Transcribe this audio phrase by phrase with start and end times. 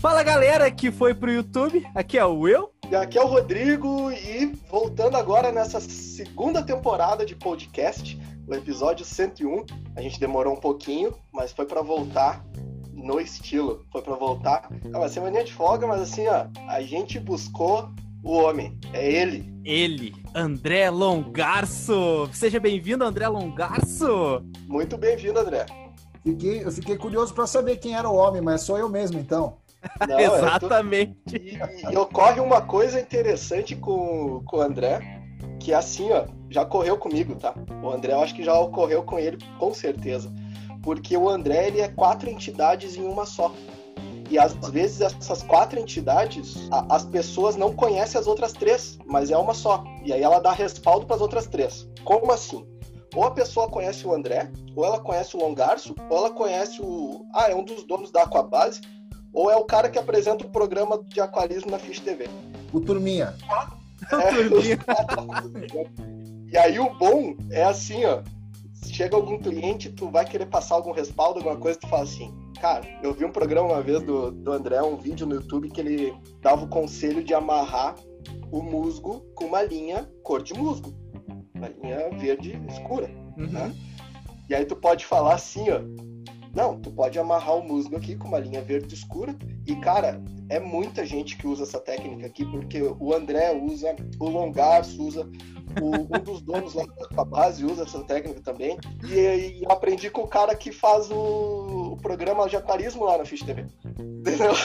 [0.00, 2.70] Fala galera que foi pro YouTube, aqui é o Will.
[2.90, 9.04] E aqui é o Rodrigo, e voltando agora nessa segunda temporada de podcast, o episódio
[9.04, 9.64] 101.
[9.96, 12.44] A gente demorou um pouquinho, mas foi para voltar
[12.92, 13.86] no estilo.
[13.90, 14.68] Foi para voltar.
[14.92, 17.88] É uma semana de folga, mas assim, ó, a gente buscou
[18.22, 18.78] o homem.
[18.92, 19.52] É ele.
[19.64, 22.28] Ele, André Longarço.
[22.32, 24.44] Seja bem-vindo, André Longarço.
[24.66, 25.64] Muito bem-vindo, André.
[26.24, 29.56] Fiquei, eu fiquei curioso para saber quem era o homem, mas sou eu mesmo, então.
[30.08, 31.16] Não, Exatamente.
[31.28, 31.36] Tô...
[31.36, 35.20] E, e, ocorre uma coisa interessante com, com o André,
[35.58, 37.54] que é assim, ó, já ocorreu comigo, tá?
[37.82, 40.32] O André, eu acho que já ocorreu com ele, com certeza.
[40.82, 43.52] Porque o André, ele é quatro entidades em uma só.
[44.30, 49.30] E às vezes essas quatro entidades, a, as pessoas não conhecem as outras três, mas
[49.30, 49.84] é uma só.
[50.04, 51.88] E aí ela dá respaldo para as outras três.
[52.04, 52.66] Como assim?
[53.14, 57.26] Ou a pessoa conhece o André, ou ela conhece o Longarço, ou ela conhece o.
[57.34, 58.80] Ah, é um dos donos da Aquabase,
[59.32, 62.28] ou é o cara que apresenta o programa de aquarismo na Fish TV.
[62.72, 63.34] O Turminha.
[64.10, 64.78] É, Turminha.
[66.50, 68.22] e aí o bom é assim, ó.
[68.86, 72.84] Chega algum cliente, tu vai querer passar algum respaldo, alguma coisa, tu fala assim, cara,
[73.02, 76.12] eu vi um programa uma vez do, do André, um vídeo no YouTube que ele
[76.40, 77.94] dava o conselho de amarrar
[78.50, 80.92] o musgo com uma linha cor de musgo.
[81.62, 83.08] Uma linha verde escura.
[83.36, 83.46] Uhum.
[83.46, 83.72] Né?
[84.48, 85.80] E aí tu pode falar assim, ó
[86.54, 89.34] não, tu pode amarrar o musgo aqui com uma linha verde escura.
[89.66, 94.28] E, cara, é muita gente que usa essa técnica aqui, porque o André usa, o
[94.28, 95.26] Longarço usa,
[95.80, 98.76] o, um dos donos lá da base usa essa técnica também.
[99.02, 103.24] E, e aprendi com o cara que faz o, o programa de aquarismo lá na
[103.24, 103.66] Fish TV.
[103.98, 104.52] Entendeu?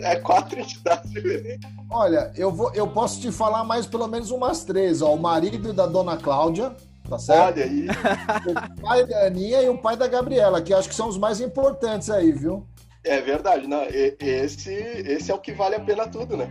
[0.00, 1.70] É quatro entidades diferentes.
[1.88, 5.00] Olha, eu, vou, eu posso te falar mais pelo menos umas três.
[5.00, 6.74] Ó, o marido da dona Cláudia,
[7.08, 7.58] tá certo?
[7.58, 7.86] Olha aí.
[7.88, 11.40] O pai da Aninha e o pai da Gabriela, que acho que são os mais
[11.40, 12.66] importantes aí, viu?
[13.04, 16.48] É verdade, não, esse, esse é o que vale a pena tudo, né?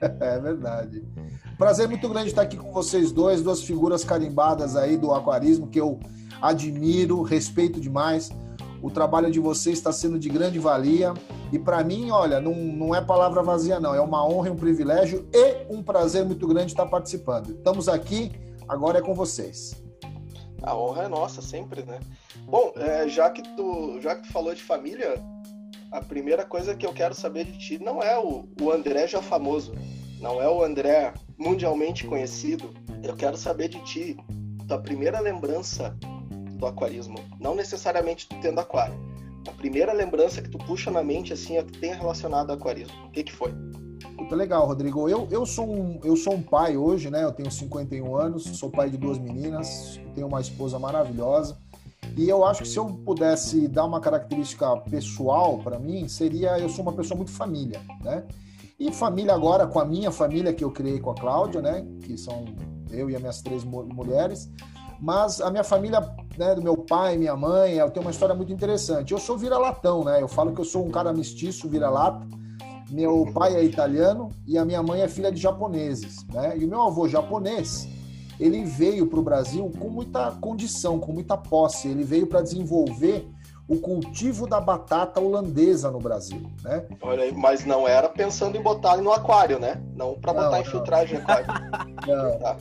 [0.20, 1.02] É verdade.
[1.58, 5.80] Prazer muito grande estar aqui com vocês dois, duas figuras carimbadas aí do aquarismo que
[5.80, 5.98] eu
[6.40, 8.30] admiro, respeito demais.
[8.80, 11.14] O trabalho de vocês está sendo de grande valia.
[11.52, 13.92] E para mim, olha, não, não é palavra vazia, não.
[13.92, 17.50] É uma honra um privilégio e um prazer muito grande estar participando.
[17.50, 18.30] Estamos aqui,
[18.68, 19.74] agora é com vocês.
[20.62, 22.00] A honra é nossa, sempre, né?
[22.46, 25.14] Bom, é, já, que tu, já que tu falou de família,
[25.90, 29.22] a primeira coisa que eu quero saber de ti não é o, o André já
[29.22, 29.72] famoso,
[30.20, 32.74] não é o André mundialmente conhecido.
[33.02, 34.16] Eu quero saber de ti,
[34.66, 35.96] tua primeira lembrança
[36.58, 37.16] do aquarismo.
[37.40, 38.94] Não necessariamente tu tendo aquário.
[39.46, 43.06] A primeira lembrança que tu puxa na mente, assim, é que tem relacionado ao aquarismo.
[43.06, 43.54] O que que foi?
[44.18, 45.08] Puta, legal, Rodrigo.
[45.08, 47.22] Eu, eu, sou um, eu sou um pai hoje, né?
[47.22, 51.56] Eu tenho 51 anos, sou pai de duas meninas, tenho uma esposa maravilhosa.
[52.16, 56.68] E eu acho que se eu pudesse dar uma característica pessoal para mim, seria eu
[56.68, 58.24] sou uma pessoa muito família, né?
[58.76, 61.86] E família agora com a minha família que eu criei com a Cláudia, né?
[62.02, 62.44] Que são
[62.90, 64.50] eu e as minhas três mulheres.
[65.00, 66.00] Mas a minha família,
[66.36, 69.12] né, do meu pai, minha mãe, eu tenho uma história muito interessante.
[69.12, 70.20] Eu sou vira-latão, né?
[70.20, 72.26] Eu falo que eu sou um cara mestiço, vira-lata
[72.90, 76.56] meu pai é italiano e a minha mãe é filha de japoneses, né?
[76.56, 77.88] E o meu avô japonês,
[78.40, 81.88] ele veio para o Brasil com muita condição, com muita posse.
[81.88, 83.28] Ele veio para desenvolver
[83.68, 86.86] o cultivo da batata holandesa no Brasil, né?
[87.02, 89.82] Olha aí, mas não era pensando em botar no aquário, né?
[89.94, 91.46] Não para botar não, em filtragem aquário.
[92.06, 92.38] Não.
[92.38, 92.56] Tá.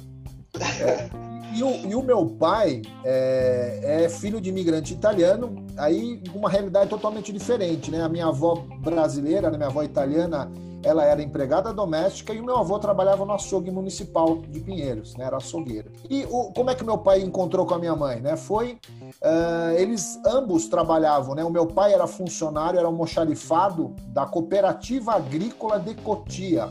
[0.81, 1.26] É.
[1.53, 6.89] E o, e o, meu pai é, é, filho de imigrante italiano, aí uma realidade
[6.89, 8.01] totalmente diferente, né?
[8.01, 9.57] A minha avó brasileira, né?
[9.57, 10.51] minha avó italiana,
[10.83, 15.25] ela era empregada doméstica e o meu avô trabalhava no açougue municipal de Pinheiros, né?
[15.25, 15.91] Era açougueiro.
[16.09, 18.35] E o, como é que meu pai encontrou com a minha mãe, né?
[18.37, 21.43] Foi, uh, eles ambos trabalhavam, né?
[21.43, 26.69] O meu pai era funcionário, era almoxarifado da Cooperativa Agrícola de Cotia,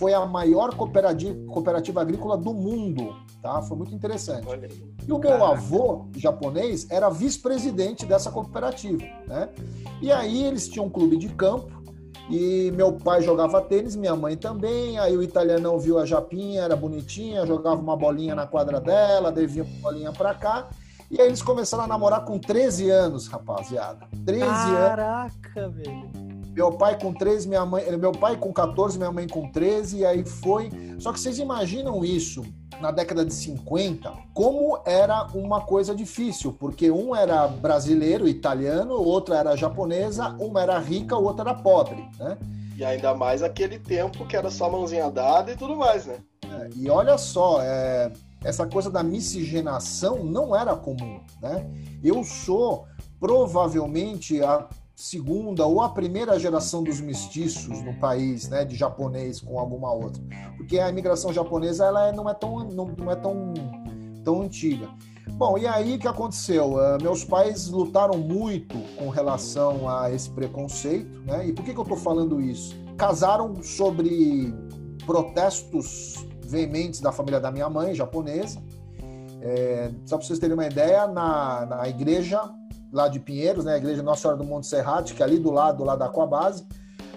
[0.00, 3.60] foi a maior cooperativa, cooperativa agrícola do mundo, tá?
[3.60, 4.46] Foi muito interessante.
[5.06, 9.50] E o meu avô japonês era vice-presidente dessa cooperativa, né?
[10.00, 11.70] E aí eles tinham um clube de campo
[12.30, 14.98] e meu pai jogava tênis, minha mãe também.
[14.98, 19.64] Aí o italianão viu a japinha, era bonitinha, jogava uma bolinha na quadra dela, devia
[19.64, 20.70] uma bolinha para cá.
[21.10, 24.08] E aí eles começaram a namorar com 13 anos, rapaziada.
[24.24, 25.36] 13 Caraca, anos.
[25.42, 26.29] Caraca, velho.
[26.52, 30.04] Meu pai com 13, minha mãe, meu pai com 14, minha mãe com 13, e
[30.04, 30.70] aí foi.
[30.98, 32.44] Só que vocês imaginam isso
[32.80, 39.04] na década de 50, como era uma coisa difícil, porque um era brasileiro, italiano, o
[39.04, 42.38] outro era japonesa, uma era rica, o outro era pobre, né?
[42.76, 46.18] E ainda mais aquele tempo que era só mãozinha dada e tudo mais, né?
[46.42, 48.10] É, e olha só, é,
[48.42, 51.66] essa coisa da miscigenação não era comum, né?
[52.02, 52.86] Eu sou
[53.20, 54.66] provavelmente a
[55.00, 60.22] segunda ou a primeira geração dos mestiços no país, né, de japonês com alguma outra,
[60.58, 63.54] porque a imigração japonesa ela é, não é tão não, não é tão
[64.22, 64.90] tão antiga.
[65.32, 66.74] Bom, e aí o que aconteceu?
[66.74, 71.46] Uh, meus pais lutaram muito com relação a esse preconceito, né?
[71.46, 72.76] E por que, que eu estou falando isso?
[72.98, 74.52] Casaram sobre
[75.06, 78.62] protestos veementes da família da minha mãe, japonesa.
[79.40, 82.42] É, só para vocês terem uma ideia, na, na igreja
[82.92, 85.50] lá de Pinheiros, né, a igreja Nossa Senhora do Monte Serrate, que é ali do
[85.50, 86.66] lado, lá da Aquabase,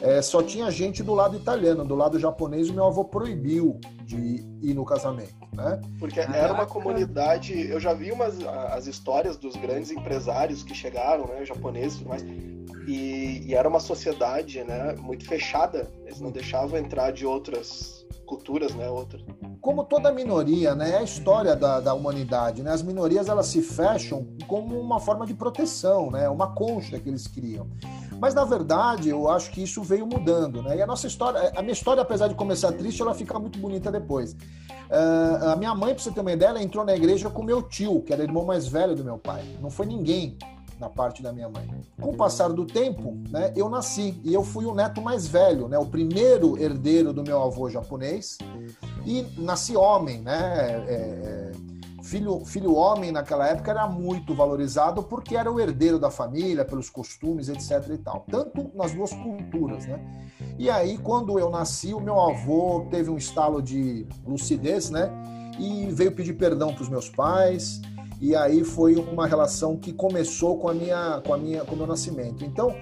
[0.01, 4.45] é, só tinha gente do lado italiano, do lado japonês, o meu avô proibiu de
[4.61, 5.79] ir no casamento, né?
[5.97, 11.25] Porque era uma comunidade, eu já vi umas as histórias dos grandes empresários que chegaram,
[11.27, 12.21] né, japoneses e tudo mais,
[12.85, 18.73] e, e era uma sociedade, né, muito fechada, eles não deixavam entrar de outras culturas,
[18.75, 19.21] né, outras.
[19.61, 23.61] Como toda minoria, né, é a história da, da humanidade, né, as minorias elas se
[23.61, 27.67] fecham como uma forma de proteção, né, uma concha que eles criam.
[28.19, 30.77] Mas na verdade, eu acho que isso veio mudando, né?
[30.77, 33.91] E a nossa história, a minha história, apesar de começar triste, ela fica muito bonita
[33.91, 34.31] depois.
[34.31, 37.61] Uh, a minha mãe, para você ter uma ideia, ela entrou na igreja com meu
[37.61, 39.43] tio, que era irmão mais velho do meu pai.
[39.59, 40.37] Não foi ninguém
[40.79, 41.69] na parte da minha mãe.
[41.99, 45.67] Com o passar do tempo, né, eu nasci e eu fui o neto mais velho,
[45.67, 48.37] né, o primeiro herdeiro do meu avô japonês
[49.05, 51.51] e nasci homem, né, é, é
[52.03, 56.89] filho, filho homem naquela época era muito valorizado porque era o herdeiro da família, pelos
[56.89, 58.25] costumes, etc e tal.
[58.29, 59.99] Tanto nas duas culturas, né?
[60.59, 65.09] E aí, quando eu nasci, o meu avô teve um estalo de lucidez, né?
[65.57, 67.81] E veio pedir perdão para os meus pais.
[68.23, 71.77] E aí foi uma relação que começou com a minha, com a minha, com o
[71.77, 72.45] meu nascimento.
[72.45, 72.73] Então,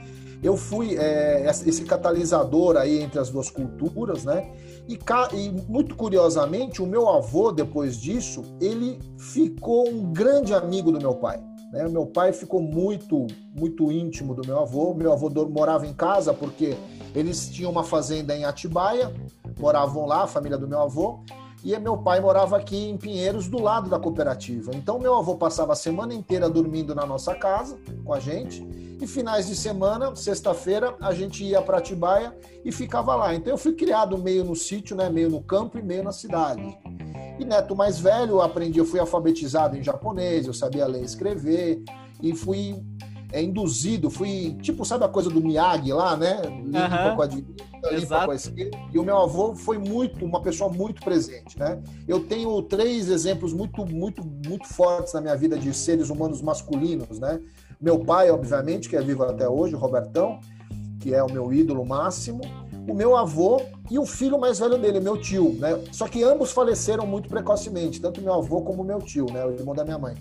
[0.44, 4.54] eu fui é, esse catalisador aí entre as duas culturas, né?
[4.88, 5.00] E,
[5.34, 11.16] e, muito curiosamente, o meu avô, depois disso, ele ficou um grande amigo do meu
[11.16, 11.44] pai.
[11.74, 11.88] Né?
[11.88, 13.26] Meu pai ficou muito,
[13.58, 14.94] muito íntimo do meu avô.
[14.94, 16.78] Meu avô morava em casa porque
[17.16, 19.12] eles tinham uma fazenda em Atibaia,
[19.58, 21.24] moravam lá, a família do meu avô.
[21.64, 24.72] E meu pai morava aqui em Pinheiros, do lado da cooperativa.
[24.74, 28.66] Então, meu avô passava a semana inteira dormindo na nossa casa com a gente
[29.02, 33.34] e finais de semana, sexta-feira, a gente ia para Atibaia e ficava lá.
[33.34, 36.78] Então eu fui criado meio no sítio, né, meio no campo e meio na cidade.
[37.40, 41.06] E neto mais velho, eu aprendi, eu fui alfabetizado em japonês, eu sabia ler e
[41.06, 41.84] escrever
[42.22, 42.80] e fui
[43.32, 46.42] é, induzido, fui tipo, sabe a coisa do Miyagi lá, né?
[46.44, 47.16] Limpa uhum.
[47.16, 48.78] com a direita, limpa com a esquerda.
[48.94, 51.82] E o meu avô foi muito, uma pessoa muito presente, né?
[52.08, 57.20] Eu tenho três exemplos muito, muito, muito fortes na minha vida de seres humanos masculinos,
[57.20, 57.40] né?
[57.80, 60.40] Meu pai, obviamente, que é vivo até hoje, o Robertão,
[61.00, 62.42] que é o meu ídolo máximo.
[62.88, 65.84] O meu avô e o filho mais velho dele, meu tio, né?
[65.92, 69.46] Só que ambos faleceram muito precocemente, tanto meu avô como meu tio, né?
[69.46, 70.16] O irmão da minha mãe.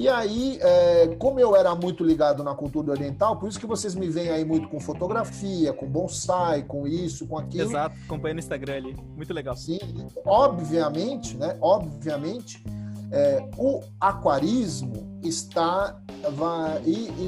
[0.00, 3.94] E aí, é, como eu era muito ligado na cultura oriental, por isso que vocês
[3.94, 7.68] me veem aí muito com fotografia, com bonsai, com isso, com aquilo.
[7.68, 8.96] Exato, acompanha no Instagram ali.
[9.14, 9.54] Muito legal.
[9.54, 9.78] Sim,
[10.24, 11.54] obviamente, né?
[11.60, 12.64] Obviamente,
[13.12, 16.00] é, o aquarismo está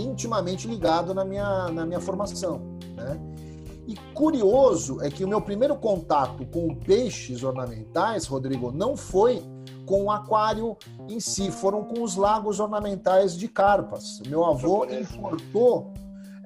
[0.00, 2.78] intimamente ligado na minha, na minha formação.
[2.96, 3.20] Né?
[3.86, 9.42] E curioso é que o meu primeiro contato com peixes ornamentais, Rodrigo, não foi
[9.92, 10.74] com o aquário
[11.06, 14.22] em si, foram com os lagos ornamentais de carpas.
[14.26, 15.92] Meu avô importou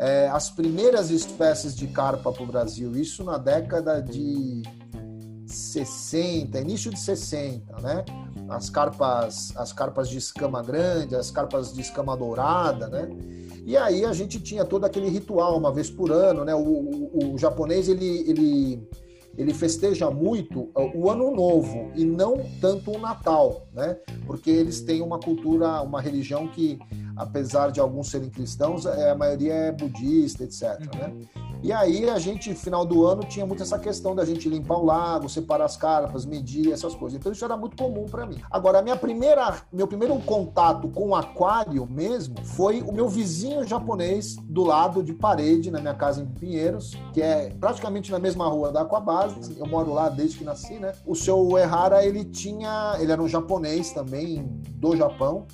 [0.00, 4.64] é, as primeiras espécies de carpa para o Brasil, isso na década de
[5.46, 8.04] 60, início de 60, né?
[8.48, 13.08] As carpas, as carpas de escama grande, as carpas de escama dourada, né?
[13.64, 16.52] E aí a gente tinha todo aquele ritual uma vez por ano, né?
[16.52, 18.88] O, o, o japonês ele, ele
[19.36, 23.96] ele festeja muito o ano novo e não tanto o Natal, né?
[24.26, 26.78] Porque eles têm uma cultura, uma religião que,
[27.16, 30.80] apesar de alguns serem cristãos, é, a maioria é budista, etc.
[30.94, 31.26] Né?
[31.62, 34.84] E aí a gente, final do ano, tinha muito essa questão da gente limpar o
[34.84, 37.18] lago, separar as carpas, medir essas coisas.
[37.18, 38.40] Então isso era muito comum para mim.
[38.50, 44.36] Agora, minha primeira, meu primeiro contato com o aquário mesmo foi o meu vizinho japonês
[44.36, 48.70] do lado de parede, na minha casa em Pinheiros, que é praticamente na mesma rua
[48.70, 49.56] da Aquabase.
[49.58, 50.92] Eu moro lá desde que nasci, né?
[51.04, 55.46] O seu Errara, ele tinha, ele era um japonês também do Japão.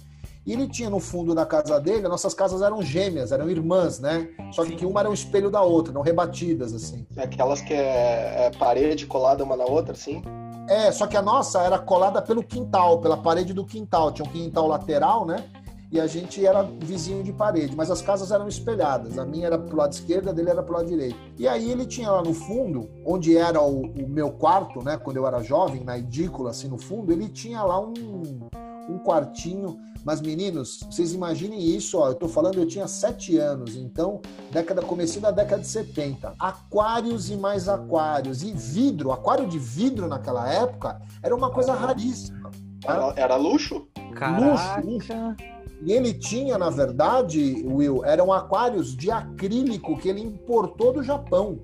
[0.44, 4.28] E ele tinha no fundo da casa dele, nossas casas eram gêmeas, eram irmãs, né?
[4.52, 7.06] Só que uma era um espelho da outra, não rebatidas, assim.
[7.16, 10.20] Aquelas que é, é parede colada uma na outra, assim?
[10.68, 14.10] É, só que a nossa era colada pelo quintal, pela parede do quintal.
[14.10, 15.44] Tinha um quintal lateral, né?
[15.92, 19.18] E a gente era vizinho de parede, mas as casas eram espelhadas.
[19.18, 21.16] A minha era pro lado esquerdo, a dele era pro lado direito.
[21.38, 24.96] E aí ele tinha lá no fundo, onde era o, o meu quarto, né?
[24.96, 28.48] Quando eu era jovem, na edícula, assim, no fundo, ele tinha lá um
[28.88, 29.78] um quartinho.
[30.04, 32.08] Mas, meninos, vocês imaginem isso, ó.
[32.08, 36.34] Eu tô falando, eu tinha sete anos, então, década, comecinho da década de 70.
[36.38, 38.42] Aquários e mais aquários.
[38.42, 42.50] E vidro, aquário de vidro naquela época era uma coisa raríssima.
[42.80, 42.94] Tá?
[42.94, 43.86] Era, era luxo?
[44.14, 44.80] Caraca.
[44.80, 45.12] Luxo, luxo.
[45.84, 51.60] E ele tinha, na verdade, Will, eram aquários de acrílico que ele importou do Japão.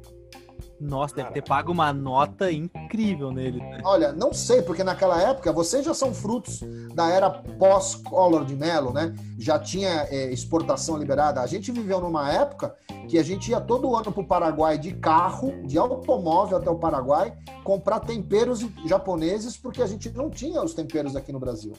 [0.80, 3.58] Nossa, deve ter pago uma nota incrível nele.
[3.58, 3.80] Né?
[3.84, 6.60] Olha, não sei, porque naquela época vocês já são frutos
[6.94, 9.14] da era pós-Collor de Mello, né?
[9.38, 11.40] Já tinha é, exportação liberada.
[11.40, 12.74] A gente viveu numa época
[13.08, 16.76] que a gente ia todo ano para o Paraguai de carro, de automóvel até o
[16.76, 21.72] Paraguai, comprar temperos japoneses, porque a gente não tinha os temperos aqui no Brasil.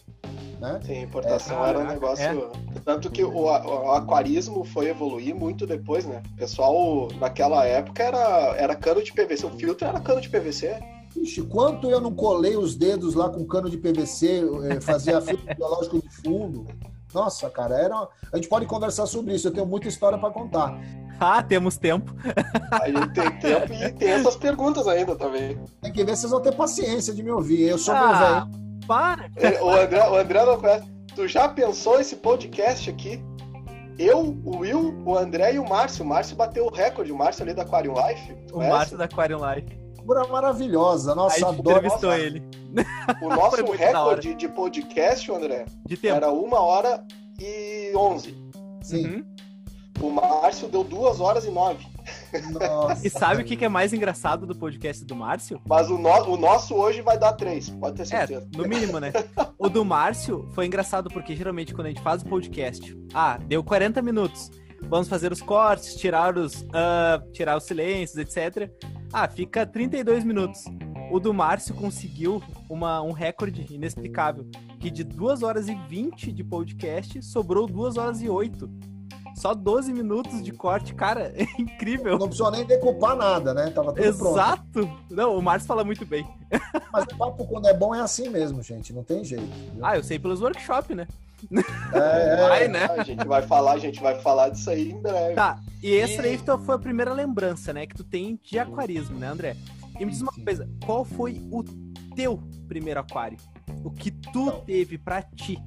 [0.59, 0.79] Né?
[0.85, 2.25] Sim, importação é, era um negócio.
[2.25, 2.79] É.
[2.83, 6.21] Tanto que o, o, aquarismo foi evoluir muito depois, né?
[6.33, 10.77] O pessoal naquela época era, era cano de PVC, o filtro era cano de PVC.
[11.15, 15.55] Ixi, quanto eu não colei os dedos lá com cano de PVC, eh, fazia filtro
[15.55, 16.67] biológico de fundo.
[17.13, 18.07] Nossa, cara, era.
[18.31, 20.79] A gente pode conversar sobre isso, eu tenho muita história para contar.
[21.21, 22.15] Ah, temos tempo.
[22.71, 25.59] A gente tem tempo e tem essas perguntas ainda também.
[25.81, 27.63] Tem que ver se vocês vão ter paciência de me ouvir.
[27.63, 28.68] Eu sou ah, meu velho.
[28.89, 29.29] Para!
[29.61, 30.91] O André, o André não conhece.
[31.15, 33.21] Tu já pensou esse podcast aqui?
[33.99, 36.03] Eu, o Will, o André e o Márcio.
[36.03, 38.35] O Márcio bateu o recorde, o Márcio ali da Aquarium Life.
[38.51, 39.77] O Márcio da Aquarium Life.
[39.95, 41.13] Figura maravilhosa.
[41.13, 41.69] Nossa, Aí adoro.
[41.69, 42.43] entrevistou nossa, ele.
[43.21, 46.15] O nosso recorde de podcast, André, de tempo.
[46.15, 47.05] era uma hora
[47.39, 48.35] e onze.
[48.81, 49.05] Sim.
[49.05, 49.25] Uhum.
[50.01, 51.85] O Márcio deu duas horas e nove.
[52.51, 53.05] Nossa.
[53.05, 55.61] E sabe o que é mais engraçado do podcast do Márcio?
[55.67, 58.47] Mas o, no, o nosso hoje vai dar três, pode ter é, certeza.
[58.53, 59.11] É, no mínimo, né?
[59.57, 63.63] o do Márcio foi engraçado porque geralmente quando a gente faz o podcast, ah, deu
[63.63, 64.51] 40 minutos.
[64.83, 68.71] Vamos fazer os cortes, tirar os, uh, tirar os silêncios, etc.
[69.11, 70.63] Ah, fica 32 minutos.
[71.11, 74.45] O do Márcio conseguiu uma, um recorde inexplicável,
[74.79, 78.69] que de 2 horas e 20 de podcast sobrou 2 horas e 8.
[79.39, 82.19] Só 12 minutos de corte, cara, é incrível.
[82.19, 83.71] Não precisou nem decupar nada, né?
[83.71, 84.63] Tava tudo Exato.
[84.73, 84.99] pronto.
[85.09, 86.27] Não, o Márcio fala muito bem.
[86.91, 88.91] Mas o papo quando é bom é assim mesmo, gente.
[88.91, 89.45] Não tem jeito.
[89.73, 89.85] Viu?
[89.85, 91.07] Ah, eu sei pelos workshops, né?
[91.93, 92.85] É, é, vai, né?
[92.97, 95.35] A gente vai falar, a gente vai falar disso aí em breve.
[95.35, 99.27] Tá, e essa aí foi a primeira lembrança, né, que tu tem de aquarismo, né,
[99.27, 99.55] André?
[99.97, 101.63] E me diz uma coisa, qual foi o
[102.13, 103.37] teu primeiro aquário?
[103.85, 104.59] O que tu Não.
[104.61, 105.57] teve para ti?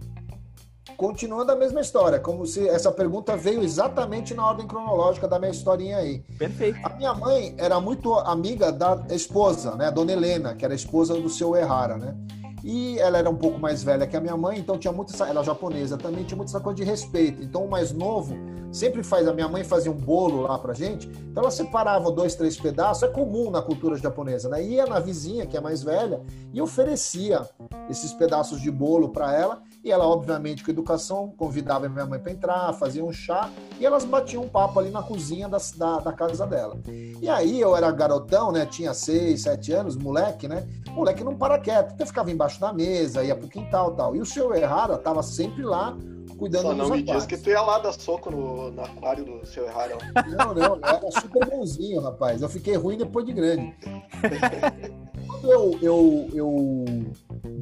[1.03, 5.51] Continuando a mesma história, como se essa pergunta veio exatamente na ordem cronológica da minha
[5.51, 6.21] historinha aí.
[6.39, 6.79] Perfeito.
[6.85, 11.21] A minha mãe era muito amiga da esposa, né, Dona Helena, que era a esposa
[11.21, 12.15] do seu Errara, né?
[12.63, 15.27] E ela era um pouco mais velha que a minha mãe, então tinha muito essa,
[15.27, 17.43] ela é japonesa também, tinha muito essa coisa de respeito.
[17.43, 18.37] Então o mais novo
[18.71, 22.37] sempre faz, a minha mãe fazia um bolo lá pra gente, então ela separava dois,
[22.37, 24.63] três pedaços, é comum na cultura japonesa, né?
[24.63, 27.45] Ia na vizinha, que é mais velha, e oferecia
[27.91, 32.33] esses pedaços de bolo para ela, e ela, obviamente, com educação, convidava minha mãe para
[32.33, 36.13] entrar, fazia um chá, e elas batiam um papo ali na cozinha da, da, da,
[36.13, 36.79] casa dela.
[36.87, 38.65] E aí eu era garotão, né?
[38.65, 40.69] Tinha seis, sete anos, moleque, né?
[40.91, 44.15] Moleque não para quieto, eu ficava embaixo da mesa, ia pro quintal tal.
[44.15, 45.97] E o seu Errara tava sempre lá
[46.43, 49.47] cuidando Só não me diz que tu ia lá dar soco no, no aquário do
[49.47, 49.97] seu Errara.
[50.37, 52.43] Não, não, era super bonzinho, rapaz.
[52.43, 53.75] Eu fiquei ruim depois de grande.
[55.29, 56.85] Quando eu, eu, eu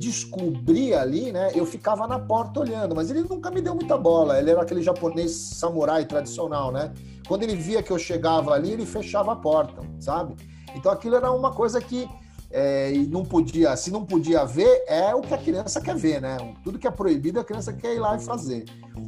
[0.00, 1.50] descobri ali, né?
[1.54, 4.38] Eu ficava na porta olhando, mas ele nunca me deu muita bola.
[4.38, 6.92] Ele era aquele japonês samurai tradicional, né?
[7.28, 10.34] Quando ele via que eu chegava ali, ele fechava a porta, sabe?
[10.74, 12.08] Então aquilo era uma coisa que
[12.50, 16.38] é, não podia, se não podia ver, é o que a criança quer ver, né?
[16.64, 18.64] Tudo que é proibido, a criança quer ir lá e fazer.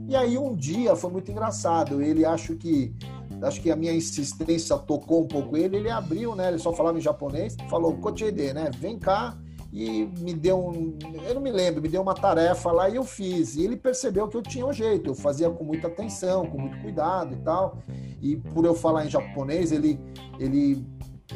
[0.07, 2.03] E aí um dia foi muito engraçado.
[2.03, 2.95] Ele acho que
[3.43, 6.49] acho que a minha insistência tocou um pouco ele, ele abriu, né?
[6.49, 8.71] Ele só falava em japonês, falou, Kochede, né?
[8.79, 9.37] Vem cá
[9.73, 13.05] e me deu um, eu não me lembro, me deu uma tarefa lá e eu
[13.05, 13.57] fiz.
[13.57, 16.79] E ele percebeu que eu tinha um jeito, eu fazia com muita atenção, com muito
[16.83, 17.79] cuidado e tal.
[18.21, 19.99] E por eu falar em japonês, ele
[20.39, 20.85] ele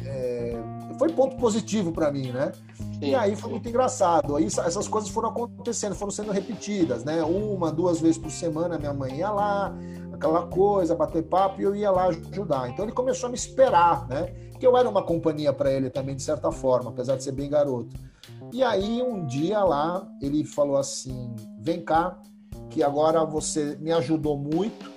[0.05, 0.55] é,
[0.99, 2.51] foi ponto positivo para mim, né?
[2.75, 4.35] Sim, e aí foi muito engraçado.
[4.35, 7.23] Aí essas coisas foram acontecendo, foram sendo repetidas, né?
[7.23, 9.75] Uma, duas vezes por semana minha mãe ia lá,
[10.13, 12.69] aquela coisa, bater papo, e eu ia lá ajudar.
[12.69, 14.25] Então ele começou a me esperar, né?
[14.59, 17.49] Que eu era uma companhia para ele também, de certa forma, apesar de ser bem
[17.49, 17.95] garoto.
[18.53, 22.17] E aí um dia lá, ele falou assim: vem cá,
[22.69, 24.91] que agora você me ajudou muito.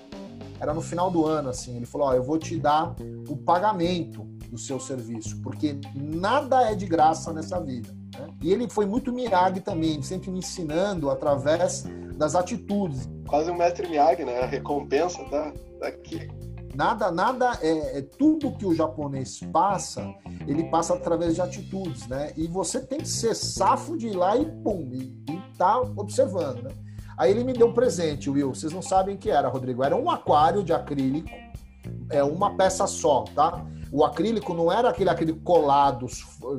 [0.61, 1.77] Era no final do ano, assim.
[1.77, 2.95] Ele falou: ó, eu vou te dar
[3.29, 7.89] o pagamento do seu serviço, porque nada é de graça nessa vida.
[8.43, 11.85] E ele foi muito Miyagi também, sempre me ensinando através
[12.17, 13.09] das atitudes.
[13.27, 14.41] Quase um mestre Miyagi, né?
[14.41, 16.29] A recompensa tá daqui.
[16.75, 20.15] Nada, nada é, é, tudo que o japonês passa,
[20.47, 22.33] ele passa através de atitudes, né?
[22.37, 26.63] E você tem que ser safo de ir lá e pum, e, e tá observando,
[26.63, 26.71] né?
[27.19, 28.55] Aí ele me deu um presente, Will.
[28.55, 29.85] Vocês não sabem o que era, Rodrigo.
[29.85, 31.29] Era um aquário de acrílico,
[32.09, 33.63] é uma peça só, tá?
[33.93, 36.07] O acrílico não era aquele acrílico colado,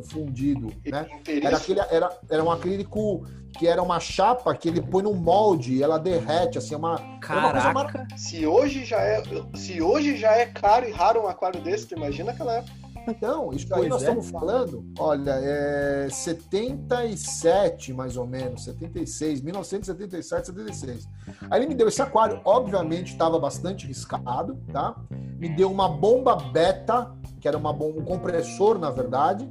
[0.10, 1.08] fundido, né?
[1.42, 3.26] Era, aquele, era, era um acrílico
[3.58, 6.98] que era uma chapa que ele põe no molde e ela derrete, assim, uma.
[7.20, 7.72] Caraca!
[7.72, 9.24] Uma se, hoje já é,
[9.56, 12.81] se hoje já é caro e raro um aquário desse, tu imagina aquela época.
[13.08, 14.06] Então, isso aí nós é.
[14.06, 21.08] estamos falando, olha, é 77 mais ou menos, 76, 1977, 76.
[21.50, 24.96] Aí ele me deu esse aquário, obviamente estava bastante riscado, tá?
[25.38, 29.50] Me deu uma bomba beta, que era uma bomba, um compressor, na verdade,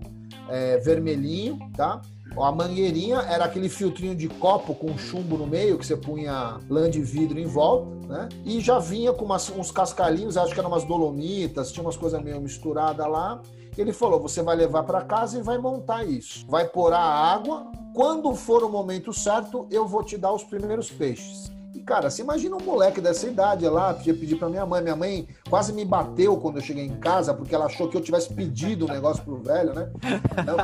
[0.49, 2.00] é, vermelhinho, tá?
[2.37, 6.89] A mangueirinha era aquele filtrinho de copo com chumbo no meio, que você punha lã
[6.89, 8.29] de vidro em volta, né?
[8.45, 12.23] E já vinha com umas, uns cascalhinhos, acho que eram umas dolomitas, tinha umas coisas
[12.23, 13.43] meio misturadas lá.
[13.77, 16.47] Ele falou: você vai levar para casa e vai montar isso.
[16.49, 17.71] Vai pôr a água.
[17.95, 21.51] Quando for o momento certo, eu vou te dar os primeiros peixes.
[21.75, 24.83] E, cara, você imagina um moleque dessa idade lá, podia pedir pra minha mãe.
[24.83, 28.00] Minha mãe quase me bateu quando eu cheguei em casa, porque ela achou que eu
[28.00, 29.91] tivesse pedido um negócio pro velho, né?
[30.33, 30.57] Então,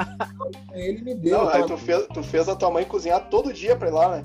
[0.72, 1.38] ele me deu.
[1.38, 4.16] Não, aí tu fez, tu fez a tua mãe cozinhar todo dia pra ir lá,
[4.16, 4.25] né?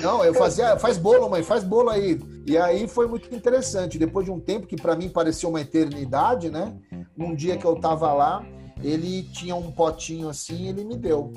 [0.00, 2.18] Não, eu fazia, faz bolo, mãe, faz bolo aí.
[2.46, 3.98] E aí foi muito interessante.
[3.98, 6.74] Depois de um tempo que para mim parecia uma eternidade, né?
[7.16, 8.42] Um dia que eu tava lá,
[8.82, 11.30] ele tinha um potinho assim, ele me deu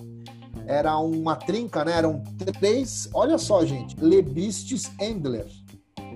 [0.69, 1.97] era uma trinca, né?
[1.97, 2.23] Eram
[2.59, 5.47] três, olha só, gente, Lebistes Endler.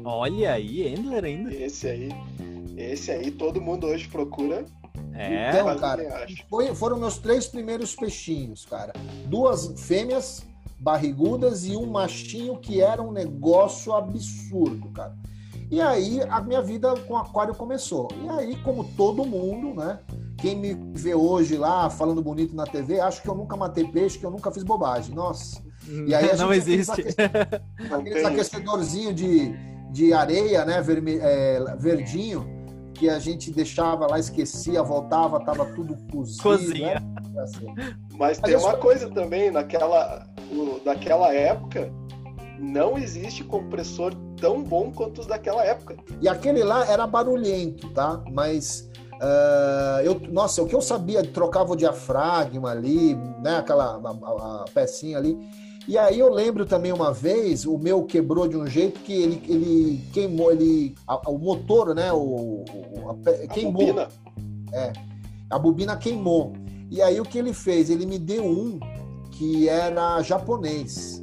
[0.06, 1.52] Olha aí, Endler ainda.
[1.52, 2.10] Esse aí,
[2.78, 4.64] esse aí todo mundo hoje procura.
[5.16, 8.94] É, então, cara, foi, foram meus três primeiros peixinhos, cara.
[9.26, 10.46] Duas fêmeas
[10.80, 15.16] barrigudas e um machinho que era um negócio absurdo, cara.
[15.72, 18.08] E aí a minha vida com aquário começou.
[18.24, 19.98] E aí, como todo mundo, né?
[20.38, 24.18] Quem me vê hoje lá falando bonito na TV, acho que eu nunca matei peixe,
[24.18, 25.14] que eu nunca fiz bobagem.
[25.16, 25.62] Nossa.
[26.08, 27.06] E aí não existe.
[27.92, 29.54] Aqueles aquecedorzinho de,
[29.92, 32.46] de areia, né, verme, é, verdinho,
[32.94, 36.44] que a gente deixava lá, esquecia, voltava, tava tudo cozido.
[36.44, 37.00] Cozinha.
[37.00, 37.42] Né?
[37.42, 37.68] Assim.
[38.18, 38.78] Mas, Mas tem uma só...
[38.78, 40.28] coisa também, naquela,
[40.86, 41.92] daquela época,
[42.60, 45.96] não existe compressor tão bom quanto os daquela época.
[46.22, 48.24] E aquele lá era barulhento, tá?
[48.32, 48.90] Mas
[49.24, 54.64] Uh, eu, nossa, o que eu sabia, trocava o diafragma ali, né, aquela a, a,
[54.64, 55.38] a pecinha ali.
[55.88, 59.42] E aí eu lembro também uma vez, o meu quebrou de um jeito que ele,
[59.48, 62.66] ele queimou, ele, a, o motor, né, o,
[63.10, 63.82] a, queimou.
[63.82, 64.08] A bobina.
[64.74, 64.94] É,
[65.50, 66.52] a bobina queimou.
[66.92, 67.90] E aí o que ele fez?
[67.90, 68.78] Ele me deu um
[69.32, 71.22] que era japonês.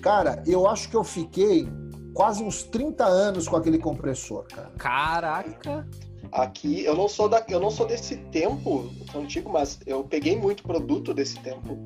[0.00, 1.68] Cara, eu acho que eu fiquei
[2.14, 4.70] quase uns 30 anos com aquele compressor, cara.
[4.78, 5.86] Caraca!
[6.34, 10.64] Aqui eu não sou da, eu não sou desse tempo antigo, mas eu peguei muito
[10.64, 11.76] produto desse tempo.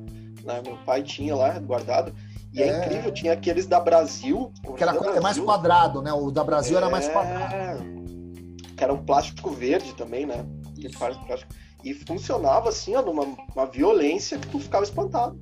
[0.43, 0.59] Né?
[0.65, 2.11] Meu pai tinha lá guardado.
[2.51, 4.51] E é, é incrível, tinha aqueles da Brasil.
[4.75, 6.11] Que era Brasil, é mais quadrado, né?
[6.11, 7.11] O da Brasil é, era mais é.
[7.11, 7.83] quadrado.
[8.75, 10.43] Que era um plástico verde também, né?
[11.83, 15.39] E funcionava assim, ó, numa uma violência que tu ficava espantado.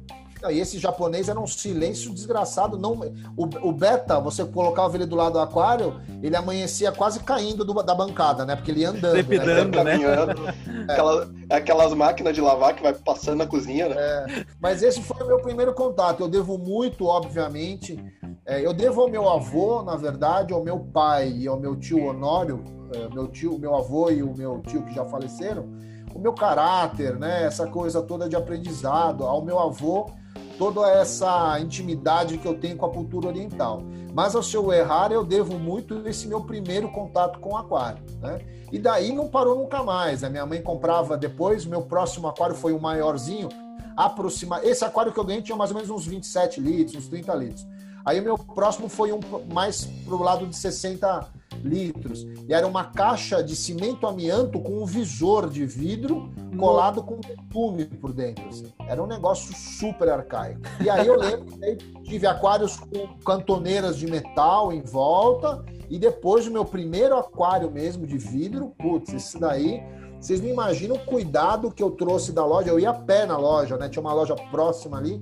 [0.49, 2.77] E esse japonês era um silêncio desgraçado.
[2.77, 2.93] Não,
[3.35, 7.73] o, o beta, você colocava ele do lado do aquário, ele amanhecia quase caindo do,
[7.83, 8.55] da bancada, né?
[8.55, 9.13] Porque ele ia andando.
[9.13, 9.97] Trepidando, né?
[9.97, 10.35] né?
[10.87, 10.93] É.
[10.93, 13.95] Aquela, aquelas máquinas de lavar que vai passando na cozinha, né?
[13.97, 14.45] É.
[14.59, 16.21] Mas esse foi o meu primeiro contato.
[16.21, 17.97] Eu devo muito, obviamente.
[18.45, 22.05] É, eu devo ao meu avô, na verdade, ao meu pai e ao meu tio
[22.05, 25.67] Honório, é, meu tio, meu avô e o meu tio que já faleceram,
[26.15, 27.43] o meu caráter, né?
[27.43, 30.09] Essa coisa toda de aprendizado, ao meu avô
[30.57, 33.83] toda essa intimidade que eu tenho com a cultura oriental.
[34.13, 38.03] Mas ao seu errar, eu devo muito esse meu primeiro contato com o aquário.
[38.19, 38.39] Né?
[38.71, 40.23] E daí não parou nunca mais.
[40.23, 43.49] A minha mãe comprava depois, meu próximo aquário foi um maiorzinho,
[43.95, 44.59] aproxima...
[44.63, 47.67] Esse aquário que eu ganhei tinha mais ou menos uns 27 litros, uns 30 litros.
[48.03, 49.19] Aí o meu próximo foi um
[49.53, 52.27] mais pro lado de 60 litros.
[52.47, 57.85] E era uma caixa de cimento amianto com um visor de vidro colado com betume
[57.85, 58.47] por dentro.
[58.47, 58.71] Assim.
[58.87, 60.61] Era um negócio super arcaico.
[60.81, 65.63] E aí eu lembro que tive aquários com cantoneiras de metal em volta.
[65.89, 69.81] E depois o meu primeiro aquário mesmo de vidro, putz, esse daí
[70.19, 72.69] vocês não imaginam o cuidado que eu trouxe da loja.
[72.69, 73.87] Eu ia a pé na loja, né?
[73.87, 75.19] Tinha uma loja próxima ali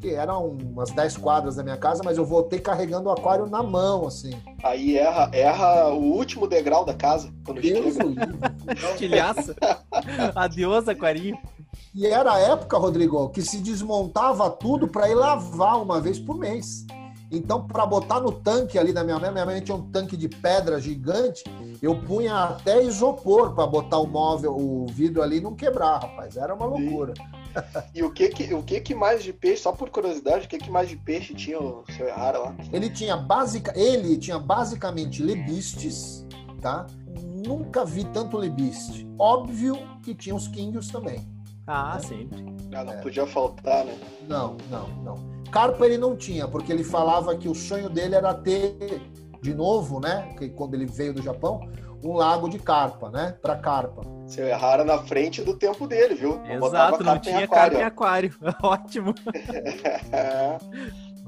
[0.00, 3.62] que eram umas 10 quadras da minha casa, mas eu voltei carregando o aquário na
[3.62, 4.32] mão, assim.
[4.64, 7.30] Aí erra, erra o último degrau da casa.
[7.44, 7.96] Quando Deus
[8.96, 9.54] Quilhaça.
[10.34, 11.38] Adeus, aquarinho.
[11.94, 16.38] E era a época, Rodrigo, que se desmontava tudo para ir lavar uma vez por
[16.38, 16.86] mês.
[17.30, 20.28] Então, para botar no tanque ali da minha mãe, minha mãe tinha um tanque de
[20.28, 21.44] pedra gigante,
[21.80, 26.36] eu punha até isopor para botar o móvel, o vidro ali e não quebrar, rapaz.
[26.36, 27.14] Era uma loucura.
[27.94, 30.58] E o que que, o que que mais de peixe, só por curiosidade, o que
[30.58, 32.56] que mais de peixe tinha o seu Errara lá?
[32.72, 36.26] Ele tinha, basic, ele tinha basicamente lebistes,
[36.60, 36.86] tá?
[37.46, 39.08] Nunca vi tanto lebiste.
[39.18, 41.26] Óbvio que tinha os quinhos também.
[41.66, 42.00] Ah, né?
[42.00, 42.44] sempre.
[42.72, 42.96] Ah, não é.
[42.96, 43.96] podia faltar, né?
[44.28, 45.30] Não, não, não.
[45.50, 49.02] Carpa ele não tinha, porque ele falava que o sonho dele era ter,
[49.42, 50.34] de novo, né?
[50.38, 51.68] Que quando ele veio do Japão,
[52.02, 53.36] um lago de carpa, né?
[53.42, 54.02] Para carpa.
[54.26, 56.40] Seu Errara na frente do tempo dele, viu?
[56.46, 58.34] Exato, não tinha carpa em aquário.
[58.62, 59.14] Ótimo.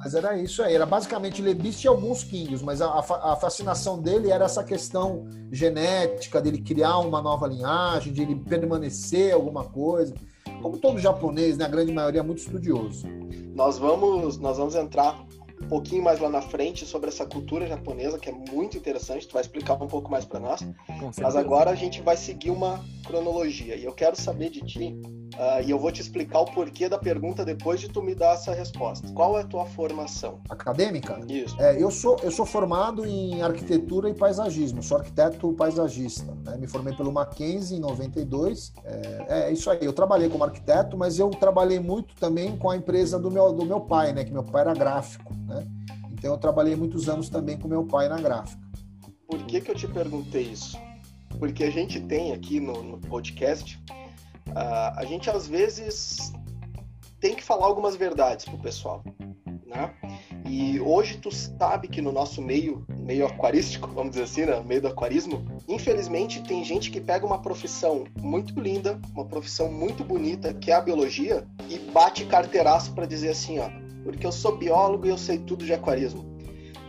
[0.02, 4.32] Mas era isso aí, era basicamente lebiste e alguns quinhos, mas a, a, fascinação dele
[4.32, 10.12] era essa questão genética, dele criar uma nova linhagem, de ele permanecer alguma coisa.
[10.60, 13.06] Como todo japonês, né, a grande maioria é muito estudioso.
[13.54, 15.24] Nós vamos, nós vamos entrar
[15.62, 19.34] um pouquinho mais lá na frente sobre essa cultura japonesa, que é muito interessante, tu
[19.34, 20.60] vai explicar um pouco mais para nós.
[21.20, 25.00] Mas agora a gente vai seguir uma cronologia e eu quero saber de ti
[25.34, 28.34] Uh, e eu vou te explicar o porquê da pergunta depois de tu me dar
[28.34, 29.08] essa resposta.
[29.12, 30.40] Qual é a tua formação?
[30.48, 31.18] Acadêmica?
[31.26, 31.60] Isso.
[31.60, 36.34] É, eu, sou, eu sou formado em arquitetura e paisagismo, sou arquiteto paisagista.
[36.44, 36.56] Né?
[36.58, 38.72] Me formei pelo Mackenzie em 92.
[38.84, 42.76] É, é, isso aí, eu trabalhei como arquiteto, mas eu trabalhei muito também com a
[42.76, 44.24] empresa do meu, do meu pai, né?
[44.24, 45.34] que meu pai era gráfico.
[45.46, 45.66] Né?
[46.12, 48.62] Então eu trabalhei muitos anos também com meu pai na gráfica.
[49.26, 50.78] Por que, que eu te perguntei isso?
[51.38, 53.82] Porque a gente tem aqui no, no podcast
[54.48, 56.32] Uh, a gente às vezes
[57.20, 59.02] tem que falar algumas verdades pro pessoal,
[59.64, 59.94] né?
[60.48, 64.62] E hoje tu sabe que no nosso meio, meio aquarístico, vamos dizer assim, né?
[64.66, 70.04] meio do aquarismo, infelizmente tem gente que pega uma profissão muito linda, uma profissão muito
[70.04, 73.70] bonita, que é a biologia, e bate carteiraço para dizer assim, ó,
[74.02, 76.32] porque eu sou biólogo e eu sei tudo de aquarismo.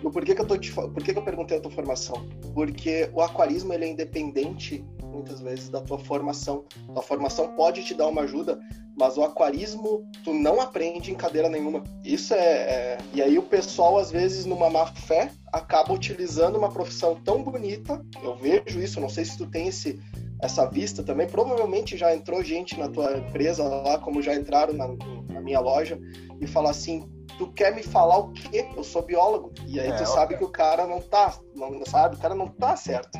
[0.02, 2.28] Por que, que eu tô te, por que, que eu perguntei a tua formação?
[2.54, 6.66] Porque o aquarismo ele é independente muitas vezes da tua formação.
[6.94, 8.60] Tua formação pode te dar uma ajuda,
[8.98, 11.84] mas o aquarismo tu não aprende em cadeira nenhuma.
[12.04, 12.98] Isso é, é...
[13.14, 18.04] e aí o pessoal às vezes numa má fé acaba utilizando uma profissão tão bonita.
[18.24, 20.00] Eu vejo isso, não sei se tu tem esse
[20.42, 21.28] essa vista também.
[21.28, 24.88] Provavelmente já entrou gente na tua empresa lá, como já entraram na,
[25.30, 25.98] na minha loja
[26.42, 28.68] e falar assim: tu quer me falar o quê?
[28.76, 29.54] Eu sou biólogo.
[29.66, 32.48] E aí é, tu sabe que o cara não tá, não sabe, o cara não
[32.48, 33.18] tá certo.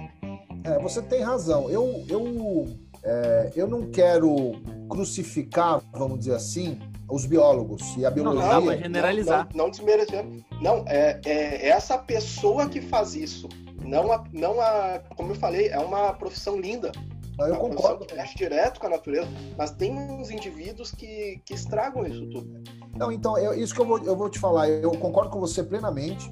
[0.64, 1.70] É, você tem razão.
[1.70, 2.68] Eu, eu,
[3.04, 4.54] é, eu não quero
[4.90, 8.42] crucificar, vamos dizer assim, os biólogos e a biologia.
[8.42, 9.48] Não, não generalizar.
[9.52, 10.26] Não, não, não desmerecer.
[10.62, 13.50] Não, é, é essa pessoa que faz isso.
[13.84, 15.02] Não a, não a.
[15.16, 16.92] Como eu falei, é uma profissão linda.
[17.38, 18.06] Não, eu concordo.
[18.06, 22.64] Que mexe direto com a natureza, mas tem uns indivíduos que, que estragam isso tudo.
[22.96, 25.64] Não, então, eu, isso que eu vou, eu vou te falar, eu concordo com você
[25.64, 26.32] plenamente.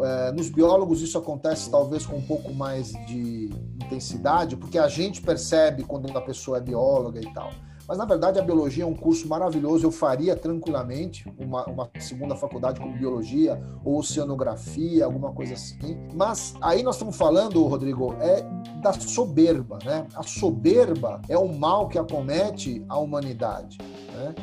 [0.00, 3.50] É, nos biólogos isso acontece talvez com um pouco mais de
[3.84, 7.50] intensidade, porque a gente percebe quando a pessoa é bióloga e tal.
[7.88, 9.86] Mas, na verdade, a biologia é um curso maravilhoso.
[9.86, 15.98] Eu faria tranquilamente uma, uma, segunda faculdade como biologia ou oceanografia, alguma coisa assim.
[16.14, 18.42] Mas aí nós estamos falando, Rodrigo, é
[18.82, 20.06] da soberba, né?
[20.14, 23.78] A soberba é o mal que acomete a humanidade,
[24.12, 24.34] né?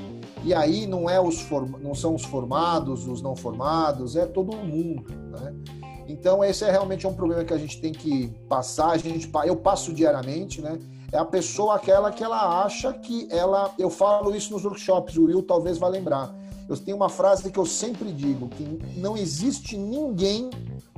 [0.44, 1.48] E aí não, é os
[1.82, 5.06] não são os formados, os não formados, é todo mundo.
[5.36, 5.54] Né?
[6.08, 8.92] Então, esse é realmente um problema que a gente tem que passar.
[8.92, 10.78] A gente, eu passo diariamente, né?
[11.12, 13.74] É a pessoa aquela que ela acha que ela.
[13.80, 16.36] Eu falo isso nos workshops, o Will talvez vá lembrar.
[16.68, 18.64] Eu tenho uma frase que eu sempre digo: que
[18.98, 20.50] não existe ninguém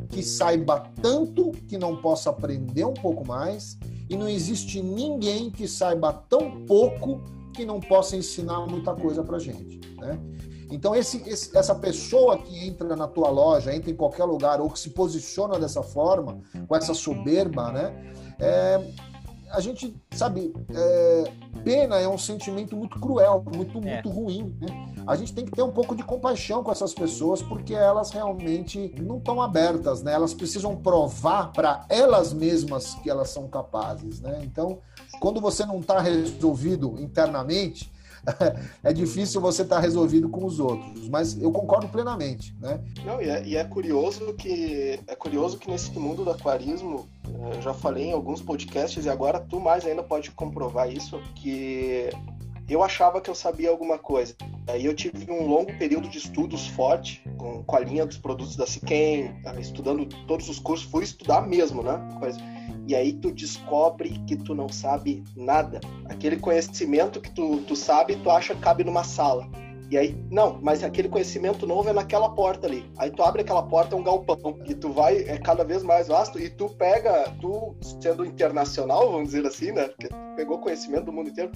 [0.10, 3.78] que saiba tanto que não possa aprender um pouco mais,
[4.10, 7.22] e não existe ninguém que saiba tão pouco
[7.54, 10.18] que não possa ensinar muita coisa para gente, né?
[10.70, 14.70] Então esse, esse, essa pessoa que entra na tua loja, entra em qualquer lugar ou
[14.70, 18.14] que se posiciona dessa forma, com essa soberba, né?
[18.40, 18.82] É,
[19.52, 21.32] a gente sabe, é,
[21.64, 23.94] pena é um sentimento muito cruel, muito, é.
[23.94, 24.56] muito ruim.
[24.60, 24.68] Né?
[25.08, 28.94] A gente tem que ter um pouco de compaixão com essas pessoas, porque elas realmente
[29.02, 30.14] não estão abertas, né?
[30.14, 34.42] Elas precisam provar para elas mesmas que elas são capazes, né?
[34.44, 34.80] Então,
[35.20, 37.92] quando você não está resolvido internamente,
[38.84, 42.82] é difícil você estar tá resolvido com os outros, mas eu concordo plenamente, né?
[43.06, 47.08] Não, e é, e é, curioso que é curioso que nesse mundo do aquarismo,
[47.54, 52.10] eu já falei em alguns podcasts e agora tu mais ainda pode comprovar isso que
[52.70, 54.36] eu achava que eu sabia alguma coisa.
[54.68, 58.58] Aí eu tive um longo período de estudos forte com, com a linha dos produtos
[58.58, 61.98] da Siquem, estudando todos os cursos, fui estudar mesmo, né?
[62.20, 62.38] Coisa
[62.88, 65.82] e aí tu descobre que tu não sabe nada.
[66.06, 69.46] Aquele conhecimento que tu, tu sabe, tu acha que cabe numa sala.
[69.90, 72.90] E aí, não, mas aquele conhecimento novo é naquela porta ali.
[72.98, 74.60] Aí tu abre aquela porta, é um galpão.
[74.66, 76.40] E tu vai, é cada vez mais vasto.
[76.40, 79.88] E tu pega, tu sendo internacional, vamos dizer assim, né?
[79.88, 81.52] Porque tu pegou conhecimento do mundo inteiro.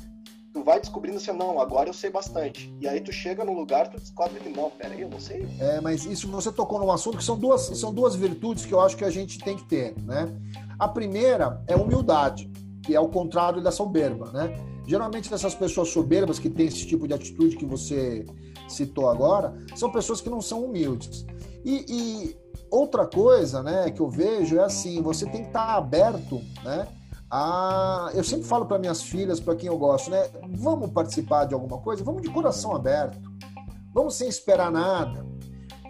[0.54, 2.74] Tu vai descobrindo assim, não, agora eu sei bastante.
[2.80, 5.48] E aí tu chega no lugar, tu descobre que não, peraí, eu não sei.
[5.60, 8.82] É, mas isso você tocou num assunto que são duas, são duas virtudes que eu
[8.82, 10.28] acho que a gente tem que ter, né?
[10.78, 12.52] A primeira é humildade,
[12.84, 14.54] que é o contrário da soberba, né?
[14.86, 18.26] Geralmente essas pessoas soberbas que têm esse tipo de atitude que você
[18.68, 21.26] citou agora, são pessoas que não são humildes.
[21.64, 22.38] E, e
[22.70, 26.88] outra coisa, né, que eu vejo é assim, você tem que estar aberto, né,
[27.32, 28.12] a...
[28.13, 31.78] Eu sempre falo para minhas filhas, para quem eu gosto, né, vamos participar de alguma
[31.78, 33.17] coisa, vamos de coração aberto,
[33.94, 35.26] vamos sem esperar nada,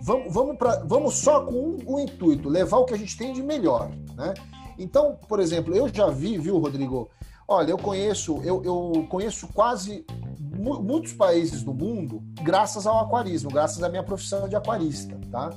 [0.03, 3.33] vamos, vamos, pra, vamos só com um, um intuito, levar o que a gente tem
[3.33, 4.33] de melhor, né?
[4.77, 7.09] Então, por exemplo, eu já vi, viu, Rodrigo?
[7.47, 10.05] Olha, eu conheço, eu, eu conheço quase
[10.49, 15.49] muitos países do mundo graças ao aquarismo, graças à minha profissão de aquarista, tá?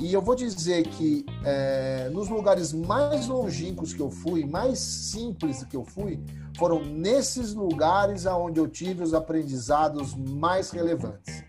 [0.00, 5.64] E eu vou dizer que é, nos lugares mais longínquos que eu fui, mais simples
[5.64, 6.20] que eu fui,
[6.56, 11.44] foram nesses lugares aonde eu tive os aprendizados mais relevantes,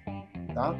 [0.53, 0.75] tá?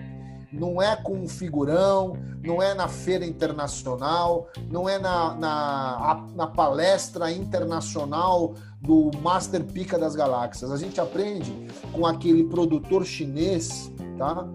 [0.51, 6.47] Não é com um figurão, não é na feira internacional, não é na, na, na
[6.47, 10.71] palestra internacional do Master Pica das Galáxias.
[10.71, 11.51] A gente aprende
[11.91, 14.47] com aquele produtor chinês, tá?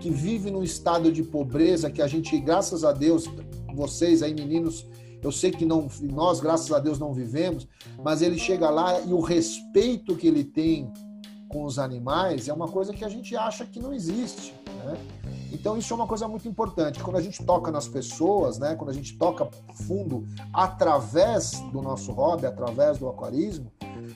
[0.00, 3.24] Que vive num estado de pobreza que a gente, graças a Deus,
[3.74, 4.86] vocês aí meninos,
[5.22, 7.68] eu sei que não, nós, graças a Deus, não vivemos,
[8.02, 10.90] mas ele chega lá e o respeito que ele tem
[11.48, 14.96] com os animais é uma coisa que a gente acha que não existe, né?
[15.52, 17.02] Então isso é uma coisa muito importante.
[17.02, 19.48] Quando a gente toca nas pessoas, né, quando a gente toca
[19.86, 23.70] fundo através do nosso hobby, através do aquarismo,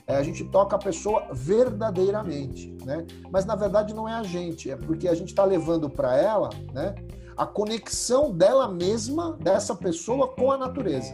[0.07, 3.05] é, a gente toca a pessoa verdadeiramente, né?
[3.31, 6.49] Mas na verdade não é a gente, é porque a gente está levando para ela,
[6.73, 6.95] né,
[7.35, 11.13] a conexão dela mesma, dessa pessoa com a natureza.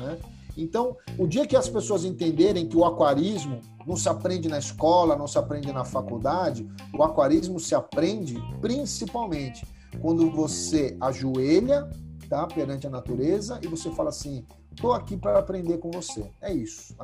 [0.00, 0.18] Né?
[0.56, 5.16] Então, o dia que as pessoas entenderem que o aquarismo não se aprende na escola,
[5.16, 9.66] não se aprende na faculdade, o aquarismo se aprende principalmente
[10.00, 11.88] quando você ajoelha
[12.28, 16.30] tá, perante a natureza e você fala assim: estou aqui para aprender com você.
[16.40, 16.94] É isso.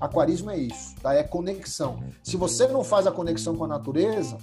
[0.00, 1.14] Aquarismo é isso, tá?
[1.14, 2.02] É conexão.
[2.22, 4.36] Se você não faz a conexão com a natureza,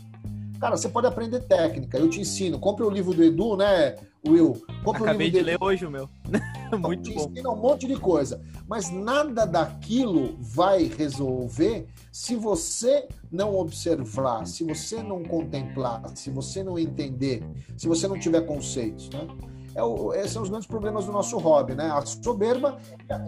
[0.59, 2.59] Cara, você pode aprender técnica, eu te ensino.
[2.59, 3.95] Compre o livro do Edu, né,
[4.27, 4.61] Will?
[4.83, 6.09] Compre Acabei o livro de ler hoje o meu.
[6.77, 7.29] Muito te bom.
[7.31, 8.41] ensina um monte de coisa.
[8.67, 16.61] Mas nada daquilo vai resolver se você não observar, se você não contemplar, se você
[16.61, 17.41] não entender,
[17.77, 19.25] se você não tiver conceitos, né?
[19.75, 21.89] É o, esses são os grandes problemas do nosso hobby, né?
[21.91, 22.77] A soberba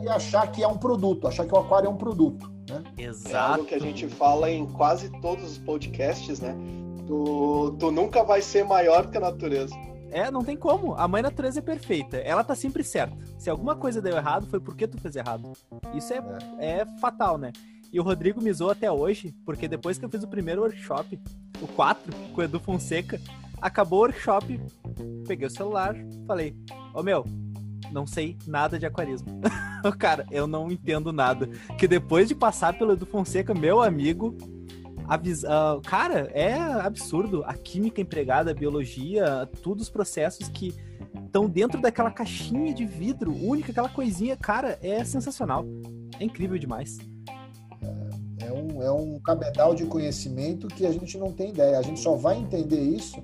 [0.04, 2.52] e achar que é um produto, achar que o aquário é um produto.
[2.70, 2.84] Né?
[2.98, 3.36] Exato.
[3.36, 6.56] É algo que a gente fala em quase todos os podcasts, né?
[7.08, 9.76] Tu, tu nunca vai ser maior que a natureza.
[10.12, 10.94] É, não tem como.
[10.96, 12.18] A mãe natureza é perfeita.
[12.18, 13.18] Ela tá sempre certa.
[13.38, 15.54] Se alguma coisa deu errado, foi porque tu fez errado.
[15.94, 16.22] Isso é,
[16.60, 16.66] é.
[16.82, 17.52] é fatal, né?
[17.92, 21.20] E o Rodrigo me zoou até hoje, porque depois que eu fiz o primeiro workshop,
[21.62, 23.20] o 4, com o Edu Fonseca,
[23.62, 24.60] acabou o workshop,
[25.28, 25.96] peguei o celular,
[26.26, 26.56] falei,
[26.94, 27.24] ô oh, meu,
[27.92, 29.42] não sei nada de aquarismo.
[30.00, 31.48] Cara, eu não entendo nada.
[31.78, 34.36] Que depois de passar pelo Edu Fonseca, meu amigo,
[35.14, 37.44] Uh, cara, é absurdo.
[37.46, 40.74] A química empregada, a biologia, todos os processos que
[41.26, 45.66] estão dentro daquela caixinha de vidro única, aquela coisinha, cara, é sensacional.
[46.18, 46.98] É incrível demais.
[48.40, 51.78] É, é um, é um cabedal de conhecimento que a gente não tem ideia.
[51.78, 53.22] A gente só vai entender isso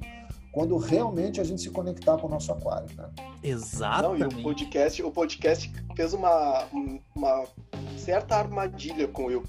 [0.58, 3.08] quando realmente a gente se conectar com o nosso aquário, né?
[3.44, 4.22] Exatamente.
[4.22, 6.64] Não, e o podcast, o podcast fez uma,
[7.16, 7.44] uma
[7.96, 9.44] certa armadilha com o Will.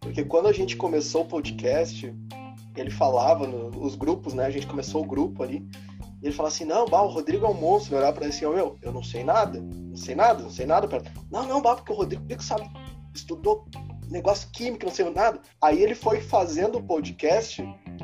[0.00, 2.10] Porque quando a gente começou o podcast,
[2.74, 4.46] ele falava nos grupos, né?
[4.46, 5.58] A gente começou o grupo ali.
[6.22, 7.94] E ele falava assim: Não, bah, o Rodrigo é um monstro.
[7.94, 10.50] Eu olhava pra ele assim: oh, Meu, eu não sei nada, não sei nada, não
[10.50, 10.88] sei nada.
[10.88, 11.02] Pra...
[11.30, 12.66] Não, não, bah, porque o Rodrigo sabe,
[13.14, 13.66] estudou
[14.10, 15.38] negócio químico, não sei nada.
[15.60, 17.62] Aí ele foi fazendo o podcast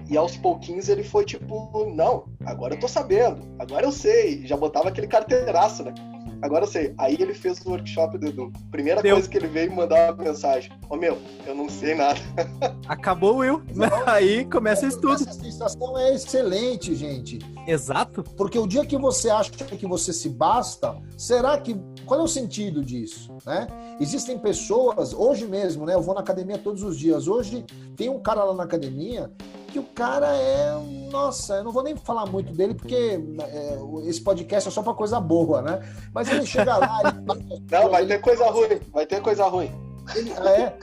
[0.09, 4.47] e aos pouquinhos ele foi tipo: Não, agora eu tô sabendo, agora eu sei.
[4.47, 5.95] Já botava aquele carteiraço, né?
[6.43, 6.93] Agora eu sei.
[6.99, 8.53] Aí ele fez o workshop do Edu.
[8.71, 9.15] Primeira Deu.
[9.15, 12.19] coisa que ele veio mandar uma mensagem: Ô oh, meu, eu não sei nada.
[12.89, 13.63] Acabou o Will.
[14.05, 15.23] Aí começa o estudo.
[15.23, 17.39] Essa sensação é excelente, gente.
[17.67, 18.25] Exato.
[18.37, 21.81] Porque o dia que você acha que você se basta, será que.
[22.05, 23.33] Qual é o sentido disso?
[23.47, 23.69] Né?
[24.01, 25.95] Existem pessoas, hoje mesmo, né?
[25.95, 27.29] Eu vou na academia todos os dias.
[27.29, 27.65] Hoje
[27.97, 29.31] tem um cara lá na academia
[29.73, 30.73] que o cara é.
[31.11, 34.93] Nossa, eu não vou nem falar muito dele, porque é, esse podcast é só pra
[34.93, 35.81] coisa boa, né?
[36.13, 37.01] Mas ele chega lá.
[37.01, 37.63] Ele...
[37.71, 39.71] Não, vai ter coisa ruim, vai ter coisa ruim.
[40.15, 40.77] Ele, é.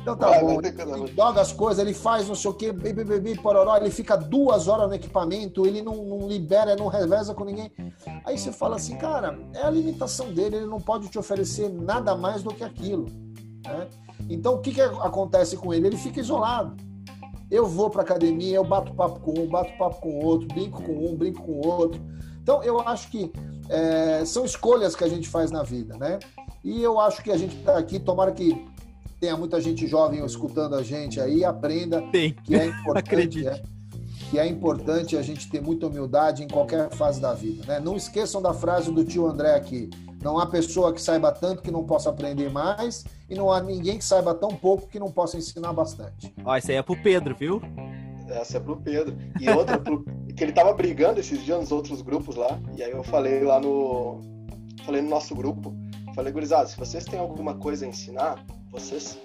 [0.00, 0.60] Então tá vai, bom.
[0.60, 3.90] Vai ele joga as coisas, ele faz não sei o quê, bebê, bebê, pororó, ele
[3.90, 7.72] fica duas horas no equipamento, ele não, não libera, não reveza com ninguém.
[8.24, 12.14] Aí você fala assim, cara, é a limitação dele, ele não pode te oferecer nada
[12.14, 13.06] mais do que aquilo.
[13.64, 13.88] Né?
[14.28, 15.86] Então, o que, que acontece com ele?
[15.86, 16.76] Ele fica isolado.
[17.54, 20.92] Eu vou para academia, eu bato papo com um, bato papo com outro, brinco com
[20.92, 22.02] um, brinco com outro.
[22.42, 23.30] Então, eu acho que
[23.68, 26.18] é, são escolhas que a gente faz na vida, né?
[26.64, 28.66] E eu acho que a gente está aqui, tomara que
[29.20, 32.32] tenha muita gente jovem escutando a gente aí, aprenda Tem.
[32.32, 33.46] que é importante.
[33.46, 33.62] É,
[34.30, 37.64] que é importante a gente ter muita humildade em qualquer fase da vida.
[37.68, 37.78] Né?
[37.78, 39.90] Não esqueçam da frase do tio André aqui.
[40.24, 43.98] Não há pessoa que saiba tanto que não possa aprender mais, e não há ninguém
[43.98, 46.34] que saiba tão pouco que não possa ensinar bastante.
[46.42, 47.60] Ó, isso aí é pro Pedro, viu?
[48.28, 49.14] Essa é pro Pedro.
[49.38, 50.02] E outra, pro...
[50.34, 53.60] que ele tava brigando esses dias nos outros grupos lá, e aí eu falei lá
[53.60, 54.22] no.
[54.86, 55.74] Falei no nosso grupo,
[56.14, 59.18] falei, gurizada, se vocês têm alguma coisa a ensinar, vocês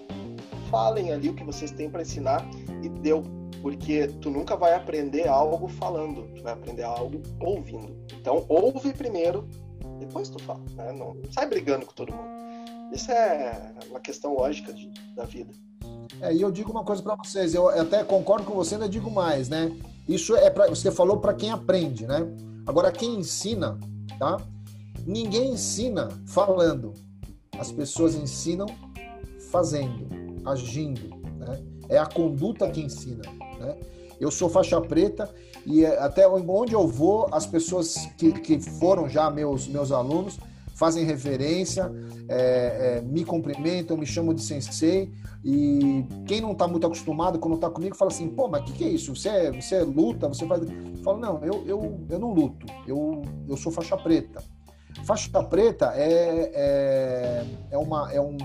[0.69, 2.45] falem ali o que vocês têm para ensinar
[2.83, 3.23] e deu.
[3.62, 7.93] Porque tu nunca vai aprender algo falando, tu vai aprender algo ouvindo.
[8.13, 9.45] Então, ouve primeiro,
[9.99, 10.62] depois tu fala.
[10.75, 10.91] Né?
[10.93, 12.29] Não, não sai brigando com todo mundo.
[12.93, 15.53] Isso é uma questão lógica de, da vida.
[16.21, 19.12] É, e eu digo uma coisa para vocês, eu até concordo com você, ainda digo
[19.12, 19.71] mais, né?
[20.07, 22.27] Isso é para você falou para quem aprende, né?
[22.65, 23.79] Agora quem ensina,
[24.17, 24.38] tá?
[25.05, 26.93] Ninguém ensina falando.
[27.57, 28.65] As pessoas ensinam
[29.51, 30.07] fazendo,
[30.45, 31.63] agindo, né?
[31.88, 33.23] É a conduta que ensina,
[33.59, 33.77] né?
[34.19, 35.33] Eu sou faixa preta
[35.69, 40.39] e até onde eu vou, as pessoas que, que foram já meus, meus alunos
[40.73, 41.91] fazem referência,
[42.27, 45.12] é, é, me cumprimentam, me chamam de sensei.
[45.45, 48.73] E quem não está muito acostumado, quando está comigo, fala assim: pô, mas o que,
[48.73, 49.15] que, é isso?
[49.15, 50.27] Você, é, você luta?
[50.27, 50.63] Você faz.
[50.63, 54.41] Eu falo: não, eu, eu, eu não luto, eu, eu sou faixa preta.
[55.05, 58.38] Faixa preta é, é, é, uma, é um,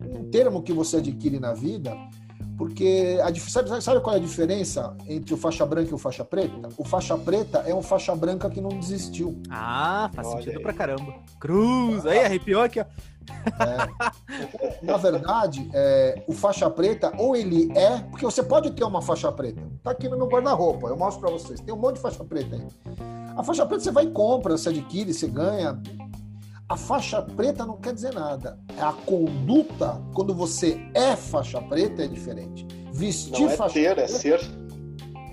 [0.00, 1.96] um termo que você adquire na vida
[2.56, 6.24] porque a, sabe, sabe qual é a diferença entre o faixa branca e o faixa
[6.24, 6.68] preta?
[6.76, 9.40] O faixa preta é um faixa branca que não desistiu.
[9.50, 10.62] Ah, faz Olha sentido aí.
[10.62, 11.14] pra caramba.
[11.40, 12.84] Cruz, aí arrepiou aqui, ó.
[13.62, 14.84] É.
[14.84, 19.30] Na verdade, é, o faixa preta, ou ele é, porque você pode ter uma faixa
[19.30, 19.62] preta.
[19.82, 21.60] Tá aqui no meu guarda-roupa, eu mostro para vocês.
[21.60, 22.66] Tem um monte de faixa preta aí.
[23.36, 25.80] A faixa preta você vai e compra, você adquire, você ganha.
[26.72, 28.58] A faixa preta não quer dizer nada.
[28.80, 32.66] A conduta, quando você é faixa preta, é diferente.
[32.90, 34.40] Vestir não é faixa ter, é preta, é ser.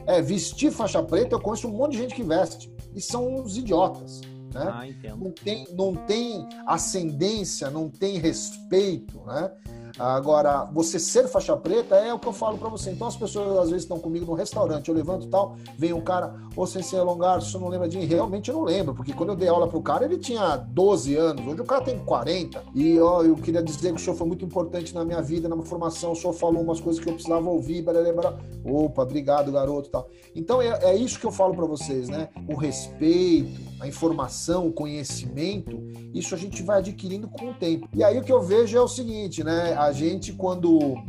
[0.06, 2.70] É, vestir faixa preta, eu conheço um monte de gente que veste.
[2.94, 4.20] E são uns idiotas.
[4.54, 4.70] Né?
[4.70, 5.16] Ah, entendo.
[5.16, 9.50] Não tem, não tem ascendência, não tem respeito, né?
[9.98, 12.92] Agora, você ser faixa preta é o que eu falo para você.
[12.92, 16.36] Então, as pessoas às vezes estão comigo no restaurante, eu levanto tal, vem um cara,
[16.56, 19.30] ô sem ser alongar, se não lembra de mim, realmente eu não lembro, porque quando
[19.30, 22.64] eu dei aula pro cara, ele tinha 12 anos, hoje o cara tem 40.
[22.76, 25.56] E ó, eu queria dizer que o senhor foi muito importante na minha vida, na
[25.56, 28.38] minha formação, o senhor falou umas coisas que eu precisava ouvir, para lembrar.
[28.64, 30.10] Opa, obrigado, garoto tal.
[30.36, 32.30] Então, é, é isso que eu falo para vocês, né?
[32.48, 35.80] O respeito, a informação, o conhecimento,
[36.14, 37.88] isso a gente vai adquirindo com o tempo.
[37.94, 39.74] E aí o que eu vejo é o seguinte, né?
[39.80, 41.02] A gente quando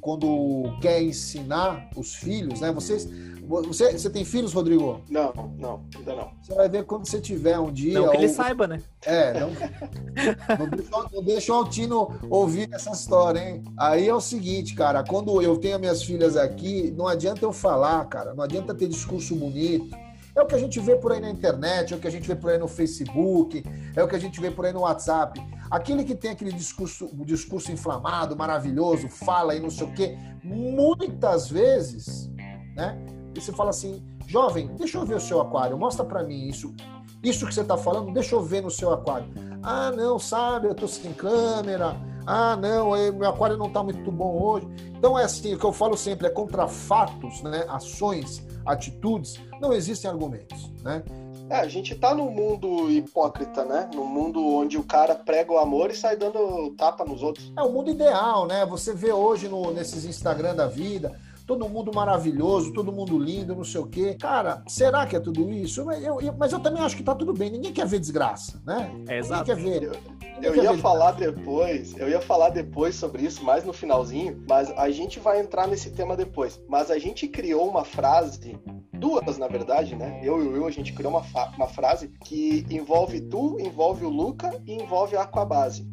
[0.00, 2.70] quando quer ensinar os filhos, né?
[2.70, 3.08] Vocês
[3.48, 5.00] você, você tem filhos, Rodrigo?
[5.08, 6.30] Não, não, ainda não.
[6.42, 8.00] Você vai ver quando você tiver um dia.
[8.00, 8.82] Não que ele saiba, né?
[9.04, 9.50] É, não,
[10.58, 13.64] não, deixa, não deixa o Altino ouvir essa história, hein?
[13.78, 18.04] Aí é o seguinte, cara, quando eu tenho minhas filhas aqui, não adianta eu falar,
[18.06, 19.96] cara, não adianta ter discurso bonito
[20.36, 22.28] é o que a gente vê por aí na internet, é o que a gente
[22.28, 23.64] vê por aí no Facebook,
[23.96, 25.40] é o que a gente vê por aí no WhatsApp.
[25.70, 31.50] Aquele que tem aquele discurso, discurso inflamado, maravilhoso, fala e não sei o quê, muitas
[31.50, 32.30] vezes,
[32.76, 33.02] né?
[33.34, 36.74] E você fala assim, jovem, deixa eu ver o seu aquário, mostra para mim isso.
[37.22, 39.28] Isso que você está falando, deixa eu ver no seu aquário.
[39.62, 41.96] Ah, não, sabe, eu tô sem câmera.
[42.26, 44.68] Ah, não, meu aquário não está muito bom hoje.
[44.96, 47.64] Então é assim, o que eu falo sempre é contra fatos, né?
[47.68, 51.02] Ações atitudes, não existem argumentos, né?
[51.48, 53.88] É, a gente tá num mundo hipócrita, né?
[53.94, 57.52] Num mundo onde o cara prega o amor e sai dando tapa nos outros.
[57.56, 58.66] É o mundo ideal, né?
[58.66, 63.64] Você vê hoje no, nesses Instagram da vida, todo mundo maravilhoso, todo mundo lindo, não
[63.64, 64.14] sei o quê.
[64.14, 65.90] Cara, será que é tudo isso?
[65.92, 67.50] Eu, eu, mas eu também acho que tá tudo bem.
[67.50, 68.90] Ninguém quer ver desgraça, né?
[69.08, 69.54] É, exato.
[69.54, 70.00] Ninguém quer ver.
[70.42, 74.70] Eu, eu ia falar depois, eu ia falar depois sobre isso, mais no finalzinho, mas
[74.76, 76.60] a gente vai entrar nesse tema depois.
[76.68, 78.58] Mas a gente criou uma frase
[78.92, 80.20] duas, na verdade, né?
[80.22, 81.24] Eu e o Will, a gente criou uma,
[81.56, 85.88] uma frase que envolve tu, envolve o Luca e envolve a Aquabase.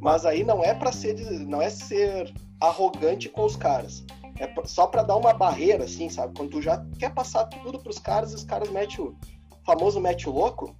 [0.00, 1.14] Mas aí não é para ser,
[1.46, 4.04] não é ser arrogante com os caras.
[4.38, 6.34] É só para dar uma barreira, assim, sabe?
[6.36, 9.16] Quando tu já quer passar tudo pros caras e os caras metem o
[9.64, 10.74] famoso mete o louco.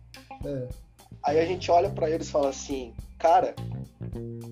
[0.44, 0.68] É.
[1.22, 3.54] Aí a gente olha para eles e fala assim, cara,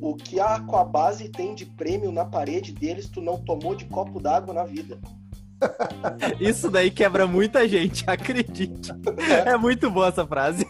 [0.01, 4.21] o que a Aquabase tem de prêmio na parede deles, tu não tomou de copo
[4.21, 4.99] d'água na vida.
[6.41, 8.91] Isso daí quebra muita gente, acredite.
[9.47, 9.51] É.
[9.51, 10.67] é muito boa essa frase.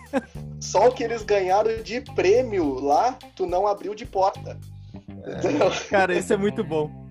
[0.60, 4.58] Só o que eles ganharam de prêmio lá, tu não abriu de porta.
[5.24, 5.88] É.
[5.88, 7.01] Cara, isso é muito bom.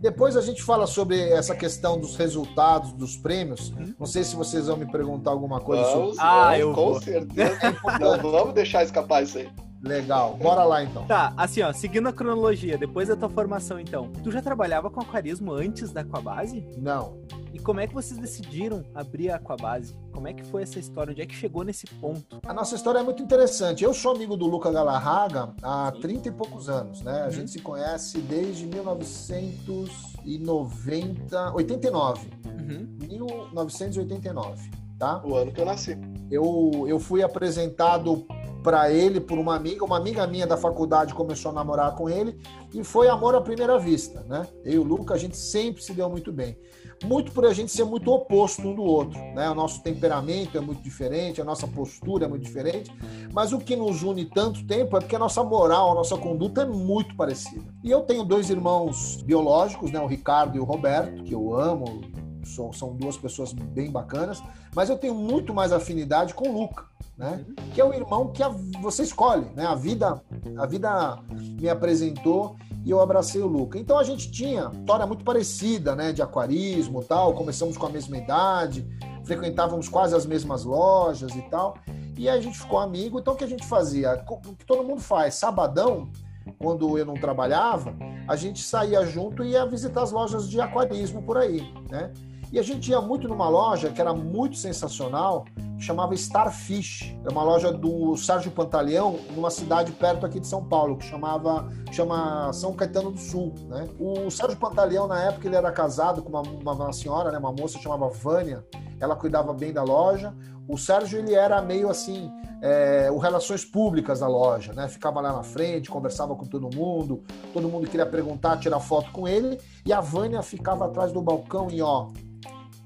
[0.00, 3.70] Depois a gente fala sobre essa questão dos resultados dos prêmios.
[3.98, 7.02] Não sei se vocês vão me perguntar alguma coisa vamos, sobre Ah, eu com vou.
[7.02, 7.58] certeza.
[8.00, 9.50] Não vamos deixar escapar isso aí.
[9.82, 11.06] Legal, bora lá então.
[11.06, 15.00] Tá, assim ó, seguindo a cronologia, depois da tua formação então, tu já trabalhava com
[15.00, 16.66] aquarismo antes da Aquabase?
[16.76, 17.18] Não.
[17.52, 19.96] E como é que vocês decidiram abrir a Aquabase?
[20.12, 21.12] Como é que foi essa história?
[21.12, 22.42] Onde é que chegou nesse ponto?
[22.46, 23.82] A nossa história é muito interessante.
[23.82, 26.00] Eu sou amigo do Luca Galarraga há Sim.
[26.02, 27.22] 30 e poucos anos, né?
[27.22, 27.30] A uhum.
[27.30, 32.28] gente se conhece desde 1990, 89.
[32.44, 32.98] Uhum.
[33.08, 35.22] 1989, tá?
[35.24, 35.96] O ano que eu nasci.
[36.30, 38.26] Eu, eu fui apresentado
[38.62, 39.84] para ele por uma amiga.
[39.84, 42.38] Uma amiga minha da faculdade começou a namorar com ele
[42.72, 44.46] e foi amor à primeira vista, né?
[44.64, 46.56] Eu e o Luca, a gente sempre se deu muito bem.
[47.02, 49.48] Muito por a gente ser muito oposto um do outro, né?
[49.50, 52.92] O nosso temperamento é muito diferente, a nossa postura é muito diferente,
[53.32, 56.62] mas o que nos une tanto tempo é porque a nossa moral, a nossa conduta
[56.62, 57.64] é muito parecida.
[57.82, 59.98] E eu tenho dois irmãos biológicos, né?
[59.98, 62.02] O Ricardo e o Roberto, que eu amo,
[62.44, 64.42] são, são duas pessoas bem bacanas,
[64.74, 67.44] mas eu tenho muito mais afinidade com o Luca né?
[67.74, 68.48] Que é o irmão que a,
[68.80, 69.66] você escolhe, né?
[69.66, 70.22] A vida,
[70.56, 71.18] a vida
[71.60, 73.78] me apresentou e eu abracei o Luca.
[73.78, 76.12] Então a gente tinha história muito parecida, né?
[76.12, 77.34] De aquarismo, tal.
[77.34, 78.88] Começamos com a mesma idade,
[79.22, 81.76] frequentávamos quase as mesmas lojas e tal.
[82.16, 83.20] E a gente ficou amigo.
[83.20, 84.24] Então o que a gente fazia?
[84.26, 85.34] O que todo mundo faz?
[85.34, 86.10] Sabadão,
[86.58, 87.94] quando eu não trabalhava,
[88.26, 92.10] a gente saía junto e ia visitar as lojas de aquarismo por aí, né?
[92.52, 95.44] E a gente ia muito numa loja que era muito sensacional,
[95.78, 97.16] chamava Starfish.
[97.24, 101.68] É uma loja do Sérgio Pantaleão, numa cidade perto aqui de São Paulo, que chamava
[101.92, 103.54] chama São Caetano do Sul.
[103.68, 103.88] Né?
[104.00, 107.52] O Sérgio Pantaleão, na época, ele era casado com uma, uma, uma senhora, né, uma
[107.52, 108.64] moça chamava Vânia.
[108.98, 110.34] Ela cuidava bem da loja.
[110.68, 112.30] O Sérgio, ele era meio assim,
[112.60, 114.86] é, o relações públicas da loja, né?
[114.88, 117.22] Ficava lá na frente, conversava com todo mundo,
[117.52, 121.68] todo mundo queria perguntar, tirar foto com ele, e a Vânia ficava atrás do balcão
[121.70, 122.08] e ó,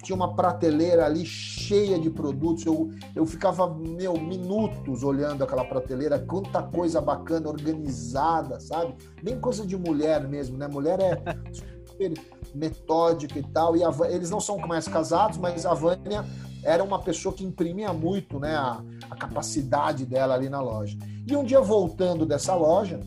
[0.04, 2.64] tinha uma prateleira ali cheia de produtos.
[2.66, 8.94] Eu, eu ficava, meu, minutos olhando aquela prateleira, quanta coisa bacana, organizada, sabe?
[9.22, 10.68] Bem coisa de mulher mesmo, né?
[10.68, 11.16] Mulher é
[11.52, 12.12] super
[12.54, 13.76] metódica e tal.
[13.76, 16.24] E a, eles não são mais casados, mas a Vânia
[16.62, 18.54] era uma pessoa que imprimia muito, né?
[18.54, 20.98] A, a capacidade dela ali na loja.
[21.26, 23.00] E um dia voltando dessa loja,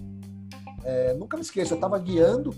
[0.84, 2.54] é, nunca me esqueço, eu estava guiando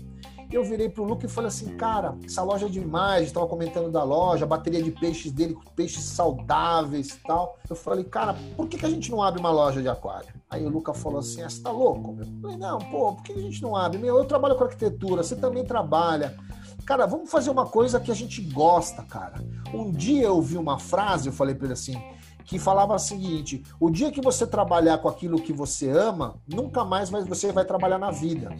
[0.56, 4.02] eu virei pro Luke e falei assim, cara, essa loja é demais, estava comentando da
[4.02, 7.58] loja, bateria de peixes dele, peixes saudáveis e tal.
[7.68, 10.28] Eu falei, cara, por que, que a gente não abre uma loja de aquário?
[10.50, 12.12] Aí o Luca falou assim, ah, você tá louco?
[12.12, 12.26] Meu?
[12.26, 13.98] Eu falei, não, pô, por que a gente não abre?
[13.98, 16.36] Meu, eu trabalho com arquitetura, você também trabalha.
[16.84, 19.44] Cara, vamos fazer uma coisa que a gente gosta, cara.
[19.72, 21.96] Um dia eu vi uma frase, eu falei para ele assim,
[22.44, 26.84] que falava o seguinte: o dia que você trabalhar com aquilo que você ama, nunca
[26.84, 28.50] mais você vai trabalhar na vida.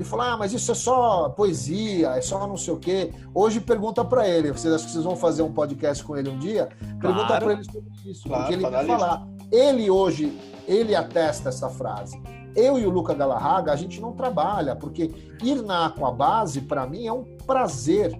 [0.00, 3.12] Ele falou: ah, mas isso é só poesia, é só não sei o quê.
[3.34, 6.38] Hoje pergunta para ele, vocês acham que vocês vão fazer um podcast com ele um
[6.38, 6.70] dia?
[6.98, 7.44] Pergunta claro.
[7.44, 9.28] para ele sobre isso, claro, porque ele vai falar.
[9.52, 10.32] Ele hoje,
[10.66, 12.18] ele atesta essa frase.
[12.56, 17.06] Eu e o Luca Galarraga, a gente não trabalha, porque ir na Aquabase, para mim,
[17.06, 18.18] é um prazer.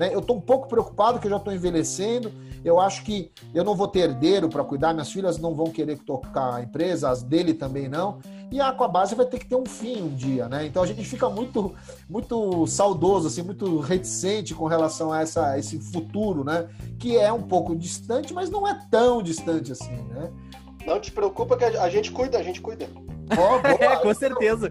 [0.00, 0.14] Né?
[0.14, 2.32] Eu estou um pouco preocupado que eu já estou envelhecendo.
[2.64, 5.98] Eu acho que eu não vou ter herdeiro para cuidar, minhas filhas não vão querer
[5.98, 8.20] tocar a empresa, as dele também não.
[8.50, 10.66] E a Aquabase vai ter que ter um fim um dia, né?
[10.66, 11.74] Então a gente fica muito,
[12.08, 16.68] muito saudoso, assim, muito reticente com relação a, essa, esse futuro, né?
[16.98, 20.30] Que é um pouco distante, mas não é tão distante assim, né?
[20.86, 22.88] Não te preocupa que a gente cuida, a gente cuida.
[23.30, 24.70] Oh, é, com certeza.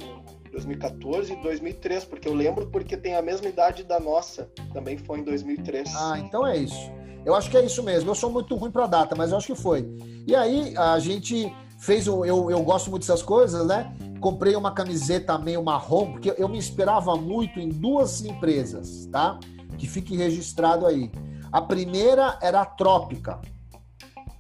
[0.54, 5.20] 2014 e 2003, porque eu lembro porque tem a mesma idade da nossa, também foi
[5.20, 5.90] em 2003.
[5.96, 6.92] Ah, então é isso.
[7.26, 8.12] Eu acho que é isso mesmo.
[8.12, 9.90] Eu sou muito ruim para data, mas eu acho que foi.
[10.28, 12.24] E aí a gente fez o.
[12.24, 13.94] Eu, eu gosto muito dessas coisas, né?
[14.20, 19.40] Comprei uma camiseta meio marrom, porque eu me esperava muito em duas empresas, tá?
[19.78, 21.12] Que fique registrado aí.
[21.52, 23.40] A primeira era a Trópica.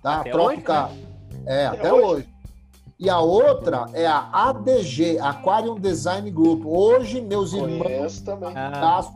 [0.03, 0.19] Tá?
[0.19, 0.85] Até a Trópica.
[0.85, 0.95] Hoje,
[1.31, 1.41] né?
[1.45, 2.05] É, até, até hoje.
[2.05, 2.33] hoje.
[2.99, 6.65] E a outra é a ADG, Aquarium Design Group.
[6.65, 8.53] Hoje, meus irmãos, também.
[8.55, 9.09] Ah.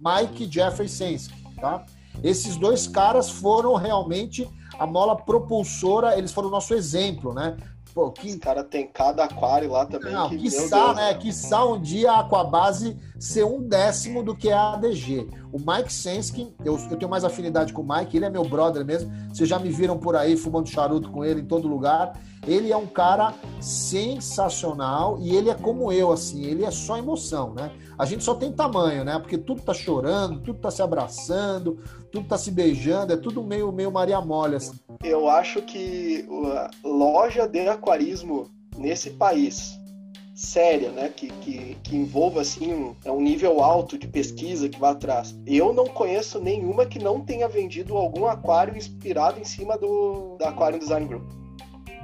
[0.00, 1.84] Mike Jeffrey Sensky, tá?
[2.22, 7.56] Esses dois caras foram realmente a mola propulsora, eles foram o nosso exemplo, né?
[7.92, 8.30] Pô, que...
[8.30, 10.12] Os caras tem cada aquário lá também.
[10.12, 11.14] Não, que, quiçá, né?
[11.14, 15.28] Quiçá um dia a Aquabase ser um décimo do que é a ADG.
[15.52, 18.82] O Mike Senskin, eu, eu tenho mais afinidade com o Mike, ele é meu brother
[18.82, 19.12] mesmo.
[19.28, 22.18] Vocês já me viram por aí fumando charuto com ele em todo lugar.
[22.46, 27.52] Ele é um cara sensacional e ele é como eu, assim, ele é só emoção,
[27.52, 27.70] né?
[27.98, 29.18] A gente só tem tamanho, né?
[29.18, 31.78] Porque tudo tá chorando, tudo tá se abraçando,
[32.10, 34.72] tudo tá se beijando, é tudo meio, meio Maria Mole, assim.
[35.04, 39.78] Eu acho que a loja de aquarismo nesse país
[40.40, 44.80] séria, né, que, que, que envolva assim um, é um nível alto de pesquisa que
[44.80, 45.38] vai atrás.
[45.46, 50.48] Eu não conheço nenhuma que não tenha vendido algum aquário inspirado em cima do da
[50.48, 51.30] Aquarium Design Group.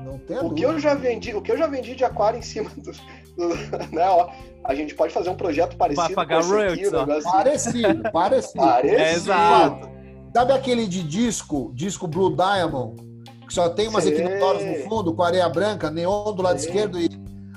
[0.05, 2.43] Não tem o que eu já vendi, o que eu já vendi de aquário em
[2.43, 3.49] cima do, do
[3.97, 4.29] né, ó,
[4.65, 7.31] a gente pode fazer um projeto parecido Pra pagar royalties, assim.
[7.31, 8.65] Parecido, parecido.
[8.65, 9.01] parecido.
[9.01, 9.89] É, exato.
[10.35, 13.01] Sabe aquele de disco, disco Blue Diamond,
[13.47, 17.09] que só tem umas equinotórias no fundo, com areia branca, neon do lado esquerdo e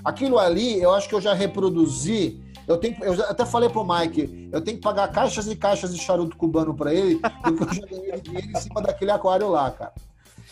[0.04, 4.48] aquilo ali, eu acho que eu já reproduzi eu, tenho, eu até falei pro Mike,
[4.52, 7.86] eu tenho que pagar caixas e caixas de charuto cubano para ele, porque eu já
[7.88, 9.92] ganhei dinheiro em cima daquele aquário lá, cara.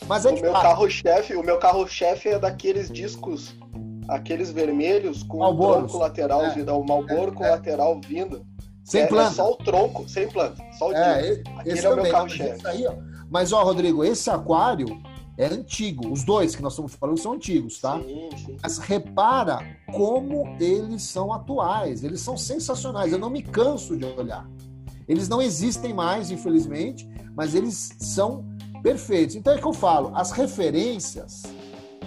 [0.08, 3.54] Mas é o meu carro-chefe, o meu carro-chefe é daqueles discos,
[4.08, 6.56] aqueles vermelhos com o tronco lateral, é.
[6.56, 7.52] vindo, o Malboro é, com é.
[7.52, 8.44] lateral vindo.
[8.84, 9.30] Sem é, planta.
[9.30, 11.60] É só o tronco, sem planta, só o é, disco.
[11.60, 12.64] Aquele é o meu carro-chefe.
[13.30, 14.88] Mas, ó, Rodrigo, esse aquário
[15.38, 16.12] é antigo.
[16.12, 18.00] Os dois que nós estamos falando são antigos, tá?
[18.02, 18.58] Sim, sim.
[18.62, 19.60] Mas repara
[19.94, 22.04] como eles são atuais.
[22.04, 23.14] Eles são sensacionais.
[23.14, 24.50] Eu não me canso de olhar.
[25.08, 28.44] Eles não existem mais, infelizmente, mas eles são
[28.82, 29.36] perfeitos.
[29.36, 31.44] Então é que eu falo, as referências,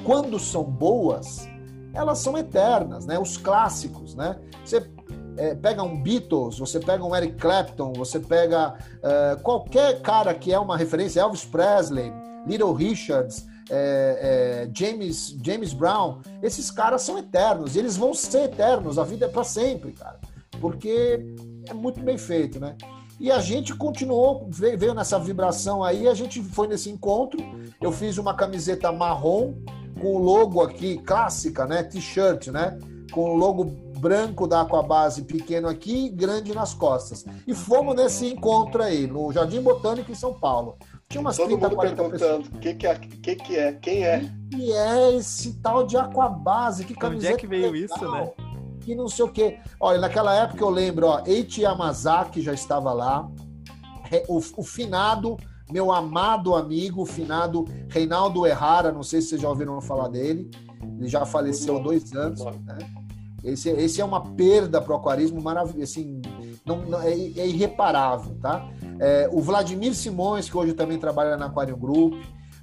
[0.04, 1.48] quando são boas,
[1.94, 3.18] elas são eternas, né?
[3.18, 4.38] Os clássicos, né?
[4.64, 4.90] Você
[5.36, 10.52] é, pega um Beatles, você pega um Eric Clapton, você pega é, qualquer cara que
[10.52, 12.12] é uma referência, Elvis Presley,
[12.46, 18.98] Little Richards, é, é, James, James Brown, esses caras são eternos, eles vão ser eternos,
[18.98, 20.18] a vida é para sempre, cara,
[20.60, 21.24] porque
[21.68, 22.76] é muito bem feito, né?
[23.20, 27.38] E a gente continuou, veio nessa vibração aí, a gente foi nesse encontro.
[27.78, 29.56] Eu fiz uma camiseta marrom
[30.00, 31.82] com o logo aqui, clássica, né?
[31.82, 32.78] T-shirt, né?
[33.12, 33.64] Com o logo
[33.98, 37.26] branco da Aquabase pequeno aqui e grande nas costas.
[37.46, 40.78] E fomos nesse encontro aí, no Jardim Botânico em São Paulo.
[41.10, 44.04] Tinha umas Todo 30, mundo 40 perguntando o que, que, é, que, que é, quem
[44.04, 44.30] é?
[44.48, 46.84] Que é esse tal de Aquabase?
[46.84, 47.84] Que camiseta Onde é que veio legal.
[47.84, 48.30] isso, né?
[48.80, 49.58] que não sei o quê.
[49.80, 53.28] Olha, naquela época eu lembro, ó, Eiichi Yamazaki já estava lá,
[54.28, 55.36] o, o finado,
[55.70, 60.48] meu amado amigo, o finado Reinaldo Errara, não sei se vocês já ouviram falar dele,
[60.98, 62.78] ele já faleceu há dois anos, né?
[63.42, 66.20] Esse, esse é uma perda para o aquarismo maravilhoso, assim,
[66.64, 68.68] não, não é, é, irreparável, tá?
[69.00, 72.14] É, o Vladimir Simões, que hoje também trabalha na Aquarium Group,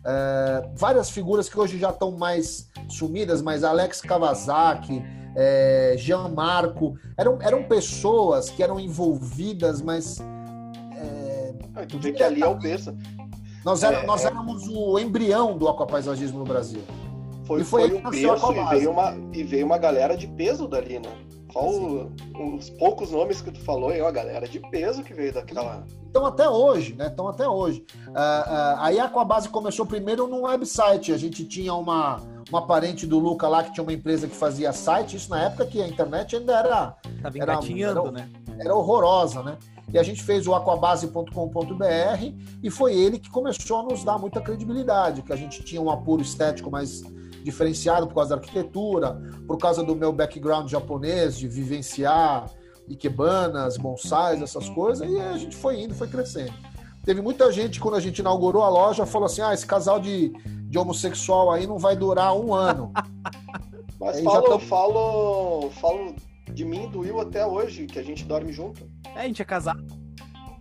[0.06, 5.04] é, várias figuras que hoje já estão mais sumidas, mas Alex Kawasaki,
[5.36, 10.20] é, Jean Marco, eram, eram pessoas que eram envolvidas, mas.
[10.96, 12.96] É, ah, tu vê que ali é o berço.
[13.66, 14.28] Nós, era, é, nós é.
[14.28, 16.82] éramos o embrião do aquapaisagismo no Brasil.
[17.44, 20.68] Foi, e foi, foi o berço e veio, uma, e veio uma galera de peso
[20.68, 21.10] dali, né?
[21.52, 22.12] Só o,
[22.56, 25.86] os poucos nomes que tu falou aí, ó, a galera de peso que veio daquela.
[26.10, 27.10] Então até hoje, né?
[27.12, 27.86] Então até hoje.
[28.08, 31.14] Uh, uh, aí a Aquabase começou primeiro num website.
[31.14, 34.74] A gente tinha uma, uma parente do Luca lá que tinha uma empresa que fazia
[34.74, 36.96] site, isso na época que a internet ainda era.
[37.22, 38.30] Tava engatinhando, era, né?
[38.60, 39.58] Era horrorosa, né?
[39.94, 41.32] E a gente fez o aquabase.com.br
[42.62, 45.90] e foi ele que começou a nos dar muita credibilidade, que a gente tinha um
[45.90, 47.04] apuro estético mais
[47.48, 52.52] diferenciado por causa da arquitetura, por causa do meu background japonês, de vivenciar
[52.90, 56.54] ikebanas, bonsais, essas coisas, e a gente foi indo, foi crescendo.
[57.06, 60.30] Teve muita gente, quando a gente inaugurou a loja, falou assim: ah, esse casal de,
[60.70, 62.92] de homossexual aí não vai durar um ano.
[63.98, 64.60] Mas falo, tô...
[64.60, 66.16] falo, falo
[66.52, 68.86] de mim e do Will até hoje, que a gente dorme junto.
[69.16, 69.82] É, a gente é casado.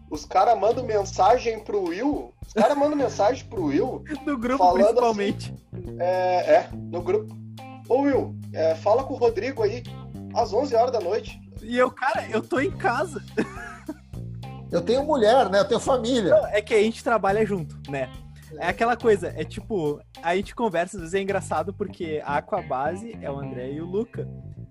[0.08, 2.32] Os caras mandam mensagem pro Will.
[2.46, 4.04] Os caras mandam mensagem pro Will.
[4.24, 5.52] No grupo, principalmente.
[5.52, 5.65] Assim,
[5.98, 7.34] é, é, no grupo.
[7.88, 9.82] Ô Will, é, fala com o Rodrigo aí,
[10.34, 11.40] às 11 horas da noite.
[11.62, 13.22] E eu, cara, eu tô em casa.
[14.70, 15.60] Eu tenho mulher, né?
[15.60, 16.30] Eu tenho família.
[16.30, 18.10] Não, é que a gente trabalha junto, né?
[18.58, 23.16] É aquela coisa, é tipo, a gente conversa, às vezes é engraçado porque a Aquabase
[23.20, 24.28] é o André e o Luca.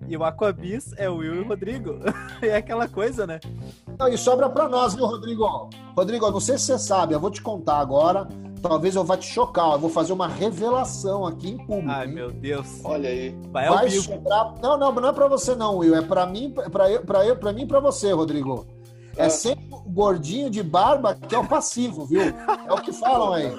[0.08, 2.00] E o Aquabis é o Will e o Rodrigo.
[2.42, 3.40] é aquela coisa, né?
[3.98, 5.70] Não, e sobra pra nós, viu, Rodrigo?
[5.96, 8.28] Rodrigo, não sei se você sabe, eu vou te contar agora.
[8.68, 11.88] Talvez eu vá te chocar, eu vou fazer uma revelação aqui em público.
[11.88, 12.14] Ai, hein?
[12.14, 12.82] meu Deus.
[12.84, 13.38] Olha aí.
[13.52, 14.56] Vai, Vai sobrar.
[14.60, 15.96] Não, não, não é pra você, não, Will.
[15.96, 18.66] É pra mim, pra, eu, pra, eu, pra mim e pra você, Rodrigo.
[19.16, 22.22] É, é sempre o gordinho de barba que é o passivo, viu?
[22.22, 23.52] É o que falam aí.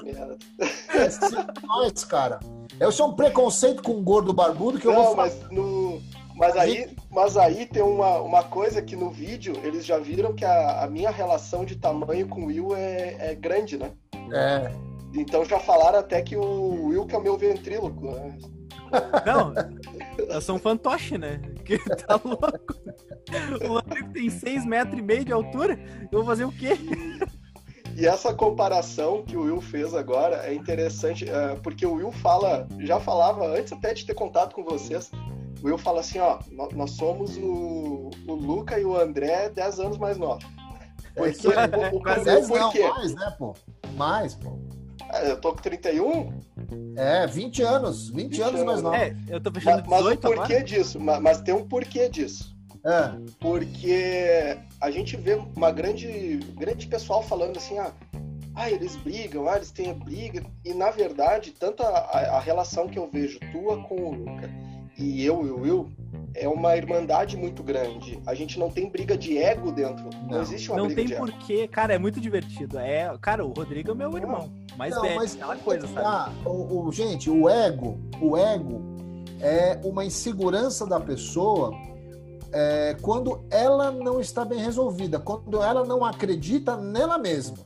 [0.89, 2.41] É sempre nós, cara.
[2.81, 5.29] Isso é um preconceito com um gordo barbudo que eu não, vou falar.
[5.29, 6.03] Mas no
[6.35, 10.45] mas aí, mas aí tem uma, uma coisa que no vídeo eles já viram que
[10.45, 13.93] a, a minha relação de tamanho com o Will é, é grande, né?
[14.33, 14.71] É.
[15.15, 18.39] Então já falaram até que o Will que é o meu ventríloco, né?
[19.25, 19.53] Não,
[20.19, 21.41] eu sou um fantoche, né?
[21.65, 22.75] Que tá louco.
[23.65, 25.79] O Rodrigo tem 6 metros e meio de altura.
[26.13, 26.79] Eu vou fazer o quê?
[27.97, 32.69] E essa comparação que o Will fez agora é interessante, é, porque o Will fala,
[32.81, 35.11] já falava antes até de ter contato com vocês,
[35.63, 36.39] o Will fala assim, ó,
[36.75, 40.45] nós somos o, o Luca e o André 10 anos mais novos.
[41.15, 42.87] Porque, é, o, o, o, 10 por quê?
[42.87, 43.55] mais, né, pô?
[43.97, 44.59] Mais, pô.
[45.13, 46.41] É, eu tô com 31?
[46.97, 48.09] É, 20 anos.
[48.11, 48.97] 20, 20 anos, mais novo.
[48.97, 50.65] É, eu tô fechando mas, mas o porquê agora?
[50.65, 51.01] disso?
[51.01, 52.57] Mas, mas, tem um porquê disso.
[52.85, 53.13] É.
[53.41, 57.93] Porque a gente vê uma grande, grande pessoal falando assim, ah,
[58.55, 60.43] ah, eles brigam, ah, eles têm briga.
[60.65, 64.51] E na verdade, tanto a, a, a relação que eu vejo tua com o Luca
[64.99, 65.93] e eu e o Will
[66.35, 68.21] é uma irmandade muito grande.
[68.27, 70.11] A gente não tem briga de ego dentro.
[70.23, 71.27] Não, não existe uma não briga de ego.
[71.27, 71.69] Não tem porquê.
[71.69, 72.79] Cara, é muito divertido.
[72.79, 74.19] É, cara, o Rodrigo é meu não.
[74.19, 74.53] irmão.
[74.77, 76.07] Mais não, velho, mas aquela coisa, sabe?
[76.07, 78.83] Ah, o, o, gente, o ego, o ego
[79.41, 81.73] é uma insegurança da pessoa
[82.53, 87.59] é, quando ela não está bem resolvida, quando ela não acredita nela mesma.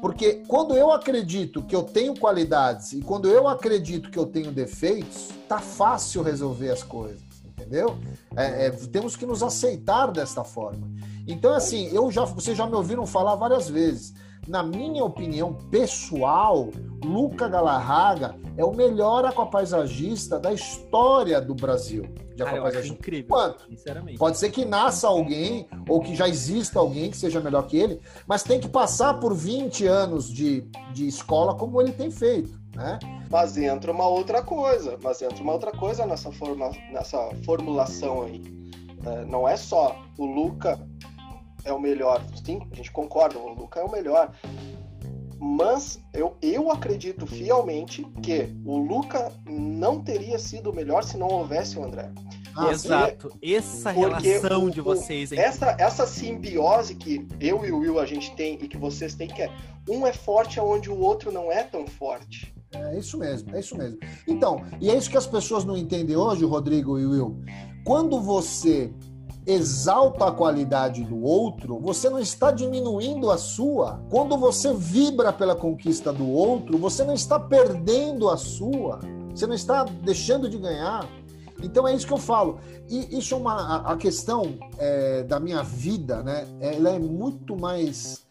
[0.00, 4.50] Porque quando eu acredito que eu tenho qualidades e quando eu acredito que eu tenho
[4.50, 7.22] defeitos, tá fácil resolver as coisas,
[7.62, 7.96] entendeu?
[8.36, 10.90] É, é, temos que nos aceitar desta forma.
[11.26, 14.12] Então, assim, eu já, vocês já me ouviram falar várias vezes.
[14.46, 16.68] Na minha opinião pessoal,
[17.04, 22.02] Luca Galarraga é o melhor aquapaisagista da história do Brasil.
[22.34, 23.66] De Cara, incrível, Quanto?
[23.68, 24.18] sinceramente.
[24.18, 28.00] Pode ser que nasça alguém, ou que já exista alguém que seja melhor que ele,
[28.26, 32.98] mas tem que passar por 20 anos de, de escola como ele tem feito, né?
[33.32, 38.42] Mas entra uma outra coisa, mas entra uma outra coisa nessa, forma, nessa formulação aí.
[39.06, 40.78] É, não é só o Luca
[41.64, 42.22] é o melhor.
[42.44, 44.32] Sim, a gente concorda, o Luca é o melhor.
[45.38, 51.28] Mas eu, eu acredito fielmente que o Luca não teria sido o melhor se não
[51.28, 52.12] houvesse o André.
[52.54, 53.32] Ah, Exato.
[53.42, 55.32] Essa relação o, de vocês.
[55.32, 59.26] essa, essa simbiose que eu e o Will a gente tem e que vocês têm,
[59.26, 59.50] que é
[59.88, 62.51] um é forte onde o outro não é tão forte.
[62.74, 63.98] É isso mesmo, é isso mesmo.
[64.26, 67.42] Então, e é isso que as pessoas não entendem hoje, Rodrigo e Will.
[67.84, 68.92] Quando você
[69.46, 74.00] exalta a qualidade do outro, você não está diminuindo a sua.
[74.08, 79.00] Quando você vibra pela conquista do outro, você não está perdendo a sua.
[79.34, 81.08] Você não está deixando de ganhar.
[81.62, 82.58] Então é isso que eu falo.
[82.88, 86.46] E isso é uma a questão é, da minha vida, né?
[86.60, 88.26] Ela é muito mais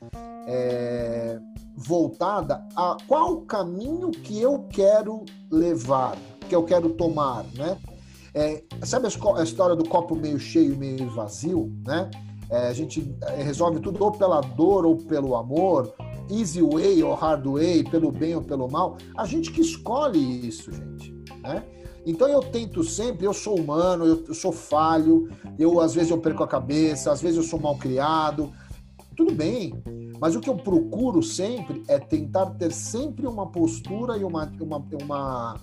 [0.48, 1.40] é,
[1.76, 6.18] voltada a qual caminho que eu quero levar,
[6.48, 7.78] que eu quero tomar, né?
[8.34, 12.10] É, sabe a história do copo meio cheio, meio vazio, né?
[12.50, 15.94] É, a gente é, resolve tudo ou pela dor ou pelo amor,
[16.30, 18.98] easy way ou hard way, pelo bem ou pelo mal.
[19.18, 21.64] A gente que escolhe isso, gente, né?
[22.06, 25.30] Então eu tento sempre, eu sou humano, eu, eu sou falho,
[25.60, 28.52] eu às vezes eu perco a cabeça, às vezes eu sou mal criado,
[29.16, 29.74] tudo bem.
[30.20, 34.86] Mas o que eu procuro sempre é tentar ter sempre uma postura e uma, uma,
[35.02, 35.56] uma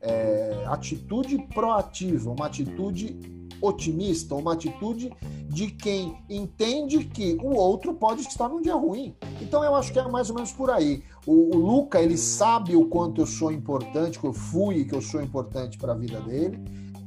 [0.00, 3.16] é, atitude proativa, uma atitude
[3.60, 5.10] otimista, uma atitude
[5.48, 9.14] de quem entende que o outro pode estar num dia ruim.
[9.40, 11.02] Então eu acho que é mais ou menos por aí.
[11.26, 15.00] O, o Luca, ele sabe o quanto eu sou importante, que eu fui que eu
[15.00, 16.58] sou importante para a vida dele.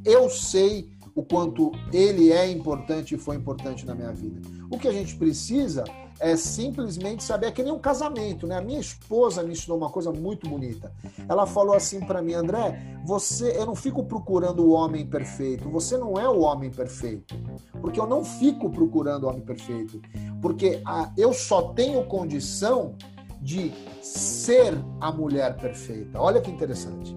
[0.04, 4.42] Eu sei o quanto ele é importante e foi importante na minha vida.
[4.72, 5.84] O que a gente precisa
[6.20, 8.58] é simplesmente saber, é que nem um casamento, né?
[8.58, 10.92] A minha esposa me ensinou uma coisa muito bonita.
[11.28, 15.70] Ela falou assim para mim, André, você, eu não fico procurando o homem perfeito.
[15.70, 17.36] Você não é o homem perfeito,
[17.82, 20.02] porque eu não fico procurando o homem perfeito,
[20.42, 22.96] porque a, eu só tenho condição
[23.42, 26.20] de ser a mulher perfeita.
[26.20, 27.16] Olha que interessante.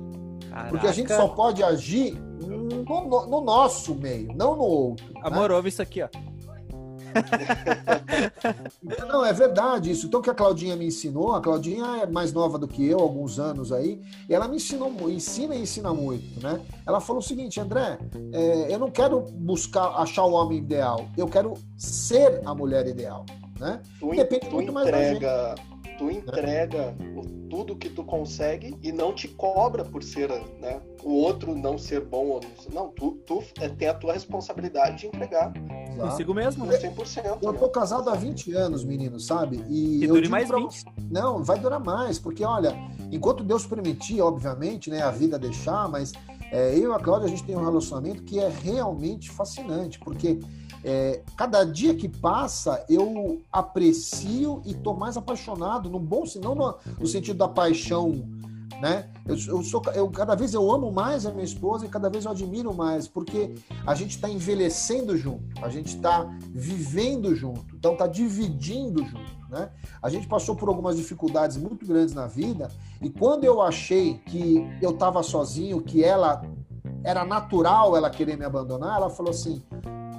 [0.48, 0.68] Caraca.
[0.68, 5.06] Porque a gente só pode agir no, no, no nosso meio, não no outro.
[5.22, 5.56] Amor, né?
[5.56, 6.08] ouve isso aqui, ó.
[9.08, 10.06] Não, é verdade isso.
[10.06, 12.98] Então, o que a Claudinha me ensinou, a Claudinha é mais nova do que eu,
[13.00, 16.60] alguns anos aí, e ela me ensinou, ensina e ensina muito, né?
[16.86, 17.98] Ela falou o seguinte, André,
[18.32, 23.24] é, eu não quero buscar achar o homem ideal, eu quero ser a mulher ideal,
[23.58, 23.80] né?
[23.98, 26.94] Tu, Depende tu muito entrega, mais tu entrega
[27.48, 30.80] tudo que tu consegue e não te cobra por ser, né?
[31.02, 32.40] O outro não ser bom ou
[32.72, 32.88] não.
[32.88, 35.52] tu, tu é, tem a tua responsabilidade de entregar.
[35.98, 36.78] Consigo mesmo, né?
[36.78, 37.38] 100%.
[37.42, 39.64] Eu tô casado há 20 anos, menino, sabe?
[39.68, 40.58] E, e dure mais pra...
[40.58, 40.84] 20.
[41.10, 42.74] Não, vai durar mais, porque olha,
[43.10, 46.12] enquanto Deus permitir, obviamente, né, a vida deixar, mas
[46.50, 50.38] é, eu e a Cláudia, a gente tem um relacionamento que é realmente fascinante, porque
[50.84, 56.74] é, cada dia que passa, eu aprecio e tô mais apaixonado, no bom, não no,
[56.98, 58.22] no sentido da paixão,
[58.82, 59.08] né?
[59.24, 62.24] Eu, eu, sou, eu cada vez eu amo mais a minha esposa e cada vez
[62.24, 63.54] eu admiro mais, porque
[63.86, 69.40] a gente está envelhecendo junto, a gente está vivendo junto, então está dividindo junto.
[69.48, 69.70] Né?
[70.02, 74.68] A gente passou por algumas dificuldades muito grandes na vida e quando eu achei que
[74.82, 76.42] eu estava sozinho, que ela
[77.04, 79.62] era natural ela querer me abandonar, ela falou assim: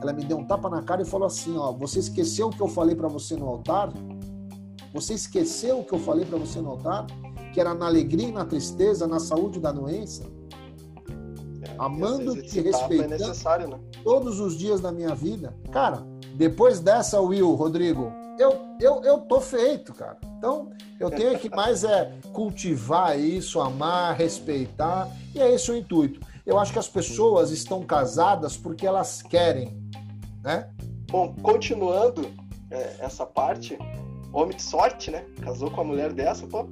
[0.01, 2.61] ela me deu um tapa na cara e falou assim: ó, você esqueceu o que
[2.61, 3.91] eu falei para você no altar?
[4.93, 7.07] Você esqueceu o que eu falei para você no altar?
[7.53, 10.23] Que era na alegria e na tristeza, na saúde e da doença?
[11.61, 13.79] É, Amando-te e é respeitando é né?
[14.03, 15.55] todos os dias da minha vida.
[15.71, 16.03] Cara,
[16.35, 20.17] depois dessa, Will, Rodrigo, eu, eu, eu tô feito, cara.
[20.37, 26.19] Então, eu tenho que mais é cultivar isso, amar, respeitar, e é esse o intuito.
[26.45, 29.77] Eu acho que as pessoas estão casadas porque elas querem,
[30.43, 30.69] né?
[31.09, 32.29] Bom, continuando
[32.71, 33.77] é, essa parte,
[34.33, 35.23] homem de sorte, né?
[35.41, 36.67] Casou com a mulher dessa, pô.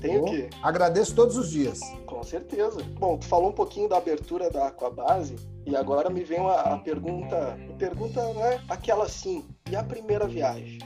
[0.00, 0.48] Tenho que.
[0.62, 1.80] Agradeço todos os dias.
[2.06, 2.82] Com certeza.
[2.98, 5.36] Bom, tu falou um pouquinho da abertura da Aquabase
[5.66, 7.58] e agora me vem uma, a pergunta.
[7.68, 10.78] A pergunta é aquela assim: e a primeira viagem?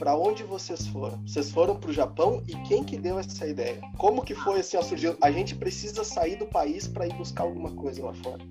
[0.00, 1.20] para onde vocês foram?
[1.26, 3.82] Vocês foram para o Japão e quem que deu essa ideia?
[3.98, 5.14] Como que foi assim, ó, surgiu?
[5.20, 8.42] A gente precisa sair do país para ir buscar alguma coisa lá fora.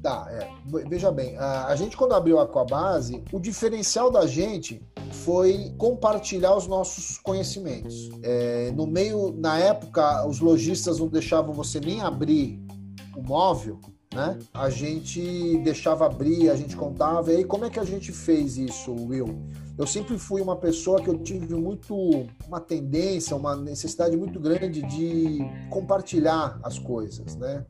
[0.00, 0.48] Tá, é.
[0.88, 4.80] veja bem, a, gente quando abriu a Aquabase, o diferencial da gente
[5.12, 8.10] foi compartilhar os nossos conhecimentos.
[8.22, 12.60] É, no meio, na época, os lojistas não deixavam você nem abrir
[13.16, 13.78] o móvel,
[14.14, 14.38] né?
[14.52, 17.32] A gente deixava abrir, a gente contava.
[17.32, 19.38] E aí, como é que a gente fez isso, Will?
[19.78, 24.82] eu sempre fui uma pessoa que eu tive muito uma tendência, uma necessidade muito grande
[24.82, 25.38] de
[25.70, 27.64] compartilhar as coisas, né?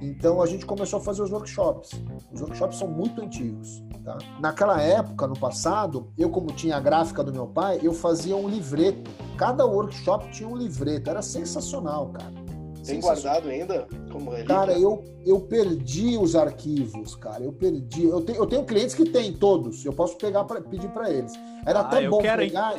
[0.00, 1.92] Então a gente começou a fazer os workshops.
[2.32, 4.18] Os workshops são muito antigos, tá?
[4.40, 8.48] Naquela época, no passado, eu como tinha a gráfica do meu pai, eu fazia um
[8.48, 9.10] livreto.
[9.36, 12.41] Cada workshop tinha um livreto, era sensacional, cara.
[12.84, 14.54] Tem guardado ainda como relíquia?
[14.54, 17.42] Cara, eu, eu perdi os arquivos, cara.
[17.42, 18.04] Eu perdi.
[18.04, 19.84] Eu, te, eu tenho clientes que têm todos.
[19.84, 21.32] Eu posso pegar pra, pedir para eles.
[21.64, 22.74] Era ah, até bom quero, pegar.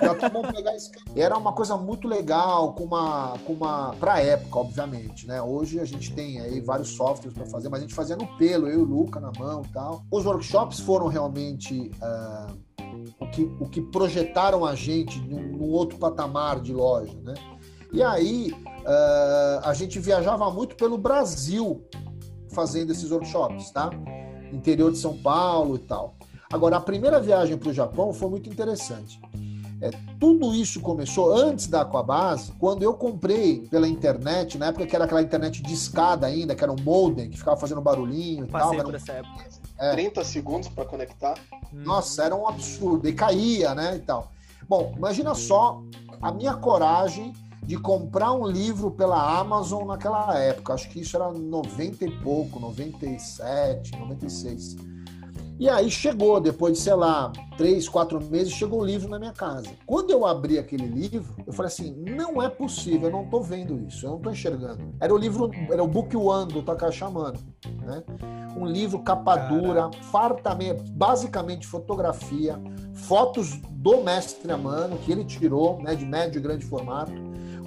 [0.00, 0.90] Era até bom pegar esse...
[1.16, 3.38] Era uma coisa muito legal, com uma.
[3.46, 5.40] Com uma pra época, obviamente, né?
[5.40, 8.68] Hoje a gente tem aí vários softwares para fazer, mas a gente fazia no pelo,
[8.68, 10.02] eu e o Luca na mão e tal.
[10.10, 11.90] Os workshops foram realmente.
[12.02, 12.70] Uh,
[13.20, 17.34] o que, o que projetaram a gente num, num outro patamar de loja, né?
[17.92, 21.84] E aí uh, a gente viajava muito pelo Brasil
[22.52, 23.90] fazendo esses workshops, tá?
[24.52, 26.14] Interior de São Paulo e tal.
[26.52, 29.20] Agora, a primeira viagem para o Japão foi muito interessante.
[29.82, 34.94] É, tudo isso começou antes da Aquabase, quando eu comprei pela internet, na época que
[34.94, 38.48] era aquela internet de escada ainda, que era um modem, que ficava fazendo barulhinho e
[38.48, 38.86] Passei tal.
[38.86, 39.44] Por essa época.
[39.78, 39.92] É.
[39.92, 41.34] 30 segundos para conectar.
[41.72, 43.08] Nossa, era um absurdo.
[43.08, 43.96] E caía, né?
[43.96, 44.30] E tal.
[44.68, 45.82] Bom, imagina só
[46.20, 47.32] a minha coragem
[47.62, 50.74] de comprar um livro pela Amazon naquela época.
[50.74, 54.76] Acho que isso era 90 e pouco, 97, 96.
[55.60, 59.32] E aí chegou, depois de, sei lá, três, quatro meses, chegou o livro na minha
[59.34, 59.68] casa.
[59.84, 63.78] Quando eu abri aquele livro, eu falei assim: não é possível, eu não estou vendo
[63.86, 64.94] isso, eu não estou enxergando.
[64.98, 67.38] Era o livro, era o Book One do Takashi Amano,
[67.82, 68.02] né?
[68.56, 72.58] Um livro capa dura, fartamente, basicamente fotografia,
[72.94, 77.12] fotos do mestre Amano, que ele tirou, né, de médio e grande formato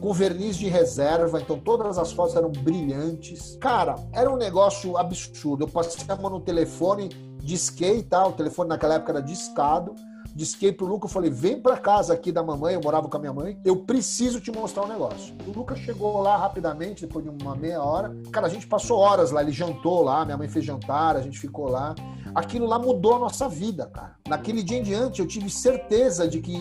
[0.03, 3.57] com verniz de reserva, então todas as fotos eram brilhantes.
[3.61, 5.63] Cara, era um negócio absurdo.
[5.63, 7.07] Eu passei a mão no telefone,
[7.41, 9.95] disquei tal, o telefone naquela época era discado
[10.35, 13.19] disquei pro Luca, eu falei, vem pra casa aqui da mamãe, eu morava com a
[13.19, 15.35] minha mãe, eu preciso te mostrar um negócio.
[15.47, 18.15] O Luca chegou lá rapidamente, depois de uma meia hora.
[18.31, 21.39] Cara, a gente passou horas lá, ele jantou lá, minha mãe fez jantar, a gente
[21.39, 21.93] ficou lá.
[22.33, 24.15] Aquilo lá mudou a nossa vida, cara.
[24.27, 26.57] Naquele dia em diante, eu tive certeza de que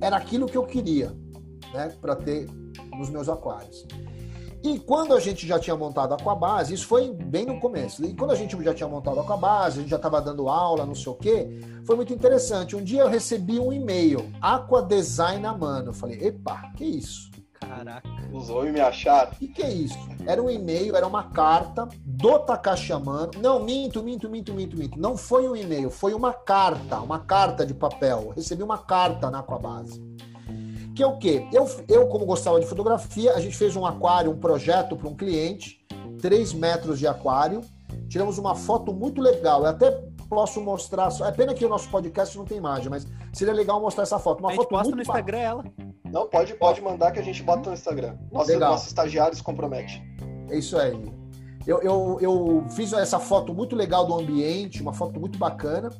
[0.00, 1.14] era aquilo que eu queria,
[1.72, 2.48] né, para ter
[2.96, 3.86] nos meus aquários.
[4.64, 8.14] E quando a gente já tinha montado a Aquabase, isso foi bem no começo, e
[8.14, 10.94] quando a gente já tinha montado a Aquabase, a gente já estava dando aula, não
[10.94, 12.76] sei o quê, foi muito interessante.
[12.76, 15.88] Um dia eu recebi um e-mail, Aqua Design a mano.
[15.88, 17.28] Eu falei, epa, que isso?
[17.54, 18.08] Caraca.
[18.32, 19.32] Usou e me acharam.
[19.32, 19.98] O que, que é isso?
[20.26, 23.32] Era um e-mail, era uma carta do Takashi Amano.
[23.40, 24.98] Não, minto, minto, minto, minto, minto.
[24.98, 28.26] Não foi um e-mail, foi uma carta, uma carta de papel.
[28.26, 30.00] Eu recebi uma carta na Aquabase
[30.94, 31.46] que é o quê?
[31.52, 35.14] Eu, eu, como gostava de fotografia, a gente fez um aquário, um projeto para um
[35.14, 35.84] cliente,
[36.20, 37.62] 3 metros de aquário.
[38.08, 39.62] Tiramos uma foto muito legal.
[39.62, 39.90] Eu até
[40.28, 41.08] posso mostrar.
[41.26, 44.40] É pena que o nosso podcast não tem imagem, mas seria legal mostrar essa foto.
[44.40, 45.64] Uma a gente foto posta muito no Instagram ela.
[46.04, 48.16] Não, pode, pode mandar que a gente bota no Instagram.
[48.30, 50.02] Nosso, nosso estagiário se compromete.
[50.50, 51.12] É isso aí.
[51.66, 55.90] Eu, eu, eu fiz essa foto muito legal do ambiente, uma foto muito bacana.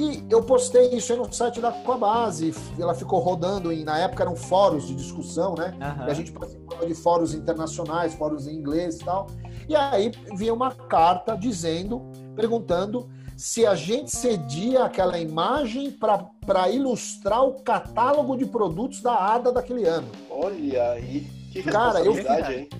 [0.00, 4.22] E eu postei isso aí no site da Coabase, ela ficou rodando, em, na época
[4.22, 5.74] eram fóruns de discussão, né?
[5.74, 6.06] Uhum.
[6.06, 9.26] E a gente participava de fóruns internacionais, fóruns em inglês e tal.
[9.68, 12.00] E aí vinha uma carta dizendo,
[12.34, 19.52] perguntando se a gente cedia aquela imagem para ilustrar o catálogo de produtos da ADA
[19.52, 20.08] daquele ano.
[20.30, 22.70] Olha aí, que Cara, eu, hein?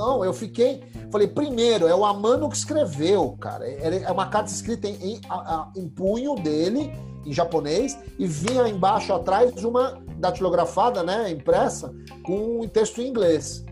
[0.00, 0.82] Não, eu fiquei.
[1.12, 3.68] Falei, primeiro, é o Amano que escreveu, cara.
[3.68, 5.20] É, é uma carta escrita em, em,
[5.76, 6.90] em punho dele,
[7.26, 11.94] em japonês, e vinha embaixo atrás uma datilografada, né, impressa,
[12.24, 13.62] com um texto em inglês.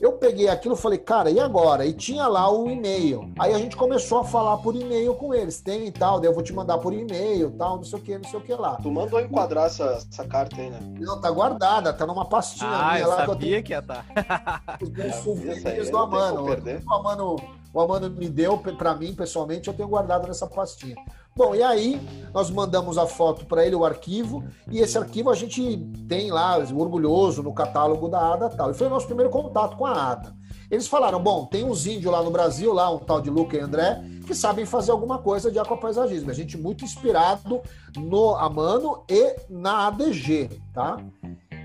[0.00, 1.86] Eu peguei aquilo e falei, cara, e agora?
[1.86, 3.32] E tinha lá o e-mail.
[3.38, 5.60] Aí a gente começou a falar por e-mail com eles.
[5.60, 8.18] Tem e tal, daí eu vou te mandar por e-mail, tal, não sei o que,
[8.18, 8.76] não sei o que lá.
[8.76, 10.78] Tu mandou enquadrar essa, essa carta aí, né?
[10.98, 13.26] Não, tá guardada, tá numa pastinha ah, minha eu lá.
[13.26, 13.64] sabia que, eu tenho...
[13.64, 14.04] que ia estar.
[14.04, 14.78] Tá.
[14.82, 16.44] Os meus souvenirs do Amano.
[16.44, 17.36] O Amano.
[17.72, 20.96] O Amano me deu para mim, pessoalmente, eu tenho guardado nessa pastinha.
[21.36, 22.00] Bom, e aí
[22.32, 25.76] nós mandamos a foto para ele, o arquivo, e esse arquivo a gente
[26.08, 28.70] tem lá, orgulhoso, no catálogo da ADA tal.
[28.70, 30.34] E foi o nosso primeiro contato com a ADA.
[30.70, 33.60] Eles falaram: bom, tem uns índios lá no Brasil, lá um tal de Luca e
[33.60, 36.30] André, que sabem fazer alguma coisa de aquapaisagismo.
[36.30, 37.60] A gente muito inspirado
[37.94, 40.96] no Amano e na ADG, tá?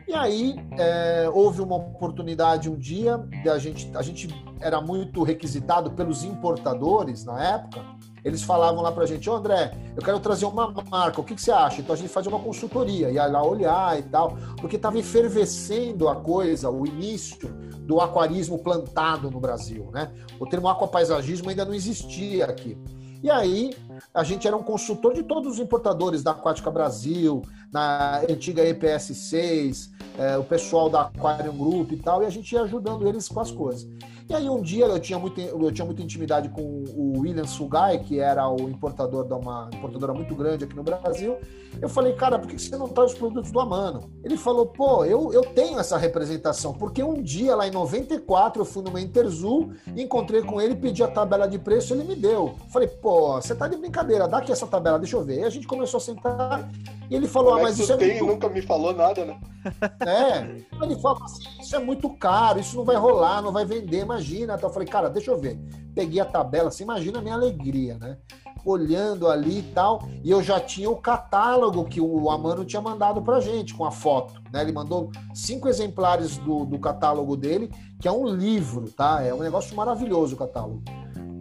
[0.06, 4.28] E aí é, houve uma oportunidade um dia, a gente, a gente
[4.60, 10.04] era muito requisitado pelos importadores na época eles falavam lá pra gente, ô André, eu
[10.04, 11.82] quero trazer uma marca, o que, que você acha?
[11.82, 16.16] Então a gente fazia uma consultoria, ia lá olhar e tal, porque estava efervescendo a
[16.16, 17.50] coisa, o início
[17.82, 20.12] do aquarismo plantado no Brasil, né?
[20.40, 22.78] O termo aquapaisagismo ainda não existia aqui.
[23.24, 23.72] E aí,
[24.14, 29.16] a gente era um consultor de todos os importadores da Aquática Brasil, na antiga EPS
[29.16, 33.28] 6, é, o pessoal da Aquarium Group e tal, e a gente ia ajudando eles
[33.28, 33.88] com as coisas.
[34.32, 38.00] E aí um dia eu tinha, muito, eu tinha muita intimidade com o William Sugai,
[38.00, 41.38] que era o importador de uma importadora muito grande aqui no Brasil.
[41.82, 44.10] Eu falei, cara, por que você não traz os produtos do Amano?
[44.24, 48.66] Ele falou, pô, eu, eu tenho essa representação, porque um dia lá em 94 eu
[48.66, 52.56] fui numa Interzul, encontrei com ele, pedi a tabela de preço, ele me deu.
[52.70, 55.42] Falei, pô, você tá de brincadeira, dá aqui essa tabela, deixa eu ver.
[55.42, 56.72] E a gente começou a sentar
[57.10, 58.28] e ele falou, ah, mas isso é tem, muito...
[58.28, 59.38] nunca me falou nada, né?
[60.06, 60.40] É,
[60.84, 64.56] ele falou assim, isso é muito caro, isso não vai rolar, não vai vender, imagina.
[64.56, 65.60] Então eu falei, cara, deixa eu ver.
[65.94, 68.18] Peguei a tabela, assim, imagina a minha alegria, né?
[68.66, 73.22] Olhando ali e tal, e eu já tinha o catálogo que o Amano tinha mandado
[73.22, 74.62] pra gente, com a foto, né?
[74.62, 79.22] Ele mandou cinco exemplares do, do catálogo dele, que é um livro, tá?
[79.24, 80.84] É um negócio maravilhoso o catálogo.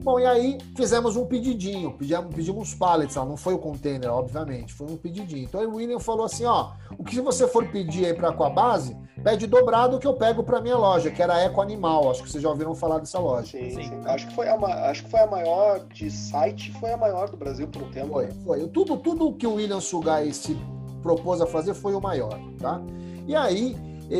[0.02, 4.72] Bom, e aí fizemos um pedidinho, pedimos, pedimos uns pallets, não foi o container, obviamente,
[4.72, 5.44] foi um pedidinho.
[5.44, 8.50] Então aí o William falou assim, ó, o que você for pedir aí para a
[8.50, 12.30] base, pede dobrado que eu pego para minha loja, que era Eco Animal, acho que
[12.30, 13.46] vocês já ouviram falar dessa loja.
[13.58, 13.82] Sim, sim.
[13.82, 14.00] sim.
[14.06, 14.54] Acho, que foi a,
[14.90, 18.08] acho que foi a maior de site, foi a maior do Brasil por um tempo.
[18.08, 18.68] Foi, foi.
[18.68, 20.56] Tudo, tudo que o William Sugai se
[21.02, 22.80] propôs a fazer foi o maior, tá?
[23.26, 23.76] E aí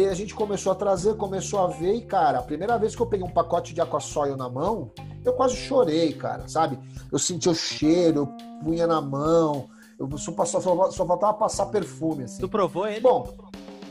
[0.08, 3.06] a gente começou a trazer, começou a ver, e cara, a primeira vez que eu
[3.06, 4.92] peguei um pacote de aquaçóio na mão,
[5.24, 6.78] eu quase chorei, cara, sabe?
[7.10, 8.26] Eu sentia o cheiro, eu
[8.64, 9.68] punha na mão,
[9.98, 10.60] eu só, só,
[10.90, 12.40] só faltava passar perfume, assim.
[12.40, 13.00] Tu provou ele?
[13.00, 13.34] Bom,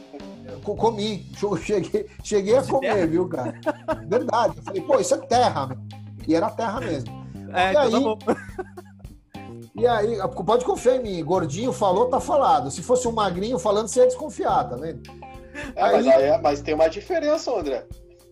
[0.47, 1.29] eu comi,
[1.61, 3.07] cheguei, cheguei a comer, terra?
[3.07, 3.59] viu, cara?
[4.07, 4.53] Verdade.
[4.57, 5.77] Eu falei, pô, isso é terra, meu.
[6.25, 7.27] E era terra mesmo.
[7.53, 8.39] É, e então aí,
[9.75, 12.69] E aí, pode confiar em mim, gordinho falou, tá falado.
[12.69, 15.09] Se fosse um magrinho falando, você ia desconfiar, tá vendo?
[15.75, 16.03] É, aí...
[16.03, 17.85] Mas, aí, mas tem uma diferença, André.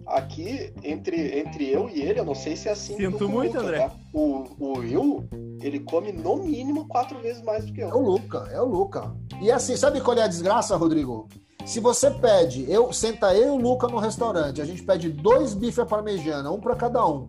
[0.05, 2.95] Aqui, entre, entre eu e ele, eu não sei se é assim.
[2.95, 3.79] Sinto muito, Luca, André.
[3.79, 3.91] Tá?
[4.13, 5.27] O, o Will,
[5.61, 7.89] ele come no mínimo quatro vezes mais do que eu.
[7.89, 9.13] É o Luca, é o Luca.
[9.41, 11.27] E assim, sabe qual é a desgraça, Rodrigo?
[11.65, 15.53] Se você pede, eu senta eu e o Luca no restaurante, a gente pede dois
[15.53, 17.27] bifes parmegiana, um para cada um.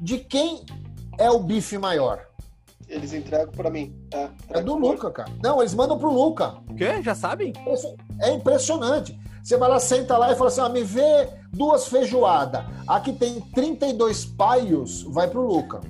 [0.00, 0.64] De quem
[1.18, 2.24] é o bife maior?
[2.88, 3.92] Eles entregam para mim.
[4.12, 5.30] É, é do Luca, cara.
[5.42, 6.58] Não, eles mandam pro Luca.
[6.68, 7.02] O quê?
[7.02, 7.52] Já sabem?
[8.20, 9.18] É impressionante.
[9.50, 12.64] Você vai lá, senta lá e fala assim: ah, me vê duas feijoadas.
[12.86, 15.80] Aqui tem 32 paios, vai pro Luca.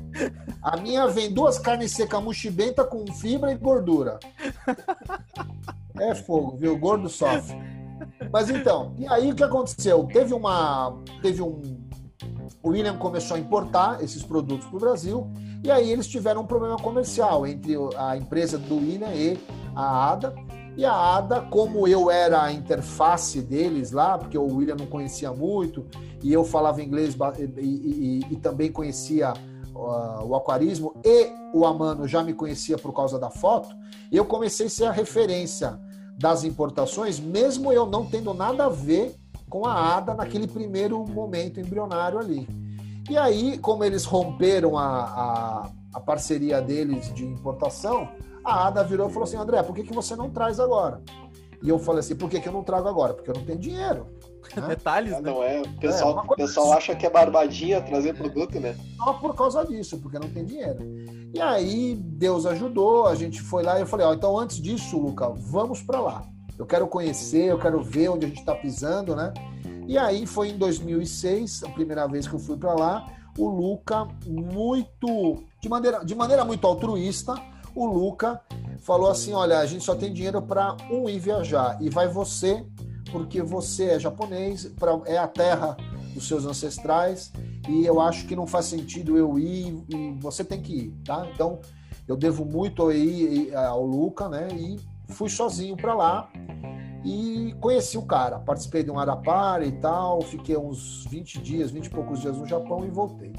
[0.62, 4.18] A minha vem duas carnes secas muxibenta com fibra e gordura.
[5.98, 6.72] É fogo, viu?
[6.72, 7.54] O gordo sofre.
[8.32, 10.08] Mas então, e aí o que aconteceu?
[10.10, 10.96] Teve uma.
[11.20, 11.60] Teve um.
[12.62, 15.30] O William começou a importar esses produtos para o Brasil,
[15.62, 19.38] e aí eles tiveram um problema comercial entre a empresa do William e
[19.76, 20.34] a ADA.
[20.80, 25.30] E a ADA, como eu era a interface deles lá, porque o William não conhecia
[25.30, 25.84] muito,
[26.22, 27.14] e eu falava inglês
[27.58, 29.34] e, e, e também conhecia
[29.74, 33.68] uh, o aquarismo, e o Amano já me conhecia por causa da foto,
[34.10, 35.78] eu comecei a ser a referência
[36.18, 39.14] das importações, mesmo eu não tendo nada a ver
[39.50, 42.48] com a ADA naquele primeiro momento embrionário ali.
[43.10, 48.08] E aí, como eles romperam a, a, a parceria deles de importação,
[48.44, 51.02] a ADA virou e falou assim: André, por que, que você não traz agora?
[51.62, 53.14] E eu falei assim: por que, que eu não trago agora?
[53.14, 54.06] Porque eu não tenho dinheiro.
[54.56, 54.68] Né?
[54.68, 55.30] Detalhes, é, né?
[55.30, 55.60] Não é.
[55.60, 58.76] O pessoal, é, pessoal acha que é barbadinha trazer produto, né?
[58.96, 60.78] Só por causa disso, porque não tem dinheiro.
[61.34, 64.98] E aí Deus ajudou, a gente foi lá e eu falei: ó, então antes disso,
[64.98, 66.22] Luca, vamos para lá.
[66.58, 69.32] Eu quero conhecer, eu quero ver onde a gente está pisando, né?
[69.86, 73.06] E aí foi em 2006, a primeira vez que eu fui para lá.
[73.38, 77.34] O Luca, muito de maneira, de maneira muito altruísta,
[77.74, 78.40] o Luca
[78.80, 82.64] falou assim: olha, a gente só tem dinheiro para um ir viajar e vai você
[83.10, 85.76] porque você é japonês, pra, é a terra
[86.14, 87.32] dos seus ancestrais
[87.68, 91.26] e eu acho que não faz sentido eu ir e você tem que ir, tá?
[91.32, 91.60] Então
[92.06, 94.48] eu devo muito aí ao Luca, né?
[94.52, 96.30] E fui sozinho para lá
[97.04, 98.38] e conheci o cara.
[98.38, 102.46] Participei de um Arapara e tal, fiquei uns 20 dias, 20 e poucos dias no
[102.46, 103.32] Japão e voltei.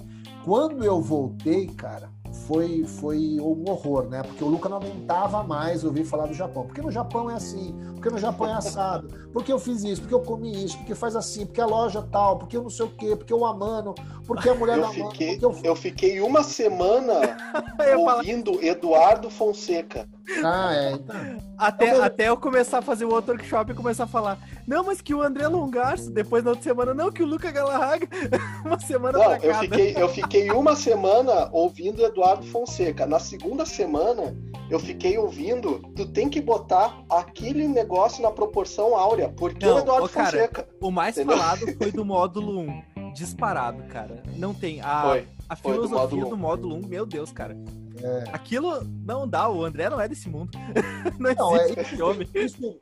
[0.44, 4.24] Quando eu voltei, cara, foi, foi um horror, né?
[4.24, 6.66] Porque o Luca não aguentava mais ouvir falar do Japão.
[6.66, 10.16] Porque no Japão é assim, porque no Japão é assado, porque eu fiz isso, porque
[10.16, 12.90] eu comi isso, porque faz assim, porque a loja tal, porque eu não sei o
[12.90, 13.94] quê, porque o Amano,
[14.26, 15.56] porque a mulher eu da fiquei, eu...
[15.64, 15.76] eu...
[15.76, 17.14] fiquei uma semana
[17.96, 18.60] ouvindo.
[18.64, 20.08] Eduardo Fonseca.
[20.44, 20.92] Ah, é.
[20.94, 21.16] Então.
[21.58, 22.04] Até, eu...
[22.04, 25.14] até eu começar a fazer o outro workshop e começar a falar, não, mas que
[25.14, 28.08] o André Longarço, depois na outra semana, não, que o Luca Galarraga,
[28.66, 33.06] uma semana não, eu fiquei, eu fiquei uma semana ouvindo Eduardo Fonseca.
[33.06, 34.36] Na segunda semana,
[34.72, 37.91] eu fiquei ouvindo, tu tem que botar aquele negócio
[38.22, 40.68] na proporção áurea, porque não, o Eduardo cara, Fonseca.
[40.80, 41.38] O mais entendeu?
[41.38, 43.14] falado foi do módulo 1.
[43.14, 44.24] Disparado, cara.
[44.38, 44.80] Não tem.
[44.82, 47.58] A, foi, a filosofia do módulo, do módulo 1, meu Deus, cara.
[48.02, 48.24] É.
[48.32, 50.58] Aquilo não dá, o André não é desse mundo.
[51.20, 52.28] não, não é, esse homem.
[52.34, 52.78] Isso,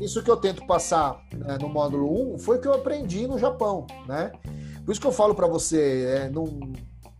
[0.00, 3.38] isso, que eu tento passar né, no módulo 1 foi o que eu aprendi no
[3.38, 4.32] Japão, né?
[4.84, 6.72] Por isso que eu falo para você, é, não,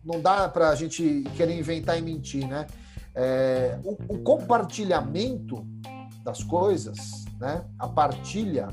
[0.03, 2.65] não dá para a gente querer inventar e mentir, né?
[3.13, 5.65] É, o, o, compartilhamento
[6.23, 7.65] das coisas, né?
[7.79, 8.69] A partilha,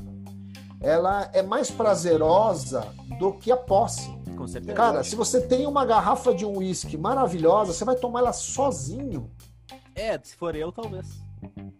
[0.81, 2.85] ela é mais prazerosa
[3.17, 4.17] do que a posse.
[4.37, 4.73] Com certeza.
[4.73, 9.29] Cara, se você tem uma garrafa de um uísque maravilhosa, você vai tomar ela sozinho.
[9.93, 11.21] É, se for eu, talvez.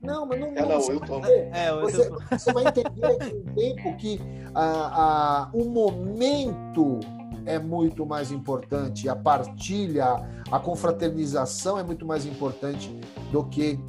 [0.01, 1.25] Não, mas não, é, não, você, eu tô...
[1.25, 2.19] é, eu você, tô...
[2.31, 4.19] você vai entender com o tempo que
[4.53, 6.99] a, a, o momento
[7.45, 10.15] é muito mais importante, a partilha,
[10.51, 12.89] a confraternização é muito mais importante
[13.31, 13.79] do que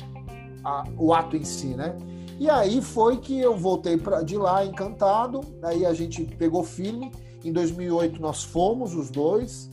[0.65, 1.97] a, o ato em si, né?
[2.39, 7.13] E aí foi que eu voltei pra, de lá encantado, aí a gente pegou firme
[7.45, 9.71] em 2008 nós fomos os dois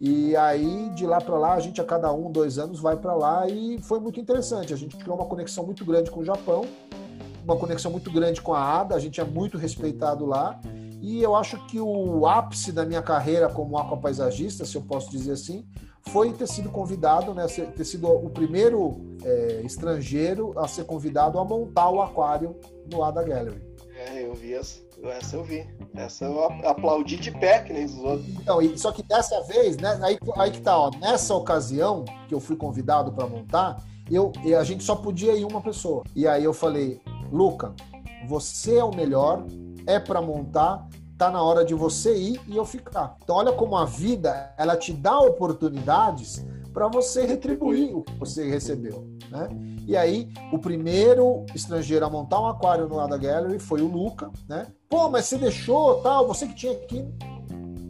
[0.00, 3.14] e aí de lá para lá a gente a cada um dois anos vai para
[3.14, 4.72] lá e foi muito interessante.
[4.72, 6.64] A gente criou uma conexão muito grande com o Japão,
[7.42, 8.94] uma conexão muito grande com a ADA.
[8.94, 10.60] A gente é muito respeitado lá
[11.02, 15.32] e eu acho que o ápice da minha carreira como aquapaisagista, se eu posso dizer
[15.32, 15.66] assim,
[16.08, 21.44] foi ter sido convidado, né, ter sido o primeiro é, estrangeiro a ser convidado a
[21.44, 22.56] montar o aquário
[22.90, 23.62] no Ada Gallery.
[23.96, 25.66] É, eu vi essa, essa eu vi.
[25.94, 28.28] Essa eu aplaudi de pé, que nem os outros.
[28.28, 32.40] Então, só que dessa vez, né, aí, aí que tá, ó, nessa ocasião que eu
[32.40, 36.04] fui convidado para montar, eu, a gente só podia ir uma pessoa.
[36.14, 37.00] E aí eu falei,
[37.30, 37.74] Luca,
[38.26, 39.44] você é o melhor,
[39.86, 40.86] é para montar,
[41.18, 43.16] tá na hora de você ir e eu ficar.
[43.22, 48.48] Então olha como a vida, ela te dá oportunidades para você retribuir o que você
[48.48, 49.48] recebeu, né?
[49.84, 54.30] E aí, o primeiro estrangeiro a montar um aquário no Ada Gallery foi o Luca,
[54.48, 54.66] né?
[54.88, 57.04] Pô, mas você deixou, tal, você que tinha que...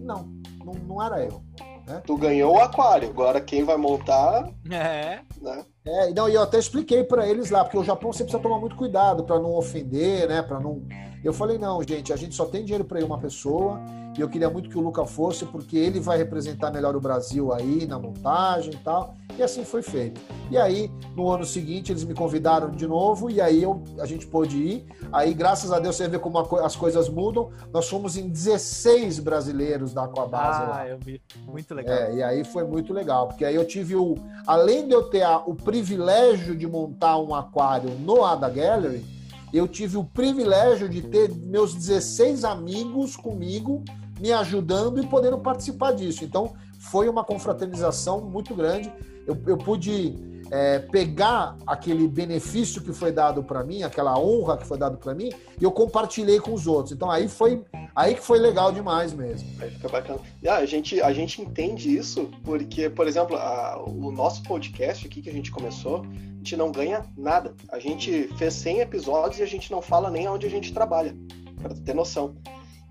[0.04, 0.28] Não,
[0.64, 1.42] não, não era eu.
[1.86, 2.00] Né?
[2.06, 4.48] Tu ganhou o aquário, agora quem vai montar...
[4.70, 5.20] É.
[5.42, 5.64] Né?
[5.84, 8.58] É, não, e eu até expliquei para eles lá, porque o Japão você precisa tomar
[8.58, 10.40] muito cuidado para não ofender, né?
[10.40, 10.82] Para não.
[11.24, 13.80] Eu falei não, gente, a gente só tem dinheiro para ir uma pessoa
[14.16, 17.52] e eu queria muito que o Luca fosse porque ele vai representar melhor o Brasil
[17.52, 19.14] aí na montagem e tal.
[19.38, 20.20] E assim foi feito.
[20.50, 24.26] E aí, no ano seguinte, eles me convidaram de novo e aí eu, a gente
[24.26, 24.86] pôde ir.
[25.12, 27.50] Aí, graças a Deus, você vê como a, as coisas mudam.
[27.72, 30.88] Nós fomos em 16 brasileiros da Aquabase ah, lá.
[30.88, 31.22] eu vi.
[31.46, 31.94] Muito legal.
[31.94, 34.16] É, e aí foi muito legal, porque aí eu tive o.
[34.44, 39.04] Além de eu ter a, o privilégio de montar um aquário no Ada Gallery,
[39.52, 43.82] eu tive o privilégio de ter meus 16 amigos comigo
[44.20, 46.24] me ajudando e podendo participar disso.
[46.24, 48.92] Então, foi uma confraternização muito grande.
[49.26, 54.66] Eu, eu pude é, pegar aquele benefício que foi dado para mim, aquela honra que
[54.66, 55.30] foi dado para mim,
[55.60, 56.92] e eu compartilhei com os outros.
[56.92, 59.48] Então aí foi aí que foi legal demais mesmo.
[59.60, 60.20] Aí fica bacana.
[60.46, 65.20] Ah, a, gente, a gente entende isso porque, por exemplo, a, o nosso podcast aqui
[65.20, 67.54] que a gente começou, a gente não ganha nada.
[67.70, 71.14] A gente fez 100 episódios e a gente não fala nem onde a gente trabalha,
[71.60, 72.36] para ter noção.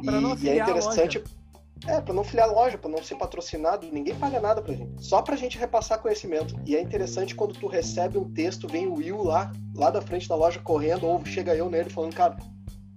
[0.01, 1.23] E, e, é interessante.
[1.85, 5.03] É, para não filiar loja, para não ser patrocinado, ninguém paga nada pra gente.
[5.03, 6.55] Só pra gente repassar conhecimento.
[6.65, 10.27] E é interessante quando tu recebe um texto, vem o Will lá, lá da frente
[10.27, 12.37] da loja correndo, ou chega eu nele falando, cara,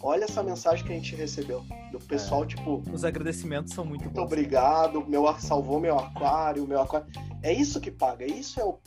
[0.03, 1.65] olha essa mensagem que a gente recebeu.
[1.93, 2.47] Do pessoal, é.
[2.47, 2.83] tipo.
[2.93, 4.23] Os agradecimentos são muito, muito bons.
[4.23, 7.07] obrigado, meu, salvou meu aquário, meu aquário.
[7.43, 8.79] É isso que paga, isso é o.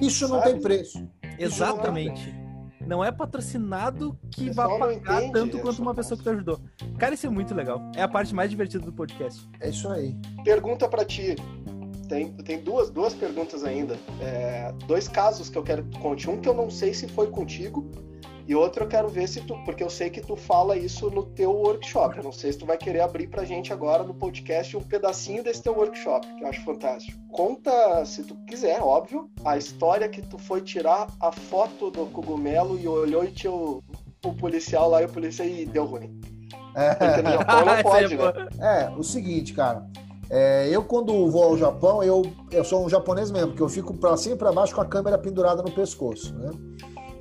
[0.00, 0.32] Isso sabe?
[0.32, 1.08] não tem preço.
[1.38, 2.41] Exatamente
[2.86, 6.60] não é patrocinado que vai pagar entende, tanto quanto uma pessoa que te ajudou.
[6.98, 7.80] Cara, isso é muito legal.
[7.94, 9.48] É a parte mais divertida do podcast.
[9.60, 10.16] É isso aí.
[10.44, 11.36] Pergunta para ti.
[12.08, 13.96] Tem, tem duas, duas perguntas ainda.
[14.20, 16.28] É, dois casos que eu quero que tu conte.
[16.28, 17.90] Um que eu não sei se foi contigo
[18.46, 21.24] e outro eu quero ver se tu, porque eu sei que tu fala isso no
[21.24, 22.18] teu workshop.
[22.18, 25.44] Eu não sei se tu vai querer abrir pra gente agora no podcast um pedacinho
[25.44, 27.18] desse teu workshop, que eu acho fantástico.
[27.30, 32.78] Conta, se tu quiser, óbvio, a história que tu foi tirar a foto do cogumelo
[32.78, 33.82] e olhou e tinha o,
[34.24, 36.20] o policial lá e o policial e deu ruim.
[36.74, 36.94] É.
[36.94, 38.48] Porque no Japão não pode, né?
[38.60, 39.86] É, o seguinte, cara.
[40.30, 43.92] É, eu, quando vou ao Japão, eu, eu sou um japonês mesmo, porque eu fico
[43.94, 46.50] pra cima e pra baixo com a câmera pendurada no pescoço, né?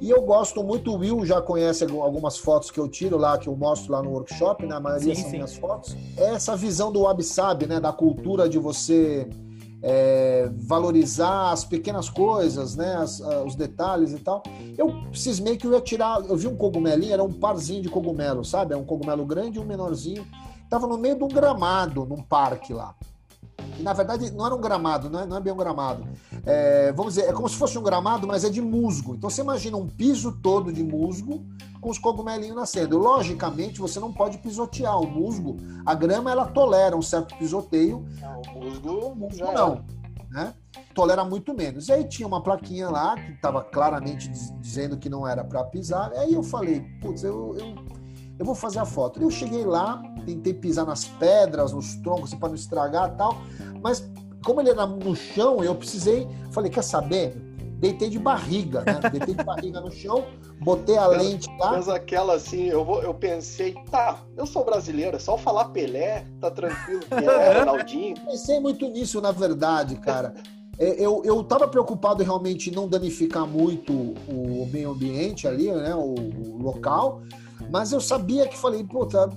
[0.01, 3.47] E eu gosto muito, o Will já conhece algumas fotos que eu tiro lá, que
[3.47, 4.75] eu mostro lá no workshop, né?
[4.75, 5.35] A maioria sim, são sim.
[5.37, 5.95] minhas fotos.
[6.17, 7.79] É essa visão do wabi-sabi, né?
[7.79, 9.29] Da cultura de você
[9.79, 12.95] é, valorizar as pequenas coisas, né?
[12.95, 14.41] As, ah, os detalhes e tal.
[14.75, 16.19] Eu cismei que eu ia tirar.
[16.27, 18.73] Eu vi um cogumelinho, era um parzinho de cogumelo, sabe?
[18.73, 20.25] É um cogumelo grande e um menorzinho.
[20.67, 22.95] Tava no meio de um gramado, num parque lá.
[23.79, 26.07] E, na verdade, não era um gramado, não é, não é bem um gramado.
[26.45, 29.15] É, vamos dizer, é como se fosse um gramado, mas é de musgo.
[29.15, 31.45] Então você imagina um piso todo de musgo
[31.79, 32.97] com os cogumelinhos nascendo.
[32.97, 35.57] Logicamente, você não pode pisotear o musgo.
[35.85, 38.05] A grama ela tolera um certo pisoteio.
[38.21, 39.83] Não, o musgo, o musgo não.
[40.29, 40.53] Né?
[40.93, 41.89] Tolera muito menos.
[41.89, 46.11] E aí tinha uma plaquinha lá que estava claramente dizendo que não era para pisar.
[46.13, 47.75] Aí eu falei, putz, eu, eu,
[48.41, 49.21] eu vou fazer a foto.
[49.21, 53.37] Eu cheguei lá, tentei pisar nas pedras, nos troncos, para não estragar tal,
[53.83, 54.09] mas
[54.43, 57.35] como ele era no chão, eu precisei, falei, quer saber?
[57.77, 58.99] Deitei de barriga, né?
[59.13, 60.25] Deitei de barriga no chão,
[60.59, 61.73] botei a mas, lente lá.
[61.73, 66.25] Mas aquela assim, eu, vou, eu pensei, tá, eu sou brasileiro, é só falar Pelé,
[66.39, 68.15] tá tranquilo, é, Ronaldinho.
[68.25, 70.33] Pensei muito nisso, na verdade, cara.
[70.79, 75.93] É, eu, eu tava preocupado realmente em não danificar muito o meio ambiente ali, né?
[75.93, 77.21] O, o local,
[77.71, 79.29] mas eu sabia que falei, puta,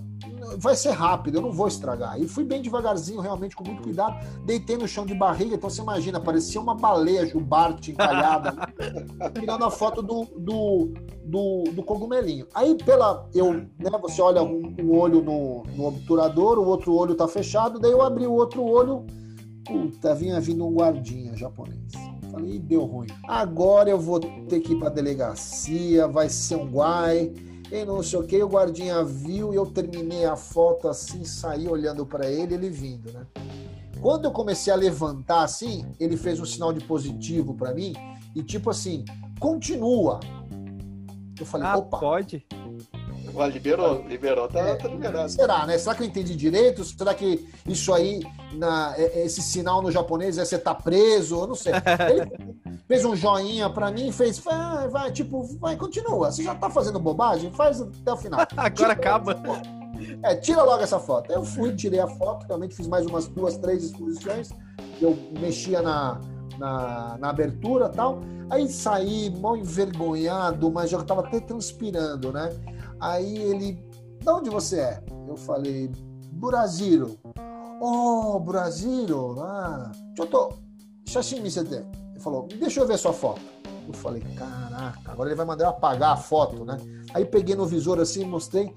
[0.58, 2.20] vai ser rápido, eu não vou estragar.
[2.20, 4.24] E fui bem devagarzinho, realmente, com muito cuidado.
[4.44, 9.30] Deitei no chão de barriga, então você imagina, parecia uma baleia jubarte encalhada, né?
[9.38, 10.92] tirando a foto do, do,
[11.24, 12.46] do, do, cogumelinho.
[12.54, 13.28] Aí, pela.
[13.32, 17.78] Eu, né, você olha um, um olho no, no, obturador, o outro olho tá fechado,
[17.78, 19.06] daí eu abri o outro olho.
[19.64, 21.92] Puta, vinha vindo um guardinha japonês.
[22.30, 23.06] Falei, deu ruim.
[23.26, 27.32] Agora eu vou ter que ir pra delegacia, vai ser um guai
[27.70, 31.66] e não sei o que, o guardinha viu e eu terminei a foto assim, saí
[31.68, 33.26] olhando para ele, ele vindo, né?
[34.00, 37.94] Quando eu comecei a levantar assim, ele fez um sinal de positivo para mim
[38.34, 39.04] e tipo assim,
[39.40, 40.20] continua.
[41.38, 41.98] Eu falei, ah, opa.
[41.98, 42.46] Pode?
[43.52, 45.28] liberou, liberou, tá, é, tá liberado.
[45.28, 45.76] Será, né?
[45.78, 46.84] Será que eu entendi direito?
[46.84, 48.20] Será que isso aí,
[48.52, 51.40] na, é, esse sinal no japonês é você tá preso?
[51.40, 51.72] Eu não sei.
[52.10, 52.54] Ele
[52.86, 56.30] fez um joinha pra mim fez, vai, vai, tipo, vai, continua.
[56.30, 57.50] Você já tá fazendo bobagem?
[57.52, 58.40] Faz até o final.
[58.56, 59.42] Agora tira, acaba.
[60.22, 61.32] É, tira logo essa foto.
[61.32, 64.50] Eu fui, tirei a foto, realmente fiz mais umas duas, três exposições.
[65.00, 66.20] Eu mexia na,
[66.58, 68.20] na, na abertura tal.
[68.50, 72.50] Aí saí mal envergonhado, mas já estava até transpirando, né?
[73.00, 73.82] Aí ele,
[74.20, 75.04] de onde você é?
[75.26, 75.90] Eu falei,
[76.32, 77.18] Brasil.
[77.80, 79.36] Oh, Brasil?
[79.40, 80.52] Ah, eu tô.
[81.08, 83.40] Xaxim, me Ele falou, deixa eu ver sua foto.
[83.86, 86.78] Eu falei, caraca, agora ele vai mandar eu apagar a foto, né?
[87.12, 88.74] Aí peguei no visor assim, mostrei.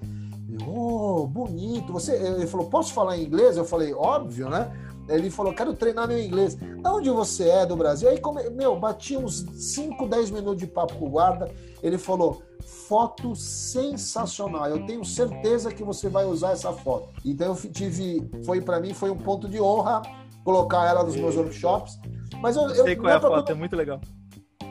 [0.66, 1.92] Oh, bonito.
[1.92, 3.56] Você, ele falou, posso falar em inglês?
[3.56, 4.70] Eu falei, óbvio, né?
[5.08, 6.56] Ele falou, quero treinar meu inglês.
[6.82, 8.10] Da onde você é do Brasil?
[8.10, 8.50] Aí, come...
[8.50, 11.50] meu, bati uns 5, 10 minutos de papo com o guarda.
[11.82, 14.66] Ele falou, foto sensacional.
[14.66, 17.08] Eu tenho certeza que você vai usar essa foto.
[17.24, 20.02] Então eu tive, foi para mim foi um ponto de honra
[20.44, 21.98] colocar ela nos meus workshops.
[22.40, 23.50] Mas eu, eu sei qual é a foto, todo...
[23.50, 24.00] é muito legal.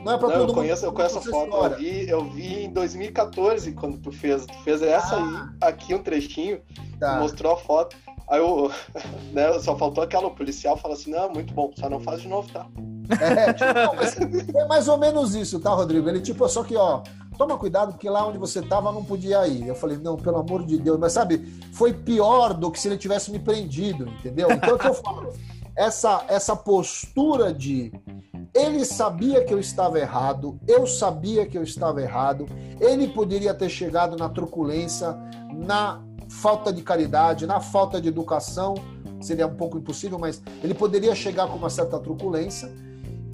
[0.04, 0.90] Não é para todo eu conheço, mundo.
[0.90, 1.56] Eu conheço a foto.
[1.56, 5.50] Eu vi, eu vi em 2014 quando tu fez, tu fez essa ah.
[5.62, 6.60] aí, aqui um trechinho,
[7.00, 7.18] tá.
[7.18, 7.96] mostrou a foto.
[8.28, 8.70] Aí eu,
[9.32, 12.28] né, só faltou aquela, o policial fala assim, não, muito bom, só não faz de
[12.28, 12.66] novo, tá?
[13.20, 16.08] É, tipo, é mais ou menos isso, tá, Rodrigo?
[16.08, 17.02] Ele, tipo, só que, ó,
[17.38, 19.66] toma cuidado, porque lá onde você tava não podia ir.
[19.66, 21.38] Eu falei, não, pelo amor de Deus, mas sabe,
[21.72, 24.50] foi pior do que se ele tivesse me prendido, entendeu?
[24.50, 25.32] Então, o que eu falo?
[25.78, 27.92] Essa, essa postura de
[28.52, 32.46] ele sabia que eu estava errado, eu sabia que eu estava errado,
[32.80, 35.16] ele poderia ter chegado na truculência,
[35.54, 38.74] na falta de caridade, na falta de educação,
[39.20, 42.68] seria um pouco impossível, mas ele poderia chegar com uma certa truculência,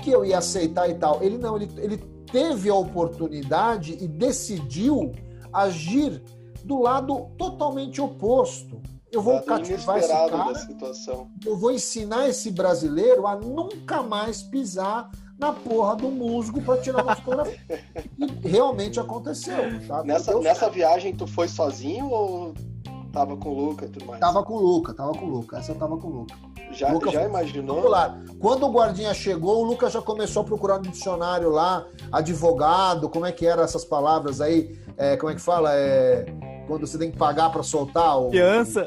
[0.03, 1.23] que eu ia aceitar e tal.
[1.23, 1.97] Ele não, ele, ele
[2.31, 5.13] teve a oportunidade e decidiu
[5.51, 6.23] agir
[6.63, 8.83] do lado totalmente oposto.
[9.15, 10.53] Eu vou cativar esse cara,
[11.47, 17.03] eu vou ensinar esse brasileiro a nunca mais pisar na porra do musgo para tirar
[17.03, 17.59] uma fotografia.
[18.19, 19.57] e realmente aconteceu.
[20.05, 22.55] Nessa, nessa viagem tu foi sozinho ou
[23.15, 24.19] Tava com o Luca e tudo mais.
[24.19, 25.59] Tava com o Luca, tava com o Luca.
[25.59, 26.35] Essa eu tava com o Luca.
[26.73, 27.77] Já, Luca já imaginou?
[27.77, 28.21] Popular.
[28.41, 33.25] Quando o guardinha chegou, o Luca já começou a procurar no dicionário lá, advogado, como
[33.25, 34.77] é que eram essas palavras aí?
[34.97, 35.73] É, como é que fala?
[35.73, 36.27] É,
[36.67, 38.31] quando você tem que pagar para soltar o.
[38.31, 38.85] Fiança.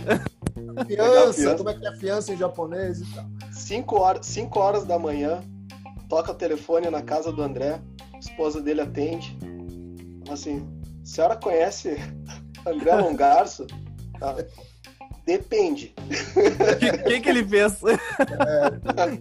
[0.88, 3.26] Fiança, como é que é fiança em japonês e tal.
[3.52, 5.42] Cinco horas, cinco horas da manhã,
[6.10, 7.82] toca o telefone na casa do André,
[8.14, 9.38] a esposa dele atende.
[10.30, 10.68] Assim,
[11.02, 11.98] a senhora conhece
[12.66, 13.66] André Longarço?
[14.20, 14.36] Tá.
[15.26, 15.94] Depende.
[16.00, 17.82] O que, que ele fez?
[17.84, 19.18] É,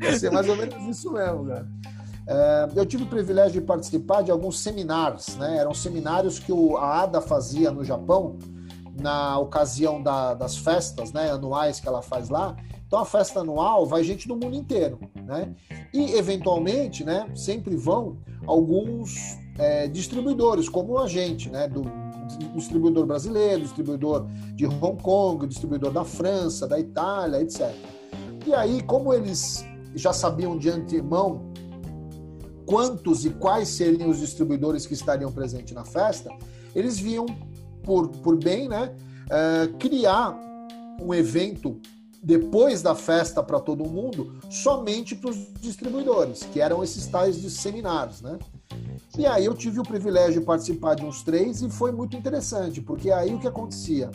[0.00, 1.68] vai ser mais ou menos isso mesmo, cara.
[2.26, 5.58] É, eu tive o privilégio de participar de alguns seminários, né?
[5.58, 8.38] Eram seminários que a ADA fazia no Japão
[9.00, 12.56] na ocasião da, das festas né, anuais que ela faz lá.
[12.86, 15.54] Então a festa anual vai gente do mundo inteiro, né?
[15.94, 21.82] E eventualmente, né, sempre vão alguns é, distribuidores, como a gente, né, do
[22.54, 27.74] distribuidor brasileiro, distribuidor de Hong Kong, distribuidor da França, da Itália, etc.
[28.46, 31.50] E aí, como eles já sabiam de antemão
[32.72, 36.30] quantos e quais seriam os distribuidores que estariam presentes na festa,
[36.74, 37.26] eles viam
[37.84, 38.96] por, por bem né,
[39.30, 40.34] é, criar
[40.98, 41.78] um evento
[42.22, 47.50] depois da festa para todo mundo, somente para os distribuidores, que eram esses tais de
[47.50, 48.38] seminários, né?
[49.18, 52.80] E aí eu tive o privilégio de participar de uns três e foi muito interessante,
[52.80, 54.10] porque aí o que acontecia?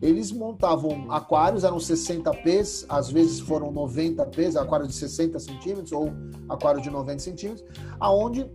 [0.00, 5.92] Eles montavam aquários, eram 60 pés, às vezes foram 90 pés, aquário de 60 centímetros
[5.92, 6.12] ou
[6.48, 7.66] aquário de 90 centímetros,
[7.98, 8.50] aonde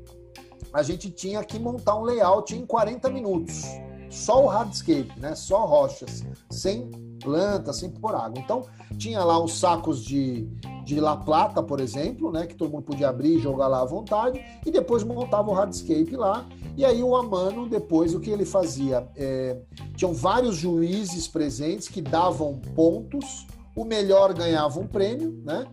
[0.74, 3.64] a gente tinha que montar um layout em 40 minutos.
[4.10, 5.36] Só o hardscape, né?
[5.36, 6.90] Só rochas, sem
[7.22, 8.38] planta, sem pôr água.
[8.38, 8.66] Então,
[8.98, 10.48] tinha lá os sacos de,
[10.84, 13.86] de La Plata, por exemplo, né, que todo mundo podia abrir e jogar lá à
[13.86, 16.46] vontade, e depois montava o hardscape lá.
[16.76, 19.08] E aí o Amano, depois, o que ele fazia?
[19.16, 19.58] É,
[19.96, 25.66] tinham vários juízes presentes que davam pontos, o melhor ganhava um prêmio, né?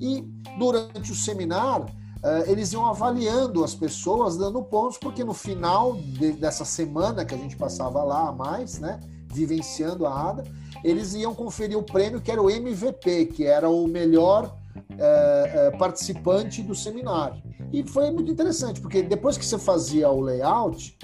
[0.00, 0.22] E
[0.58, 1.86] durante o seminário,
[2.22, 7.34] é, eles iam avaliando as pessoas, dando pontos, porque no final de, dessa semana que
[7.34, 9.00] a gente passava lá a mais, né?
[9.26, 10.44] Vivenciando a ADA,
[10.84, 14.56] eles iam conferir o prêmio que era o MVP, que era o melhor
[14.98, 17.42] é, é, participante do seminário.
[17.72, 20.96] E foi muito interessante, porque depois que você fazia o layout,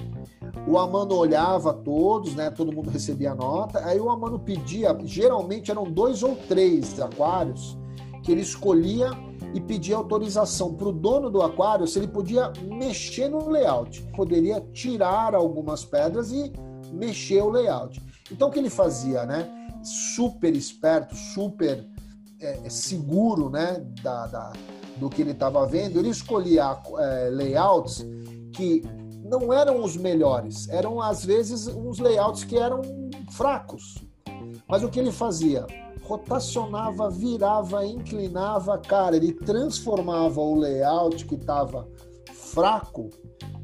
[0.67, 2.51] o Amano olhava todos, né?
[2.51, 3.85] Todo mundo recebia a nota.
[3.85, 7.79] Aí o Amano pedia, geralmente eram dois ou três aquários,
[8.23, 9.11] que ele escolhia
[9.55, 14.03] e pedia autorização para o dono do aquário se ele podia mexer no layout.
[14.15, 16.53] Poderia tirar algumas pedras e
[16.93, 18.01] mexer o layout.
[18.31, 19.58] Então o que ele fazia, né?
[19.89, 21.87] Super esperto, super
[22.41, 24.53] é, seguro né, da, da,
[24.97, 28.05] do que ele estava vendo, ele escolhia é, layouts
[28.53, 28.83] que
[29.25, 32.83] não eram os melhores, eram às vezes uns layouts que eram
[33.33, 33.97] fracos.
[34.67, 35.67] Mas o que ele fazia?
[36.09, 41.87] rotacionava, virava, inclinava, cara, ele transformava o layout que estava
[42.33, 43.11] fraco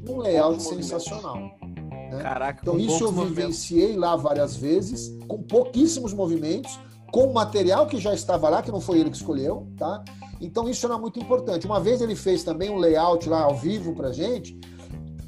[0.01, 1.39] num layout sensacional.
[2.09, 2.21] Né?
[2.21, 6.79] Caraca, então isso eu vivenciei lá várias vezes, com pouquíssimos movimentos,
[7.11, 10.03] com material que já estava lá, que não foi ele que escolheu, tá?
[10.41, 11.65] Então isso era muito importante.
[11.65, 14.59] Uma vez ele fez também um layout lá ao vivo pra gente,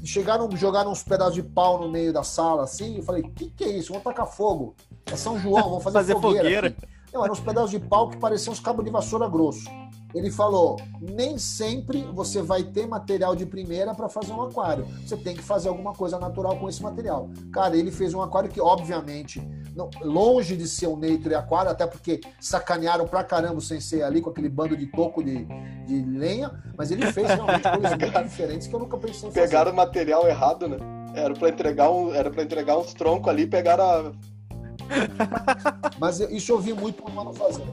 [0.04, 3.50] chegaram, jogaram uns pedaços de pau no meio da sala, assim, eu falei, o que,
[3.50, 3.88] que é isso?
[3.88, 4.74] Vamos tacar fogo.
[5.06, 6.44] É São João, vamos fazer, fazer fogueira.
[6.44, 6.76] fogueira.
[7.12, 9.64] Não, eram uns pedaços de pau que pareciam uns cabos de vassoura grosso.
[10.14, 14.86] Ele falou: nem sempre você vai ter material de primeira para fazer um aquário.
[15.06, 17.28] Você tem que fazer alguma coisa natural com esse material.
[17.52, 19.40] Cara, ele fez um aquário que, obviamente,
[19.76, 24.02] não, longe de ser um neutro e aquário, até porque sacanearam pra caramba o sensei
[24.02, 25.46] ali com aquele bando de toco de,
[25.86, 29.46] de lenha, mas ele fez realmente coisas muito diferentes que eu nunca pensei em fazer.
[29.46, 30.78] Pegaram o material errado, né?
[31.14, 34.12] Era para entregar, um, era entregar uns troncos ali, pegaram a.
[35.98, 37.64] mas isso eu vi muito o mano fazer.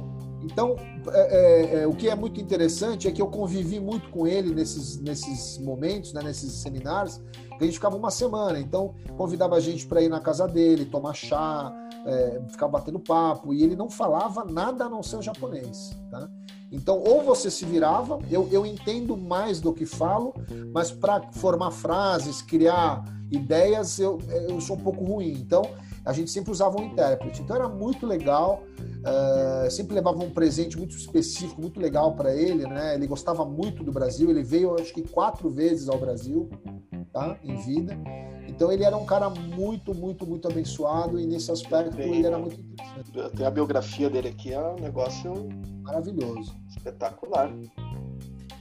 [0.45, 0.75] Então,
[1.11, 4.53] é, é, é, o que é muito interessante é que eu convivi muito com ele
[4.53, 7.19] nesses, nesses momentos, né, nesses seminários,
[7.57, 8.59] que a gente ficava uma semana.
[8.59, 11.73] Então, convidava a gente para ir na casa dele, tomar chá,
[12.05, 15.97] é, ficar batendo papo, e ele não falava nada a não ser o japonês.
[16.11, 16.29] Tá?
[16.71, 20.33] Então, ou você se virava, eu, eu entendo mais do que falo,
[20.73, 25.31] mas para formar frases, criar ideias, eu, eu sou um pouco ruim.
[25.31, 25.63] Então,
[26.05, 27.41] a gente sempre usava um intérprete.
[27.41, 32.67] Então era muito legal, uh, sempre levava um presente muito específico, muito legal para ele,
[32.67, 32.93] né?
[32.93, 36.49] Ele gostava muito do Brasil, ele veio acho que quatro vezes ao Brasil,
[37.11, 37.37] tá?
[37.43, 37.97] Em vida.
[38.47, 42.37] Então ele era um cara muito, muito, muito abençoado e nesse aspecto Bem, ele era
[42.37, 43.35] muito interessante.
[43.35, 45.33] Tem a biografia dele aqui, é um negócio
[45.81, 47.51] maravilhoso, espetacular.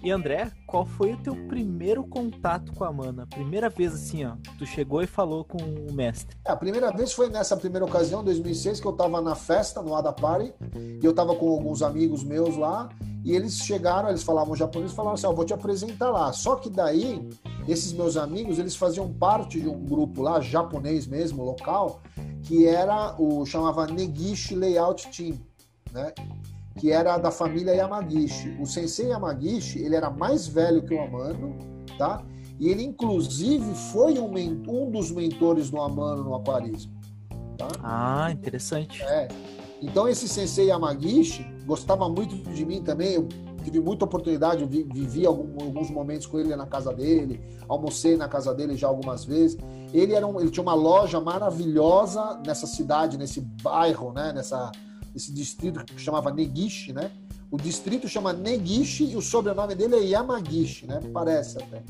[0.04, 3.26] E André, qual foi o teu primeiro contato com a Mana?
[3.26, 6.36] Primeira vez assim, ó, tu chegou e falou com o mestre.
[6.44, 9.96] É, a primeira vez foi nessa primeira ocasião, 2006, que eu tava na festa, no
[9.96, 12.90] Ada Party, e eu tava com alguns amigos meus lá,
[13.24, 16.30] e eles chegaram, eles falavam japonês, falaram assim, ó, vou te apresentar lá.
[16.34, 17.26] Só que daí,
[17.66, 22.02] esses meus amigos, eles faziam parte de um grupo lá, japonês mesmo, local,
[22.42, 25.38] que era o chamava Negishi Layout Team,
[25.92, 26.12] né?
[26.76, 28.56] Que era da família Yamagishi.
[28.60, 31.56] O sensei Yamagishi, ele era mais velho que o Amano,
[31.96, 32.24] tá?
[32.58, 34.32] E ele, inclusive, foi um,
[34.68, 36.92] um dos mentores do Amano no aquarismo.
[37.58, 37.68] Tá?
[37.82, 39.02] Ah, interessante.
[39.02, 39.28] É.
[39.82, 43.14] Então, esse sensei Yamagishi gostava muito de mim também.
[43.14, 43.28] Eu
[43.62, 48.54] tive muita oportunidade, eu vivi alguns momentos com ele na casa dele, almocei na casa
[48.54, 49.58] dele já algumas vezes.
[49.92, 54.32] Ele, era um, ele tinha uma loja maravilhosa nessa cidade, nesse bairro, né?
[54.32, 54.70] nessa
[55.14, 57.10] esse distrito que chamava Negishi, né?
[57.50, 61.00] O distrito chama Negishi e o sobrenome dele é Yamagishi, né?
[61.12, 61.82] Parece até.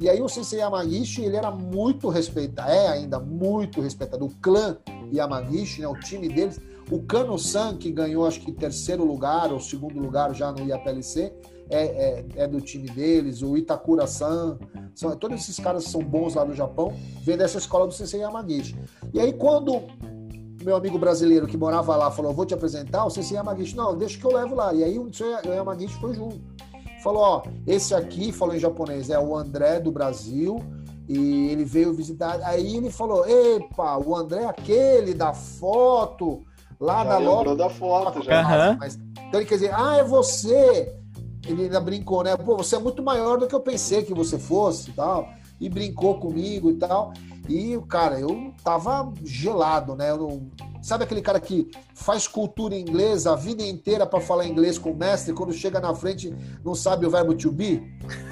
[0.00, 4.24] E aí o sensei Yamagishi, ele era muito respeitado, é ainda muito respeitado.
[4.24, 4.78] O clã
[5.12, 6.58] Yamagishi, né, o time deles,
[6.90, 11.32] o Kano-san, que ganhou acho que terceiro lugar ou segundo lugar já no IAPLC,
[11.68, 14.58] é, é, é do time deles, o Itakura-san,
[14.94, 16.92] são, todos esses caras são bons lá no Japão,
[17.22, 18.76] vêm dessa escola do sensei Yamagishi.
[19.12, 19.82] E aí quando
[20.62, 24.18] meu amigo brasileiro que morava lá falou: Vou te apresentar, o Sensei Yamagishi, não, deixa
[24.18, 24.72] que eu levo lá.
[24.74, 25.10] E aí o
[25.46, 26.40] Yamagishi foi junto.
[27.02, 30.60] Falou: Ó, esse aqui, falou em japonês, é o André do Brasil.
[31.08, 32.38] E ele veio visitar.
[32.44, 36.44] Aí ele falou: Epa, o André é aquele da foto,
[36.78, 37.56] lá já da loja.
[37.56, 38.70] da foto, já.
[38.70, 38.76] Uhum.
[38.78, 38.96] Mas,
[39.28, 40.94] então ele quer dizer: Ah, é você.
[41.46, 42.36] Ele ainda brincou, né?
[42.36, 45.28] Pô, você é muito maior do que eu pensei que você fosse e tal.
[45.58, 47.12] E brincou comigo e tal.
[47.50, 50.14] E, cara, eu tava gelado, né?
[50.14, 50.46] Não...
[50.80, 54.96] Sabe aquele cara que faz cultura inglesa a vida inteira para falar inglês com o
[54.96, 56.32] mestre, quando chega na frente
[56.64, 57.82] não sabe o verbo to be?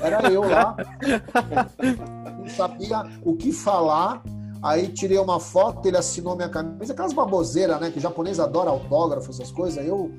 [0.01, 0.77] Era eu lá.
[2.39, 4.23] não sabia o que falar.
[4.63, 7.91] Aí tirei uma foto, ele assinou minha camisa, aquelas baboseiras, né?
[7.91, 9.85] Que o japonês adora autógrafo, essas coisas.
[9.85, 10.13] Eu,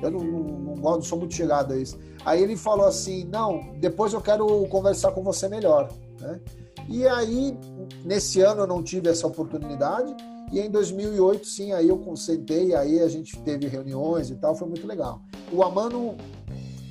[0.00, 1.98] eu não, não, não, não sou muito chegado a isso.
[2.24, 5.90] Aí ele falou assim: não, depois eu quero conversar com você melhor.
[6.20, 6.40] Né?
[6.88, 7.56] E aí,
[8.04, 10.14] nesse ano eu não tive essa oportunidade.
[10.52, 14.68] E em 2008, sim, aí eu consentei, aí a gente teve reuniões e tal, foi
[14.68, 15.20] muito legal.
[15.52, 16.16] O Amano,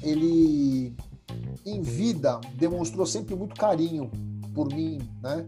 [0.01, 0.95] ele
[1.65, 4.11] em vida demonstrou sempre muito carinho
[4.53, 5.47] por mim, né?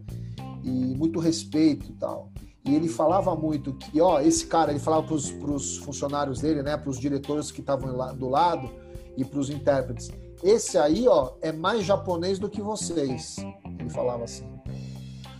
[0.64, 2.32] E muito respeito e tal.
[2.64, 6.76] E ele falava muito que, ó, esse cara, ele falava para os funcionários dele, né,
[6.76, 8.72] para os diretores que estavam do lado
[9.16, 10.10] e para os intérpretes,
[10.45, 13.38] esse aí, ó, é mais japonês do que vocês.
[13.80, 14.47] Ele falava assim.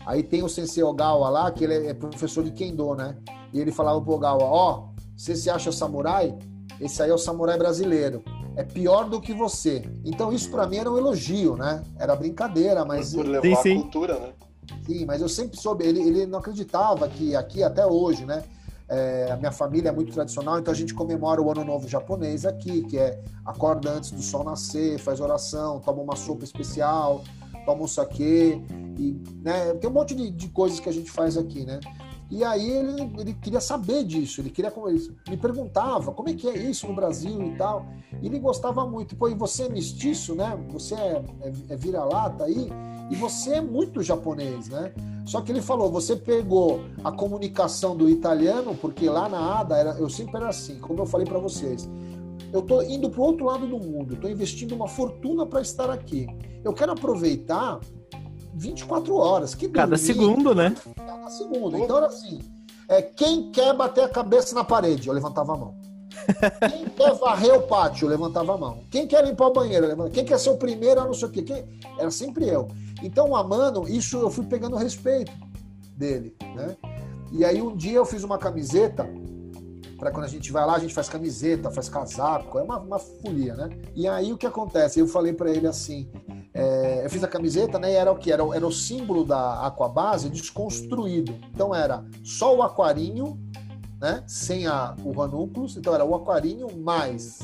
[0.04, 3.16] Aí tem o Sensei Ogawa lá, que ele é professor de Kendo, né?
[3.54, 6.36] E ele falava pro Ogawa, ó, você se acha samurai?
[6.82, 8.24] Esse aí é o samurai brasileiro.
[8.56, 9.88] É pior do que você.
[10.04, 11.84] Então isso para mim era um elogio, né?
[12.00, 13.14] Era brincadeira, mas...
[13.14, 13.78] Por levar sim, sim.
[13.78, 14.34] a cultura, né?
[14.88, 18.44] Sim, mas eu sempre soube, ele, ele não acreditava que aqui até hoje, né?
[18.88, 22.46] É, a minha família é muito tradicional, então a gente comemora o Ano Novo japonês
[22.46, 27.24] aqui, que é acorda antes do sol nascer, faz oração, toma uma sopa especial,
[27.66, 28.62] toma um saquê,
[28.98, 31.80] e, né, tem um monte de, de coisas que a gente faz aqui, né?
[32.30, 36.48] E aí ele, ele queria saber disso, ele queria ele me perguntava como é que
[36.50, 37.86] é isso no Brasil e tal.
[38.22, 39.16] E ele gostava muito.
[39.16, 40.58] Pô, e você é mestiço, né?
[40.70, 42.70] Você é, é, é vira-lata aí,
[43.12, 44.92] e você é muito japonês, né?
[45.26, 49.92] Só que ele falou, você pegou a comunicação do italiano, porque lá na ADA era,
[49.98, 51.90] eu sempre era assim, como eu falei para vocês.
[52.54, 55.90] Eu estou indo para o outro lado do mundo, estou investindo uma fortuna para estar
[55.90, 56.28] aqui.
[56.64, 57.80] Eu quero aproveitar
[58.54, 59.56] 24 horas.
[59.56, 60.76] Que Cada segundo, né?
[60.96, 61.78] Cada segundo.
[61.78, 62.40] Então era assim:
[62.88, 65.08] é, quem quer bater a cabeça na parede?
[65.08, 65.76] Eu levantava a mão.
[66.70, 68.08] Quem quer varrer o pátio?
[68.08, 68.84] Levantava a mão.
[68.90, 69.86] Quem quer limpar o banheiro?
[69.86, 71.04] Eu Quem quer ser o primeiro?
[71.04, 71.42] Não sei o quê.
[71.42, 71.66] Quem...
[71.98, 72.68] Era sempre eu.
[73.04, 75.32] Então, o Amano, isso eu fui pegando respeito
[75.96, 76.76] dele, né?
[77.32, 79.08] E aí um dia eu fiz uma camiseta
[79.98, 83.00] para quando a gente vai lá, a gente faz camiseta, faz casaco, é uma, uma
[83.00, 83.70] folia, né?
[83.96, 85.00] E aí o que acontece?
[85.00, 86.10] Eu falei para ele assim:
[86.54, 87.94] é, eu fiz a camiseta, né?
[87.94, 88.32] Era o que?
[88.32, 91.36] Era, era o símbolo da Aquabase desconstruído.
[91.52, 93.40] Então era só o aquarinho,
[94.06, 94.24] né?
[94.28, 95.76] Sem a, o ranúnculos.
[95.76, 97.40] Então era o aquarinho mais,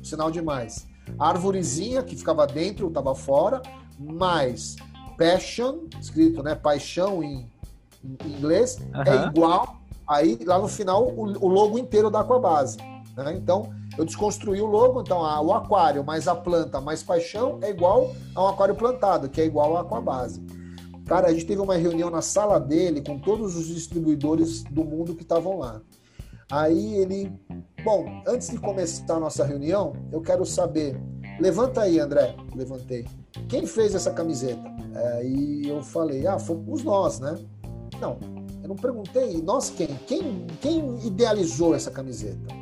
[0.00, 0.86] o sinal de mais.
[1.18, 3.60] A arvorezinha que ficava dentro, estava fora,
[3.98, 4.76] mais
[5.18, 6.54] passion, escrito, né?
[6.54, 7.50] Paixão em,
[8.04, 9.02] em inglês, uhum.
[9.02, 9.80] é igual.
[10.06, 12.78] Aí lá no final o, o logo inteiro da Aquabase.
[13.16, 13.34] Né?
[13.34, 17.70] Então eu desconstruí o logo, então a, o aquário mais a planta mais paixão é
[17.70, 20.40] igual a um aquário plantado, que é igual à aquabase.
[21.06, 25.14] Cara, a gente teve uma reunião na sala dele com todos os distribuidores do mundo
[25.14, 25.80] que estavam lá.
[26.50, 27.32] Aí ele,
[27.82, 30.96] bom, antes de começar a nossa reunião, eu quero saber.
[31.40, 32.36] Levanta aí, André.
[32.54, 33.06] Levantei.
[33.48, 34.62] Quem fez essa camiseta?
[35.16, 37.36] Aí eu falei, ah, fomos nós, né?
[38.00, 38.18] Não,
[38.62, 39.88] eu não perguntei, nós quem?
[40.06, 42.54] Quem, quem idealizou essa camiseta?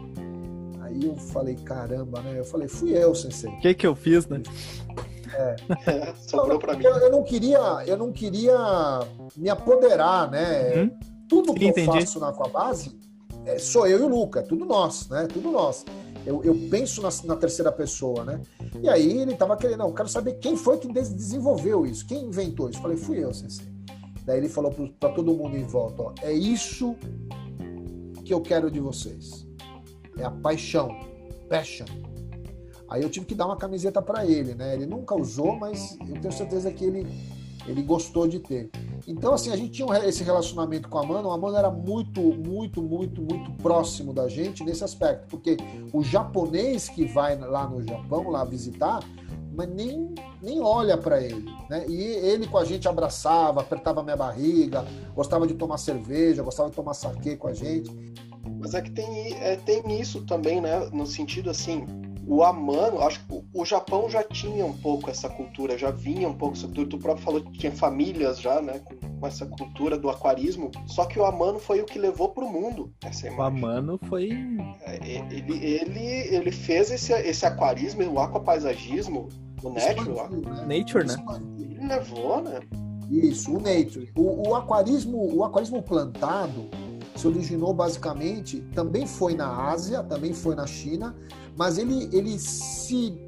[0.80, 2.38] Aí eu falei, caramba, né?
[2.38, 3.50] Eu falei, fui eu, sensei.
[3.50, 4.42] O que que eu fiz, né?
[5.34, 6.14] É.
[6.16, 6.84] Sobrou pra mim.
[6.84, 8.56] Eu, eu, não queria, eu não queria
[9.36, 10.74] me apoderar, né?
[10.74, 10.90] Uhum.
[11.28, 11.88] Tudo que Entendi.
[11.88, 12.98] eu faço na Aquabase
[13.46, 15.26] é, sou eu e o Luca, é tudo nós, né?
[15.26, 15.84] Tudo nós.
[16.24, 18.40] Eu, eu penso na, na, terceira pessoa, né?
[18.80, 22.26] E aí ele tava querendo, não, eu quero saber quem foi que desenvolveu isso, quem
[22.26, 22.80] inventou isso.
[22.80, 23.66] Falei, fui eu, sensei.
[24.24, 26.94] Daí ele falou para todo mundo em volta, ó, é isso
[28.24, 29.44] que eu quero de vocês
[30.18, 30.88] é a paixão,
[31.48, 31.86] passion.
[32.88, 34.74] Aí eu tive que dar uma camiseta para ele, né?
[34.74, 37.06] Ele nunca usou, mas eu tenho certeza que ele,
[37.66, 38.70] ele gostou de ter.
[39.06, 41.30] Então, assim, a gente tinha esse relacionamento com a Mano.
[41.30, 45.56] A Mano era muito, muito, muito, muito próximo da gente nesse aspecto, porque
[45.92, 49.00] o japonês que vai lá no Japão, lá visitar,
[49.54, 51.50] mas nem, nem olha para ele.
[51.68, 51.84] Né?
[51.88, 54.84] E ele com a gente abraçava, apertava minha barriga,
[55.14, 57.90] gostava de tomar cerveja, gostava de tomar saque com a gente.
[58.58, 60.88] Mas é que tem, é, tem isso também, né?
[60.92, 61.86] No sentido assim,
[62.26, 66.34] o Amano, acho que o Japão já tinha um pouco essa cultura, já vinha um
[66.34, 66.88] pouco essa cultura.
[66.88, 68.80] Tu próprio falou que tinha famílias já, né?
[68.84, 70.70] Com, com essa cultura do aquarismo.
[70.86, 73.40] Só que o Amano foi o que levou para o mundo essa imagem.
[73.40, 74.30] O Amano foi.
[74.82, 79.28] É, ele, ele, ele fez esse, esse aquarismo, o aquapaisagismo,
[79.62, 80.10] o Nature.
[80.66, 80.78] Né?
[80.78, 81.16] Nature, né?
[81.58, 82.60] Ele levou, né?
[83.10, 84.10] Isso, o Nature.
[84.16, 86.68] O, o, aquarismo, o aquarismo plantado
[87.16, 91.14] se originou basicamente, também foi na Ásia, também foi na China,
[91.56, 93.18] mas ele, ele se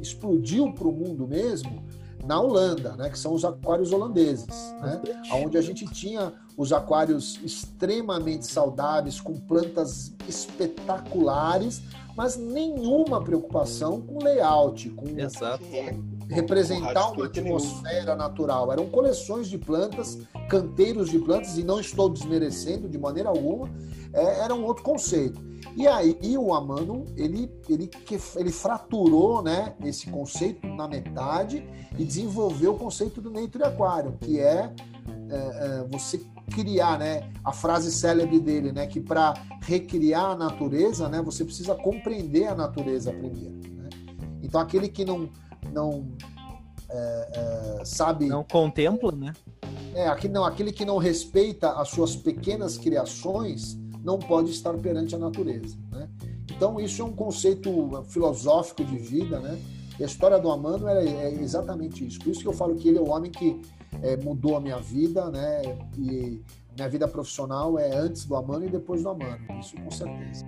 [0.00, 1.84] explodiu para o mundo mesmo
[2.24, 4.46] na Holanda, né, que são os aquários holandeses,
[4.82, 5.00] né,
[5.32, 11.82] onde a gente tinha os aquários extremamente saudáveis, com plantas espetaculares,
[12.16, 15.64] mas nenhuma preocupação com layout, com Exato
[16.28, 18.70] representar uma atmosfera natural.
[18.72, 20.18] Eram coleções de plantas,
[20.48, 23.70] canteiros de plantas, e não estou desmerecendo de maneira alguma,
[24.12, 25.40] é, era um outro conceito.
[25.76, 27.90] E aí o Amano, ele, ele,
[28.36, 31.64] ele fraturou né, esse conceito na metade
[31.98, 34.72] e desenvolveu o conceito do Nature Aquarium, que é,
[35.30, 41.08] é, é você criar, né, a frase célebre dele, né, que para recriar a natureza,
[41.08, 43.60] né, você precisa compreender a natureza primeiro.
[43.74, 43.88] Né?
[44.42, 45.28] Então aquele que não
[45.72, 46.06] não
[46.90, 48.26] é, é, sabe.
[48.26, 49.32] Não contempla, né?
[49.94, 55.14] É, aquele, não, aquele que não respeita as suas pequenas criações não pode estar perante
[55.14, 55.76] a natureza.
[55.90, 56.08] Né?
[56.50, 57.70] Então, isso é um conceito
[58.08, 59.58] filosófico de vida, né?
[59.98, 62.18] E a história do Amando é, é exatamente isso.
[62.20, 63.60] Por isso que eu falo que ele é o homem que
[64.00, 65.62] é, mudou a minha vida, né?
[65.96, 66.40] E
[66.76, 69.40] minha vida profissional é antes do Amando e depois do Amando.
[69.60, 70.46] Isso com certeza.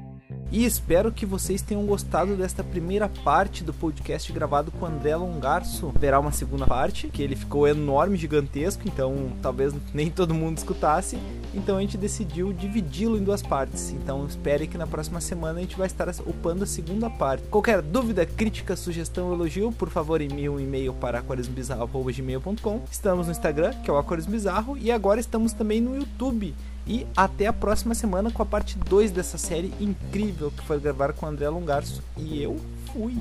[0.52, 5.14] E espero que vocês tenham gostado desta primeira parte do podcast gravado com o André
[5.14, 5.92] Longarço.
[5.96, 11.16] Verá uma segunda parte, que ele ficou enorme, gigantesco, então talvez nem todo mundo escutasse.
[11.54, 13.92] Então a gente decidiu dividi-lo em duas partes.
[13.92, 17.46] Então espere que na próxima semana a gente vai estar upando a segunda parte.
[17.48, 22.82] Qualquer dúvida, crítica, sugestão elogio, por favor envie um e-mail para aquarismobizarro.gmail.com.
[22.90, 26.56] Estamos no Instagram, que é o Aquarismo Bizarro, e agora estamos também no YouTube.
[26.86, 31.12] E até a próxima semana com a parte 2 dessa série incrível que foi gravar
[31.12, 32.02] com o André Longarço.
[32.16, 32.56] E eu
[32.92, 33.16] fui!